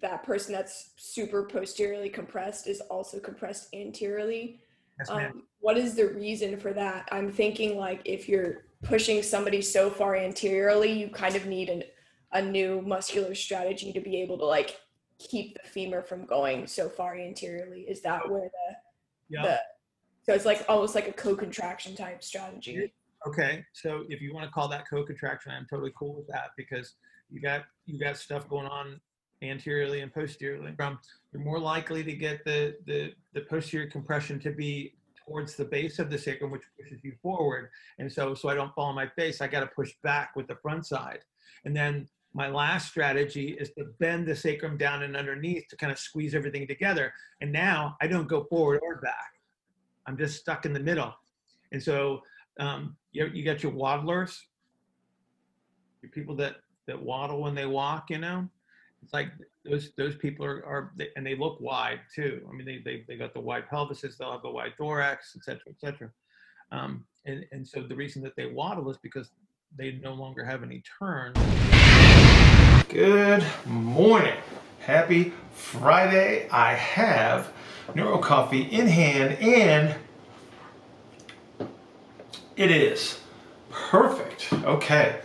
that 0.00 0.22
person 0.22 0.52
that's 0.52 0.90
super 0.96 1.44
posteriorly 1.44 2.08
compressed 2.08 2.66
is 2.66 2.80
also 2.82 3.18
compressed 3.18 3.68
anteriorly. 3.74 4.60
Yes. 4.98 5.10
Um, 5.10 5.42
what 5.60 5.76
is 5.76 5.94
the 5.94 6.08
reason 6.08 6.58
for 6.58 6.72
that? 6.72 7.08
I'm 7.12 7.30
thinking 7.30 7.76
like 7.76 8.00
if 8.04 8.28
you're 8.28 8.64
pushing 8.82 9.22
somebody 9.22 9.60
so 9.60 9.90
far 9.90 10.16
anteriorly, 10.16 10.92
you 10.92 11.08
kind 11.08 11.36
of 11.36 11.46
need 11.46 11.68
an, 11.68 11.84
a 12.32 12.42
new 12.42 12.80
muscular 12.82 13.34
strategy 13.34 13.92
to 13.92 14.00
be 14.00 14.20
able 14.22 14.38
to 14.38 14.44
like 14.44 14.80
keep 15.18 15.54
the 15.62 15.68
femur 15.68 16.02
from 16.02 16.24
going 16.24 16.66
so 16.66 16.88
far 16.88 17.16
anteriorly. 17.16 17.82
Is 17.82 18.00
that 18.02 18.28
where 18.28 18.48
the 18.48 18.76
yeah. 19.28 19.42
the 19.42 19.60
so 20.22 20.34
it's 20.34 20.44
like 20.44 20.64
almost 20.68 20.94
like 20.94 21.08
a 21.08 21.12
co-contraction 21.12 21.96
type 21.96 22.22
strategy. 22.22 22.92
Okay, 23.26 23.64
so 23.72 24.04
if 24.08 24.22
you 24.22 24.32
want 24.32 24.46
to 24.46 24.50
call 24.50 24.66
that 24.68 24.88
co-contraction, 24.88 25.52
I'm 25.52 25.66
totally 25.68 25.92
cool 25.98 26.14
with 26.14 26.26
that 26.28 26.50
because 26.56 26.94
you 27.28 27.40
got 27.40 27.64
you 27.84 27.98
got 27.98 28.16
stuff 28.16 28.48
going 28.48 28.66
on 28.66 29.00
anteriorly 29.42 30.00
and 30.00 30.12
posteriorly. 30.12 30.74
Um, 30.80 30.98
you're 31.32 31.42
more 31.42 31.58
likely 31.58 32.02
to 32.02 32.12
get 32.12 32.44
the 32.44 32.76
the 32.86 33.12
the 33.34 33.42
posterior 33.42 33.90
compression 33.90 34.40
to 34.40 34.50
be 34.50 34.94
towards 35.26 35.54
the 35.54 35.64
base 35.64 35.98
of 35.98 36.10
the 36.10 36.16
sacrum, 36.16 36.50
which 36.50 36.62
pushes 36.78 37.04
you 37.04 37.12
forward. 37.22 37.68
And 37.98 38.10
so 38.10 38.34
so 38.34 38.48
I 38.48 38.54
don't 38.54 38.74
fall 38.74 38.86
on 38.86 38.94
my 38.94 39.08
face, 39.08 39.42
I 39.42 39.48
got 39.48 39.60
to 39.60 39.66
push 39.66 39.92
back 40.02 40.34
with 40.34 40.46
the 40.48 40.56
front 40.56 40.86
side. 40.86 41.20
And 41.66 41.76
then 41.76 42.08
my 42.32 42.48
last 42.48 42.88
strategy 42.88 43.56
is 43.60 43.70
to 43.70 43.84
bend 43.98 44.26
the 44.26 44.36
sacrum 44.36 44.76
down 44.78 45.02
and 45.02 45.16
underneath 45.16 45.68
to 45.68 45.76
kind 45.76 45.92
of 45.92 45.98
squeeze 45.98 46.34
everything 46.34 46.66
together. 46.66 47.12
And 47.40 47.52
now 47.52 47.96
I 48.00 48.06
don't 48.06 48.28
go 48.28 48.44
forward 48.44 48.80
or 48.82 48.96
back. 49.00 49.32
I'm 50.06 50.16
just 50.16 50.38
stuck 50.38 50.64
in 50.64 50.72
the 50.72 50.80
middle. 50.80 51.12
And 51.72 51.82
so 51.82 52.22
um, 52.58 52.96
you, 53.12 53.26
you 53.26 53.44
got 53.44 53.62
your 53.62 53.72
waddlers, 53.72 54.46
your 56.02 56.10
people 56.10 56.34
that, 56.36 56.56
that 56.86 57.00
waddle 57.00 57.40
when 57.42 57.54
they 57.54 57.66
walk, 57.66 58.10
you 58.10 58.18
know, 58.18 58.48
it's 59.02 59.12
like 59.12 59.28
those, 59.64 59.92
those 59.96 60.16
people 60.16 60.44
are, 60.44 60.64
are 60.66 60.92
they, 60.96 61.08
and 61.16 61.24
they 61.24 61.36
look 61.36 61.60
wide 61.60 62.00
too. 62.14 62.46
I 62.48 62.52
mean, 62.52 62.66
they, 62.66 62.78
they, 62.84 63.04
they 63.08 63.16
got 63.16 63.32
the 63.32 63.40
wide 63.40 63.68
pelvises, 63.70 64.16
they'll 64.16 64.32
have 64.32 64.42
the 64.42 64.50
wide 64.50 64.72
thorax, 64.76 65.34
et 65.36 65.44
cetera, 65.44 65.70
et 65.70 65.80
cetera. 65.80 66.10
Um, 66.72 67.04
and, 67.24 67.46
and 67.52 67.66
so 67.66 67.82
the 67.82 67.96
reason 67.96 68.22
that 68.22 68.36
they 68.36 68.46
waddle 68.46 68.90
is 68.90 68.96
because 68.98 69.30
they 69.76 69.92
no 70.02 70.14
longer 70.14 70.44
have 70.44 70.62
any 70.62 70.82
turn. 70.98 71.34
Good 72.88 73.44
morning. 73.66 74.36
Happy 74.80 75.32
Friday. 75.52 76.48
I 76.50 76.74
have 76.74 77.52
Neuro 77.94 78.18
Coffee 78.18 78.62
in 78.62 78.86
hand 78.86 79.34
and 79.40 79.94
it 82.60 82.70
is 82.70 83.18
perfect. 83.70 84.52
Okay. 84.52 85.18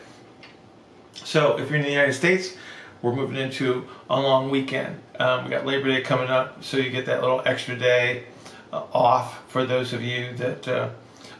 So 1.15 1.57
if 1.57 1.69
you're 1.69 1.79
in 1.79 1.83
the 1.83 1.91
United 1.91 2.13
States, 2.13 2.55
we're 3.01 3.13
moving 3.13 3.35
into 3.35 3.85
a 4.09 4.17
long 4.17 4.49
weekend. 4.49 5.01
Um, 5.19 5.43
we 5.43 5.49
got 5.49 5.65
Labor 5.65 5.89
Day 5.89 5.99
coming 5.99 6.29
up, 6.29 6.63
so 6.63 6.77
you 6.77 6.89
get 6.91 7.05
that 7.07 7.19
little 7.19 7.41
extra 7.45 7.77
day 7.77 8.23
uh, 8.71 8.83
off 8.93 9.43
for 9.51 9.65
those 9.65 9.91
of 9.91 10.01
you 10.01 10.33
that 10.37 10.65
uh, 10.65 10.89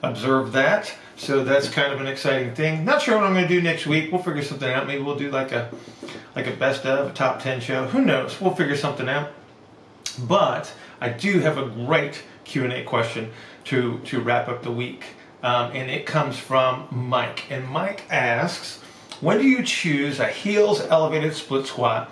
observe 0.04 0.52
that. 0.52 0.94
So 1.16 1.46
that's 1.46 1.70
kind 1.70 1.94
of 1.94 2.02
an 2.02 2.08
exciting 2.08 2.54
thing. 2.54 2.84
Not 2.84 3.02
sure 3.02 3.16
what 3.16 3.24
I'm 3.24 3.34
going 3.34 3.48
to 3.48 3.54
do 3.54 3.62
next 3.62 3.88
week. 3.88 4.12
We'll 4.12 4.22
figure 4.22 4.44
something 4.44 4.70
out. 4.70 4.88
Maybe 4.88 5.02
we'll 5.02 5.16
do 5.16 5.32
like 5.32 5.54
a 5.54 5.72
like 6.36 6.48
a 6.48 6.52
best 6.58 6.86
of 6.86 7.12
a 7.12 7.14
top 7.14 7.42
10 7.42 7.62
show. 7.62 7.86
Who 7.88 8.02
knows? 8.02 8.42
We'll 8.42 8.54
figure 8.54 8.76
something 8.76 9.08
out. 9.08 9.32
But 10.28 10.74
I 11.00 11.08
do 11.08 11.40
have 11.40 11.58
a 11.58 11.68
great 11.68 12.22
Q&A 12.44 12.84
question 12.84 13.32
to 13.66 14.00
to 14.00 14.20
wrap 14.20 14.50
up 14.50 14.62
the 14.62 14.72
week. 14.72 15.06
Um, 15.46 15.74
and 15.76 15.92
it 15.92 16.08
comes 16.08 16.40
from 16.40 16.88
Mike. 16.90 17.52
And 17.52 17.68
Mike 17.68 18.04
asks, 18.10 18.82
when 19.22 19.38
do 19.38 19.48
you 19.48 19.62
choose 19.62 20.20
a 20.20 20.28
heels 20.28 20.82
elevated 20.82 21.36
split 21.36 21.68
squat 21.68 22.12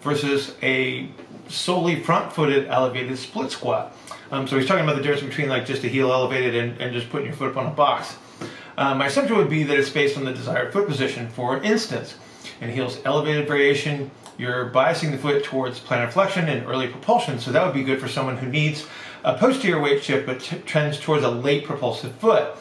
versus 0.00 0.56
a 0.64 1.08
solely 1.48 2.00
front-footed 2.00 2.66
elevated 2.66 3.16
split 3.18 3.52
squat? 3.52 3.96
Um, 4.32 4.48
so 4.48 4.58
he's 4.58 4.66
talking 4.66 4.82
about 4.82 4.96
the 4.96 5.02
difference 5.02 5.22
between 5.22 5.48
like 5.48 5.64
just 5.64 5.84
a 5.84 5.88
heel 5.88 6.10
elevated 6.10 6.56
and, 6.56 6.80
and 6.80 6.92
just 6.92 7.08
putting 7.08 7.28
your 7.28 7.36
foot 7.36 7.52
up 7.52 7.56
on 7.56 7.66
a 7.66 7.70
box. 7.70 8.16
Uh, 8.76 8.96
my 8.96 9.06
assumption 9.06 9.36
would 9.36 9.48
be 9.48 9.62
that 9.62 9.78
it's 9.78 9.90
based 9.90 10.18
on 10.18 10.24
the 10.24 10.32
desired 10.32 10.72
foot 10.72 10.88
position. 10.88 11.28
For 11.28 11.56
an 11.56 11.64
instance, 11.64 12.16
in 12.60 12.68
heels 12.68 12.98
elevated 13.04 13.46
variation, 13.46 14.10
you're 14.38 14.70
biasing 14.70 15.12
the 15.12 15.18
foot 15.18 15.44
towards 15.44 15.78
plantar 15.78 16.10
flexion 16.10 16.48
and 16.48 16.66
early 16.66 16.88
propulsion, 16.88 17.38
so 17.38 17.52
that 17.52 17.64
would 17.64 17.74
be 17.74 17.84
good 17.84 18.00
for 18.00 18.08
someone 18.08 18.36
who 18.38 18.48
needs 18.48 18.88
a 19.24 19.34
posterior 19.34 19.80
weight 19.80 20.02
shift 20.02 20.26
but 20.26 20.40
trends 20.66 20.98
towards 20.98 21.24
a 21.24 21.30
late 21.30 21.64
propulsive 21.64 22.14
foot. 22.16 22.56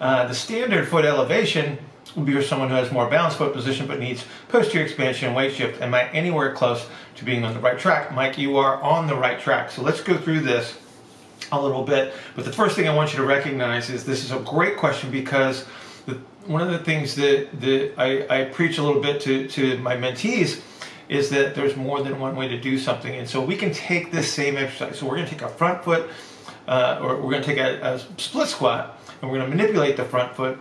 Uh, 0.00 0.26
the 0.26 0.34
standard 0.34 0.88
foot 0.88 1.04
elevation 1.04 1.78
would 2.16 2.26
be 2.26 2.32
for 2.32 2.42
someone 2.42 2.68
who 2.68 2.74
has 2.74 2.92
more 2.92 3.08
balanced 3.08 3.38
foot 3.38 3.52
position 3.52 3.86
but 3.86 3.98
needs 3.98 4.24
posterior 4.48 4.84
expansion 4.84 5.28
and 5.28 5.36
weight 5.36 5.52
shift. 5.52 5.80
Am 5.80 5.94
I 5.94 6.08
anywhere 6.10 6.52
close 6.52 6.86
to 7.16 7.24
being 7.24 7.44
on 7.44 7.54
the 7.54 7.60
right 7.60 7.78
track? 7.78 8.12
Mike, 8.12 8.38
you 8.38 8.56
are 8.56 8.80
on 8.82 9.06
the 9.06 9.14
right 9.14 9.38
track. 9.40 9.70
So 9.70 9.82
let's 9.82 10.00
go 10.00 10.16
through 10.16 10.40
this 10.40 10.78
a 11.52 11.60
little 11.60 11.82
bit. 11.82 12.12
But 12.36 12.44
the 12.44 12.52
first 12.52 12.76
thing 12.76 12.88
I 12.88 12.94
want 12.94 13.12
you 13.12 13.18
to 13.18 13.24
recognize 13.24 13.90
is 13.90 14.04
this 14.04 14.24
is 14.24 14.30
a 14.30 14.38
great 14.40 14.76
question 14.76 15.10
because 15.10 15.66
the, 16.06 16.14
one 16.46 16.60
of 16.60 16.70
the 16.70 16.78
things 16.78 17.14
that, 17.16 17.48
that 17.60 17.94
I, 17.98 18.42
I 18.42 18.44
preach 18.44 18.78
a 18.78 18.82
little 18.82 19.02
bit 19.02 19.20
to, 19.22 19.48
to 19.48 19.78
my 19.78 19.96
mentees 19.96 20.60
is 21.08 21.30
that 21.30 21.54
there's 21.54 21.76
more 21.76 22.02
than 22.02 22.18
one 22.18 22.36
way 22.36 22.48
to 22.48 22.58
do 22.60 22.78
something. 22.78 23.14
And 23.14 23.28
so 23.28 23.40
we 23.42 23.56
can 23.56 23.72
take 23.72 24.10
this 24.10 24.32
same 24.32 24.56
exercise. 24.56 24.98
So 24.98 25.06
we're 25.06 25.16
going 25.16 25.28
to 25.28 25.32
take 25.32 25.42
a 25.42 25.48
front 25.48 25.84
foot, 25.84 26.08
uh, 26.66 26.98
or 27.02 27.16
we're 27.16 27.30
going 27.30 27.42
to 27.42 27.48
take 27.48 27.58
a, 27.58 27.80
a 27.82 27.98
split 28.20 28.48
squat, 28.48 28.98
and 29.20 29.30
we're 29.30 29.38
going 29.38 29.50
to 29.50 29.56
manipulate 29.56 29.96
the 29.96 30.04
front 30.04 30.34
foot 30.34 30.58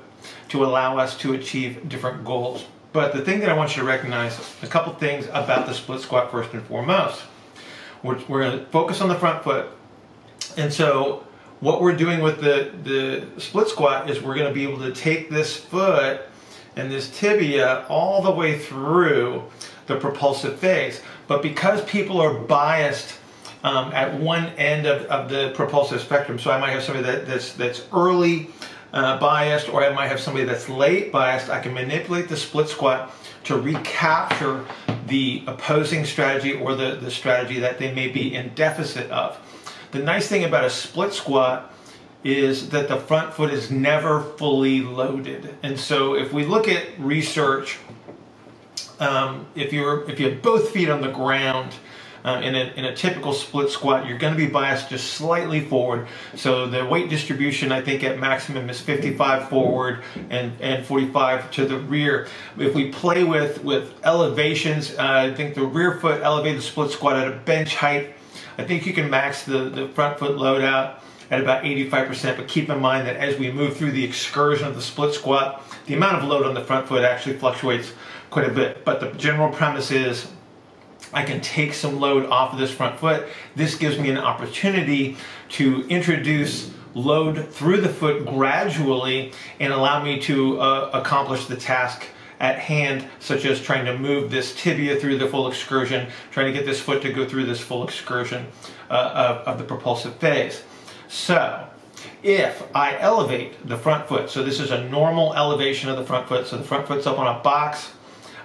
to 0.50 0.64
allow 0.64 0.98
us 0.98 1.18
to 1.20 1.34
achieve 1.34 1.88
different 1.88 2.24
goals. 2.24 2.66
But 2.92 3.14
the 3.14 3.22
thing 3.22 3.40
that 3.40 3.50
I 3.50 3.54
want 3.54 3.76
you 3.76 3.82
to 3.82 3.88
recognize, 3.88 4.40
a 4.62 4.68
couple 4.68 4.94
things 4.94 5.26
about 5.32 5.66
the 5.66 5.74
split 5.74 6.02
squat 6.02 6.30
first 6.30 6.54
and 6.54 6.62
foremost. 6.64 7.24
We're, 8.04 8.20
we're 8.28 8.44
going 8.44 8.60
to 8.60 8.66
focus 8.66 9.02
on 9.02 9.10
the 9.10 9.16
front 9.16 9.44
foot. 9.44 9.70
And 10.58 10.72
so 10.72 11.26
what 11.60 11.82
we're 11.82 11.96
doing 11.96 12.22
with 12.22 12.42
the, 12.42 12.72
the 12.84 13.42
split 13.42 13.70
squat 13.70 14.10
is 14.10 14.22
we're 14.22 14.36
going 14.36 14.48
to 14.48 14.54
be 14.54 14.64
able 14.64 14.80
to 14.80 14.92
take 14.92 15.30
this 15.30 15.58
foot 15.58 16.22
and 16.76 16.92
this 16.92 17.18
tibia 17.18 17.86
all 17.88 18.22
the 18.22 18.32
way 18.32 18.60
through 18.60 19.44
the 19.88 19.98
propulsive 19.98 20.60
phase. 20.60 21.02
But 21.28 21.42
because 21.42 21.84
people 21.86 22.22
are 22.22 22.34
biased 22.34 23.20
um, 23.64 23.92
at 23.94 24.20
one 24.20 24.48
end 24.58 24.86
of, 24.86 25.04
of 25.04 25.30
the 25.30 25.52
propulsive 25.56 26.02
spectrum, 26.02 26.38
so 26.38 26.52
I 26.52 26.60
might 26.60 26.72
have 26.72 26.84
somebody 26.84 27.06
that, 27.06 27.26
that's, 27.26 27.54
that's 27.54 27.84
early 27.94 28.50
uh, 28.94 29.18
biased 29.20 29.70
or 29.70 29.84
I 29.84 29.92
might 29.94 30.08
have 30.08 30.20
somebody 30.20 30.46
that's 30.46 30.70
late 30.70 31.12
biased, 31.12 31.50
I 31.50 31.60
can 31.60 31.74
manipulate 31.74 32.30
the 32.30 32.38
split 32.38 32.70
squat 32.70 33.12
to 33.46 33.60
recapture 33.60 34.66
the 35.08 35.44
opposing 35.48 36.06
strategy 36.06 36.54
or 36.54 36.76
the, 36.76 36.96
the 36.96 37.12
strategy 37.12 37.60
that 37.60 37.80
they 37.80 37.94
may 37.94 38.08
be 38.08 38.36
in 38.36 38.54
deficit 38.54 39.10
of. 39.12 39.38
The 39.92 40.00
nice 40.00 40.28
thing 40.28 40.44
about 40.44 40.64
a 40.64 40.70
split 40.70 41.14
squat 41.14 41.74
is 42.24 42.70
that 42.70 42.88
the 42.88 42.98
front 42.98 43.34
foot 43.34 43.52
is 43.52 43.70
never 43.70 44.22
fully 44.22 44.82
loaded. 44.82 45.56
And 45.62 45.78
so 45.78 46.16
if 46.16 46.32
we 46.32 46.46
look 46.46 46.68
at 46.68 46.88
research, 46.98 47.80
um, 49.04 49.46
if 49.56 49.72
you're 49.74 50.10
if 50.10 50.20
you 50.20 50.30
have 50.30 50.42
both 50.42 50.72
feet 50.72 50.90
on 50.90 51.02
the 51.02 51.12
ground, 51.12 51.74
um, 52.26 52.42
in, 52.42 52.56
a, 52.56 52.72
in 52.76 52.86
a 52.86 52.96
typical 52.96 53.34
split 53.34 53.70
squat, 53.70 54.08
you're 54.08 54.18
going 54.18 54.34
to 54.34 54.38
be 54.38 54.48
biased 54.48 54.90
just 54.90 55.14
slightly 55.16 55.60
forward. 55.60 56.08
So 56.36 56.68
the 56.68 56.86
weight 56.86 57.10
distribution, 57.10 57.72
I 57.72 57.82
think 57.82 58.04
at 58.04 58.18
maximum 58.18 58.70
is 58.70 58.80
55 58.80 59.50
forward 59.50 60.04
and, 60.30 60.54
and 60.62 60.86
45 60.86 61.52
to 61.52 61.66
the 61.66 61.78
rear. 61.78 62.28
If 62.58 62.74
we 62.76 62.92
play 62.92 63.24
with, 63.24 63.64
with 63.64 63.94
elevations, 64.06 64.92
uh, 64.92 65.32
I 65.32 65.34
think 65.34 65.56
the 65.56 65.66
rear 65.66 66.00
foot 66.00 66.22
elevated 66.22 66.64
split 66.64 66.92
squat 66.92 67.18
at 67.18 67.28
a 67.28 67.36
bench 67.36 67.76
height, 67.76 68.16
I 68.58 68.64
think 68.64 68.86
you 68.86 68.94
can 68.94 69.10
max 69.10 69.44
the, 69.44 69.70
the 69.70 69.88
front 69.90 70.18
foot 70.18 70.38
load 70.38 70.62
out 70.62 71.04
at 71.32 71.42
about 71.42 71.64
85%, 71.64 72.38
but 72.38 72.48
keep 72.48 72.70
in 72.70 72.80
mind 72.80 73.08
that 73.08 73.16
as 73.18 73.40
we 73.40 73.52
move 73.52 73.76
through 73.76 73.92
the 73.92 74.04
excursion 74.04 74.68
of 74.68 74.76
the 74.76 74.82
split 74.82 75.14
squat, 75.14 75.64
the 75.88 75.96
amount 75.96 76.22
of 76.22 76.30
load 76.30 76.46
on 76.46 76.54
the 76.54 76.64
front 76.64 76.88
foot 76.88 77.04
actually 77.04 77.38
fluctuates 77.38 77.92
quite 78.34 78.50
a 78.50 78.52
bit. 78.52 78.84
But 78.84 79.00
the 79.00 79.12
general 79.12 79.54
premise 79.54 79.92
is 79.92 80.28
I 81.14 81.24
can 81.24 81.40
take 81.40 81.74
some 81.74 82.00
load 82.00 82.26
off 82.26 82.52
of 82.52 82.60
this 82.60 82.72
front 82.72 83.00
foot. 83.00 83.28
This 83.56 83.76
gives 83.76 84.00
me 84.00 84.10
an 84.10 84.18
opportunity 84.18 85.18
to 85.50 85.88
introduce 85.88 86.72
load 86.96 87.48
through 87.50 87.82
the 87.82 87.90
foot 87.90 88.26
gradually 88.26 89.32
and 89.60 89.72
allow 89.72 90.04
me 90.04 90.20
to 90.22 90.60
uh, 90.60 90.90
accomplish 90.94 91.46
the 91.46 91.56
task 91.56 92.08
at 92.40 92.58
hand, 92.58 93.08
such 93.20 93.46
as 93.46 93.62
trying 93.62 93.86
to 93.86 93.98
move 93.98 94.32
this 94.32 94.56
tibia 94.56 95.00
through 95.00 95.20
the 95.20 95.28
full 95.28 95.48
excursion, 95.48 96.10
trying 96.32 96.48
to 96.48 96.52
get 96.52 96.66
this 96.66 96.80
foot 96.80 97.04
to 97.04 97.14
go 97.14 97.28
through 97.28 97.46
this 97.46 97.60
full 97.60 97.84
excursion 97.84 98.46
uh, 98.90 99.38
of, 99.46 99.48
of 99.48 99.58
the 99.60 99.64
propulsive 99.64 100.16
phase. 100.16 100.64
So, 101.08 101.68
if 102.24 102.64
I 102.76 102.98
elevate 102.98 103.68
the 103.68 103.78
front 103.78 104.08
foot, 104.08 104.30
so 104.30 104.44
this 104.44 104.60
is 104.60 104.72
a 104.72 104.84
normal 104.90 105.36
elevation 105.36 105.90
of 105.90 105.98
the 105.98 106.04
front 106.04 106.28
foot, 106.28 106.48
so 106.48 106.58
the 106.58 106.64
front 106.64 106.88
foot's 106.88 107.06
up 107.06 107.20
on 107.20 107.28
a 107.28 107.40
box, 107.42 107.92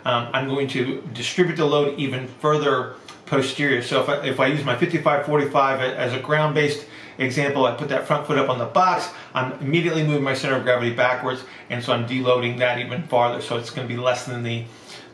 um, 0.04 0.28
I'm 0.32 0.48
going 0.48 0.68
to 0.68 1.02
distribute 1.12 1.56
the 1.56 1.64
load 1.64 1.98
even 1.98 2.26
further 2.26 2.94
posterior. 3.26 3.82
So 3.82 4.02
if 4.02 4.08
I, 4.08 4.26
if 4.26 4.40
I 4.40 4.46
use 4.46 4.64
my 4.64 4.74
55-45 4.74 5.80
as 5.80 6.14
a 6.14 6.20
ground-based 6.20 6.86
example, 7.18 7.66
I 7.66 7.74
put 7.74 7.88
that 7.88 8.06
front 8.06 8.26
foot 8.26 8.38
up 8.38 8.48
on 8.48 8.58
the 8.58 8.64
box, 8.64 9.08
I'm 9.34 9.52
immediately 9.60 10.04
moving 10.04 10.22
my 10.22 10.34
center 10.34 10.56
of 10.56 10.62
gravity 10.62 10.94
backwards, 10.94 11.42
and 11.70 11.82
so 11.82 11.92
I'm 11.92 12.06
deloading 12.06 12.58
that 12.58 12.78
even 12.78 13.02
farther. 13.04 13.40
So 13.40 13.56
it's 13.56 13.70
going 13.70 13.86
to 13.86 13.94
be 13.94 14.00
less 14.00 14.24
than 14.24 14.42
the, 14.42 14.64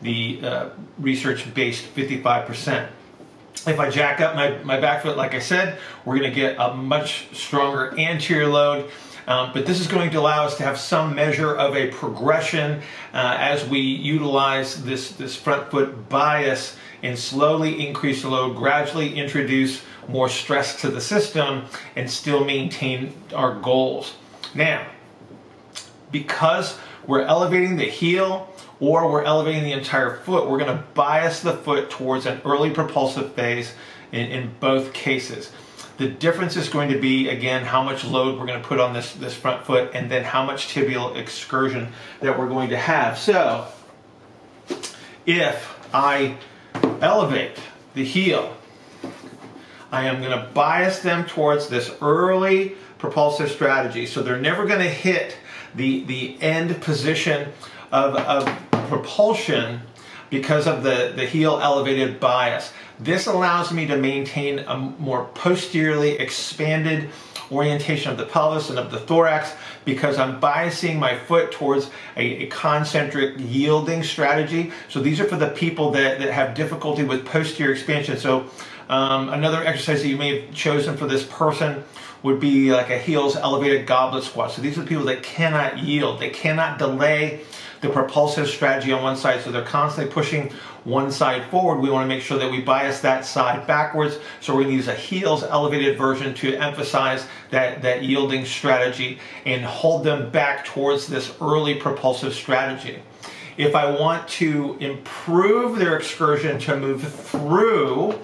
the 0.02 0.40
uh, 0.42 0.68
research-based 0.98 1.94
55%. 1.94 2.88
If 3.66 3.80
I 3.80 3.88
jack 3.88 4.20
up 4.20 4.34
my, 4.34 4.58
my 4.62 4.78
back 4.78 5.02
foot, 5.02 5.16
like 5.16 5.34
I 5.34 5.38
said, 5.38 5.78
we're 6.04 6.18
going 6.18 6.30
to 6.30 6.34
get 6.34 6.56
a 6.58 6.74
much 6.74 7.28
stronger 7.34 7.98
anterior 7.98 8.48
load. 8.48 8.90
Um, 9.26 9.52
but 9.52 9.66
this 9.66 9.80
is 9.80 9.86
going 9.86 10.10
to 10.10 10.20
allow 10.20 10.44
us 10.44 10.56
to 10.58 10.62
have 10.64 10.78
some 10.78 11.14
measure 11.14 11.54
of 11.54 11.76
a 11.76 11.88
progression 11.88 12.82
uh, 13.12 13.36
as 13.38 13.66
we 13.66 13.80
utilize 13.80 14.84
this, 14.84 15.12
this 15.12 15.34
front 15.34 15.70
foot 15.70 16.08
bias 16.08 16.76
and 17.02 17.18
slowly 17.18 17.86
increase 17.86 18.22
the 18.22 18.28
load, 18.28 18.56
gradually 18.56 19.14
introduce 19.14 19.82
more 20.08 20.28
stress 20.28 20.80
to 20.80 20.90
the 20.90 21.00
system, 21.00 21.64
and 21.96 22.10
still 22.10 22.44
maintain 22.44 23.12
our 23.34 23.58
goals. 23.60 24.14
Now, 24.54 24.86
because 26.10 26.78
we're 27.06 27.22
elevating 27.22 27.76
the 27.76 27.84
heel 27.84 28.48
or 28.80 29.10
we're 29.10 29.24
elevating 29.24 29.64
the 29.64 29.72
entire 29.72 30.16
foot, 30.16 30.48
we're 30.48 30.58
going 30.58 30.76
to 30.76 30.84
bias 30.94 31.40
the 31.40 31.52
foot 31.52 31.90
towards 31.90 32.26
an 32.26 32.40
early 32.44 32.70
propulsive 32.70 33.32
phase 33.34 33.74
in, 34.12 34.26
in 34.26 34.54
both 34.60 34.92
cases. 34.92 35.52
The 35.96 36.08
difference 36.08 36.56
is 36.56 36.68
going 36.68 36.90
to 36.90 36.98
be, 36.98 37.28
again, 37.28 37.64
how 37.64 37.82
much 37.82 38.04
load 38.04 38.38
we're 38.38 38.46
going 38.46 38.60
to 38.60 38.66
put 38.66 38.80
on 38.80 38.92
this, 38.92 39.12
this 39.12 39.34
front 39.34 39.64
foot 39.64 39.92
and 39.94 40.10
then 40.10 40.24
how 40.24 40.44
much 40.44 40.68
tibial 40.74 41.16
excursion 41.16 41.92
that 42.20 42.36
we're 42.38 42.48
going 42.48 42.70
to 42.70 42.76
have. 42.76 43.16
So, 43.16 43.68
if 45.24 45.88
I 45.94 46.36
elevate 47.00 47.58
the 47.94 48.04
heel, 48.04 48.56
I 49.92 50.08
am 50.08 50.20
going 50.20 50.36
to 50.36 50.50
bias 50.52 50.98
them 51.00 51.24
towards 51.24 51.68
this 51.68 51.94
early 52.02 52.76
propulsive 52.98 53.50
strategy. 53.50 54.06
So 54.06 54.22
they're 54.22 54.40
never 54.40 54.66
going 54.66 54.80
to 54.80 54.88
hit 54.88 55.36
the, 55.74 56.04
the 56.04 56.40
end 56.40 56.80
position 56.82 57.52
of, 57.92 58.16
of 58.16 58.46
propulsion 58.88 59.82
because 60.34 60.66
of 60.66 60.82
the, 60.82 61.12
the 61.14 61.24
heel 61.24 61.60
elevated 61.62 62.18
bias. 62.18 62.72
This 62.98 63.28
allows 63.28 63.70
me 63.72 63.86
to 63.86 63.96
maintain 63.96 64.58
a 64.58 64.76
more 64.76 65.26
posteriorly 65.26 66.18
expanded 66.18 67.08
orientation 67.52 68.10
of 68.10 68.18
the 68.18 68.26
pelvis 68.26 68.68
and 68.68 68.76
of 68.76 68.90
the 68.90 68.98
thorax 68.98 69.52
because 69.84 70.18
I'm 70.18 70.40
biasing 70.40 70.98
my 70.98 71.16
foot 71.16 71.52
towards 71.52 71.88
a, 72.16 72.46
a, 72.46 72.46
concentric 72.48 73.36
yielding 73.38 74.02
strategy. 74.02 74.72
So 74.88 74.98
these 74.98 75.20
are 75.20 75.28
for 75.28 75.36
the 75.36 75.50
people 75.50 75.92
that, 75.92 76.18
that 76.18 76.32
have 76.32 76.56
difficulty 76.56 77.04
with 77.04 77.24
posterior 77.24 77.72
expansion. 77.72 78.16
So 78.16 78.50
um, 78.88 79.28
another 79.28 79.62
exercise 79.62 80.02
that 80.02 80.08
you 80.08 80.16
may 80.16 80.40
have 80.40 80.52
chosen 80.52 80.96
for 80.96 81.06
this 81.06 81.24
person 81.24 81.84
would 82.24 82.40
be 82.40 82.72
like 82.72 82.90
a 82.90 82.98
heels 82.98 83.36
elevated 83.36 83.86
goblet 83.86 84.24
squat. 84.24 84.50
So 84.50 84.62
these 84.62 84.76
are 84.78 84.82
people 84.82 85.04
that 85.04 85.22
cannot 85.22 85.78
yield. 85.78 86.18
They 86.18 86.30
cannot 86.30 86.78
delay 86.78 87.42
the 87.84 87.90
propulsive 87.90 88.48
strategy 88.48 88.92
on 88.92 89.02
one 89.02 89.16
side. 89.16 89.42
So 89.42 89.52
they're 89.52 89.62
constantly 89.62 90.12
pushing 90.12 90.50
one 90.84 91.10
side 91.10 91.44
forward. 91.50 91.80
We 91.80 91.90
want 91.90 92.04
to 92.04 92.08
make 92.08 92.22
sure 92.22 92.38
that 92.38 92.50
we 92.50 92.60
bias 92.60 93.00
that 93.00 93.24
side 93.26 93.66
backwards. 93.66 94.18
So 94.40 94.54
we're 94.54 94.62
going 94.62 94.72
to 94.72 94.76
use 94.76 94.88
a 94.88 94.94
heels 94.94 95.42
elevated 95.42 95.98
version 95.98 96.34
to 96.34 96.56
emphasize 96.56 97.26
that, 97.50 97.82
that 97.82 98.02
yielding 98.02 98.46
strategy 98.46 99.18
and 99.44 99.64
hold 99.64 100.02
them 100.04 100.30
back 100.30 100.64
towards 100.64 101.06
this 101.06 101.34
early 101.40 101.74
propulsive 101.74 102.34
strategy. 102.34 103.00
If 103.56 103.74
I 103.74 103.90
want 103.98 104.26
to 104.28 104.76
improve 104.80 105.78
their 105.78 105.96
excursion 105.96 106.58
to 106.60 106.76
move 106.76 107.02
through 107.02 108.18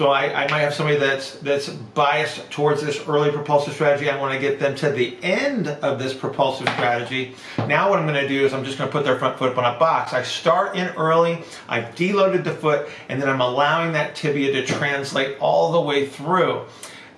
so 0.00 0.08
I, 0.08 0.44
I, 0.44 0.50
might 0.50 0.60
have 0.60 0.72
somebody 0.72 0.98
that's 0.98 1.32
that's 1.40 1.68
biased 1.68 2.50
towards 2.50 2.80
this 2.80 3.06
early 3.06 3.30
propulsive 3.30 3.74
strategy. 3.74 4.08
I 4.08 4.18
want 4.18 4.32
to 4.32 4.40
get 4.40 4.58
them 4.58 4.74
to 4.76 4.88
the 4.88 5.14
end 5.22 5.68
of 5.68 5.98
this 5.98 6.14
propulsive 6.14 6.70
strategy. 6.70 7.34
Now 7.68 7.90
what 7.90 7.98
I'm 7.98 8.06
going 8.06 8.18
to 8.18 8.26
do 8.26 8.46
is 8.46 8.54
I'm 8.54 8.64
just 8.64 8.78
going 8.78 8.88
to 8.88 8.92
put 8.92 9.04
their 9.04 9.18
front 9.18 9.36
foot 9.36 9.52
up 9.52 9.58
on 9.58 9.76
a 9.76 9.78
box. 9.78 10.14
I 10.14 10.22
start 10.22 10.74
in 10.74 10.86
early, 10.96 11.42
I've 11.68 11.94
deloaded 11.96 12.44
the 12.44 12.52
foot, 12.52 12.88
and 13.10 13.20
then 13.20 13.28
I'm 13.28 13.42
allowing 13.42 13.92
that 13.92 14.14
tibia 14.14 14.50
to 14.52 14.64
translate 14.64 15.36
all 15.38 15.70
the 15.70 15.80
way 15.82 16.06
through. 16.06 16.62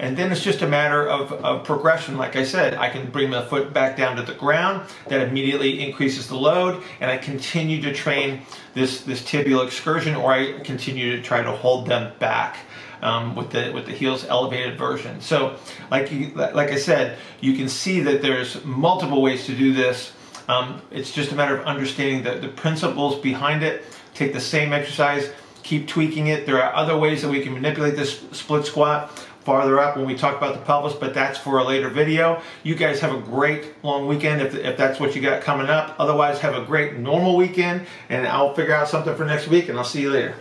And 0.00 0.16
then 0.16 0.32
it's 0.32 0.42
just 0.42 0.62
a 0.62 0.66
matter 0.66 1.08
of, 1.08 1.30
of 1.34 1.62
progression. 1.62 2.18
Like 2.18 2.34
I 2.34 2.42
said, 2.42 2.74
I 2.74 2.88
can 2.88 3.08
bring 3.12 3.30
the 3.30 3.42
foot 3.42 3.72
back 3.72 3.96
down 3.96 4.16
to 4.16 4.22
the 4.22 4.34
ground. 4.34 4.88
That 5.06 5.28
immediately 5.28 5.86
increases 5.86 6.26
the 6.26 6.34
load. 6.34 6.82
And 7.00 7.08
I 7.08 7.16
continue 7.16 7.80
to 7.82 7.94
train 7.94 8.42
this, 8.74 9.02
this 9.02 9.22
tibial 9.22 9.64
excursion 9.64 10.16
or 10.16 10.32
I 10.32 10.58
continue 10.62 11.14
to 11.16 11.22
try 11.22 11.44
to 11.44 11.52
hold 11.52 11.86
them 11.86 12.12
back. 12.18 12.56
Um, 13.02 13.34
with 13.34 13.50
the 13.50 13.72
with 13.74 13.86
the 13.86 13.92
heels 13.92 14.24
elevated 14.24 14.78
version. 14.78 15.20
So, 15.20 15.56
like 15.90 16.12
you, 16.12 16.28
like 16.36 16.70
I 16.70 16.76
said, 16.76 17.18
you 17.40 17.56
can 17.56 17.68
see 17.68 17.98
that 18.00 18.22
there's 18.22 18.64
multiple 18.64 19.20
ways 19.20 19.44
to 19.46 19.56
do 19.56 19.72
this. 19.72 20.12
Um, 20.46 20.80
it's 20.92 21.12
just 21.12 21.32
a 21.32 21.34
matter 21.34 21.56
of 21.56 21.66
understanding 21.66 22.22
the, 22.22 22.38
the 22.38 22.46
principles 22.46 23.20
behind 23.20 23.64
it. 23.64 23.82
Take 24.14 24.32
the 24.32 24.40
same 24.40 24.72
exercise, 24.72 25.32
keep 25.64 25.88
tweaking 25.88 26.28
it. 26.28 26.46
There 26.46 26.62
are 26.62 26.72
other 26.74 26.96
ways 26.96 27.22
that 27.22 27.28
we 27.28 27.42
can 27.42 27.52
manipulate 27.54 27.96
this 27.96 28.20
split 28.30 28.66
squat 28.66 29.10
farther 29.44 29.80
up 29.80 29.96
when 29.96 30.06
we 30.06 30.14
talk 30.14 30.36
about 30.36 30.54
the 30.54 30.60
pelvis, 30.60 30.94
but 30.94 31.14
that's 31.14 31.38
for 31.38 31.58
a 31.58 31.64
later 31.64 31.88
video. 31.88 32.40
You 32.62 32.74
guys 32.74 33.00
have 33.00 33.12
a 33.12 33.20
great 33.20 33.82
long 33.82 34.06
weekend 34.06 34.40
if, 34.40 34.54
if 34.54 34.76
that's 34.76 35.00
what 35.00 35.16
you 35.16 35.22
got 35.22 35.42
coming 35.42 35.68
up. 35.68 35.96
Otherwise, 35.98 36.38
have 36.40 36.54
a 36.54 36.64
great 36.64 36.96
normal 36.98 37.36
weekend, 37.36 37.86
and 38.08 38.26
I'll 38.26 38.54
figure 38.54 38.74
out 38.74 38.88
something 38.88 39.14
for 39.16 39.24
next 39.24 39.48
week, 39.48 39.68
and 39.68 39.78
I'll 39.78 39.84
see 39.84 40.02
you 40.02 40.10
later. 40.10 40.36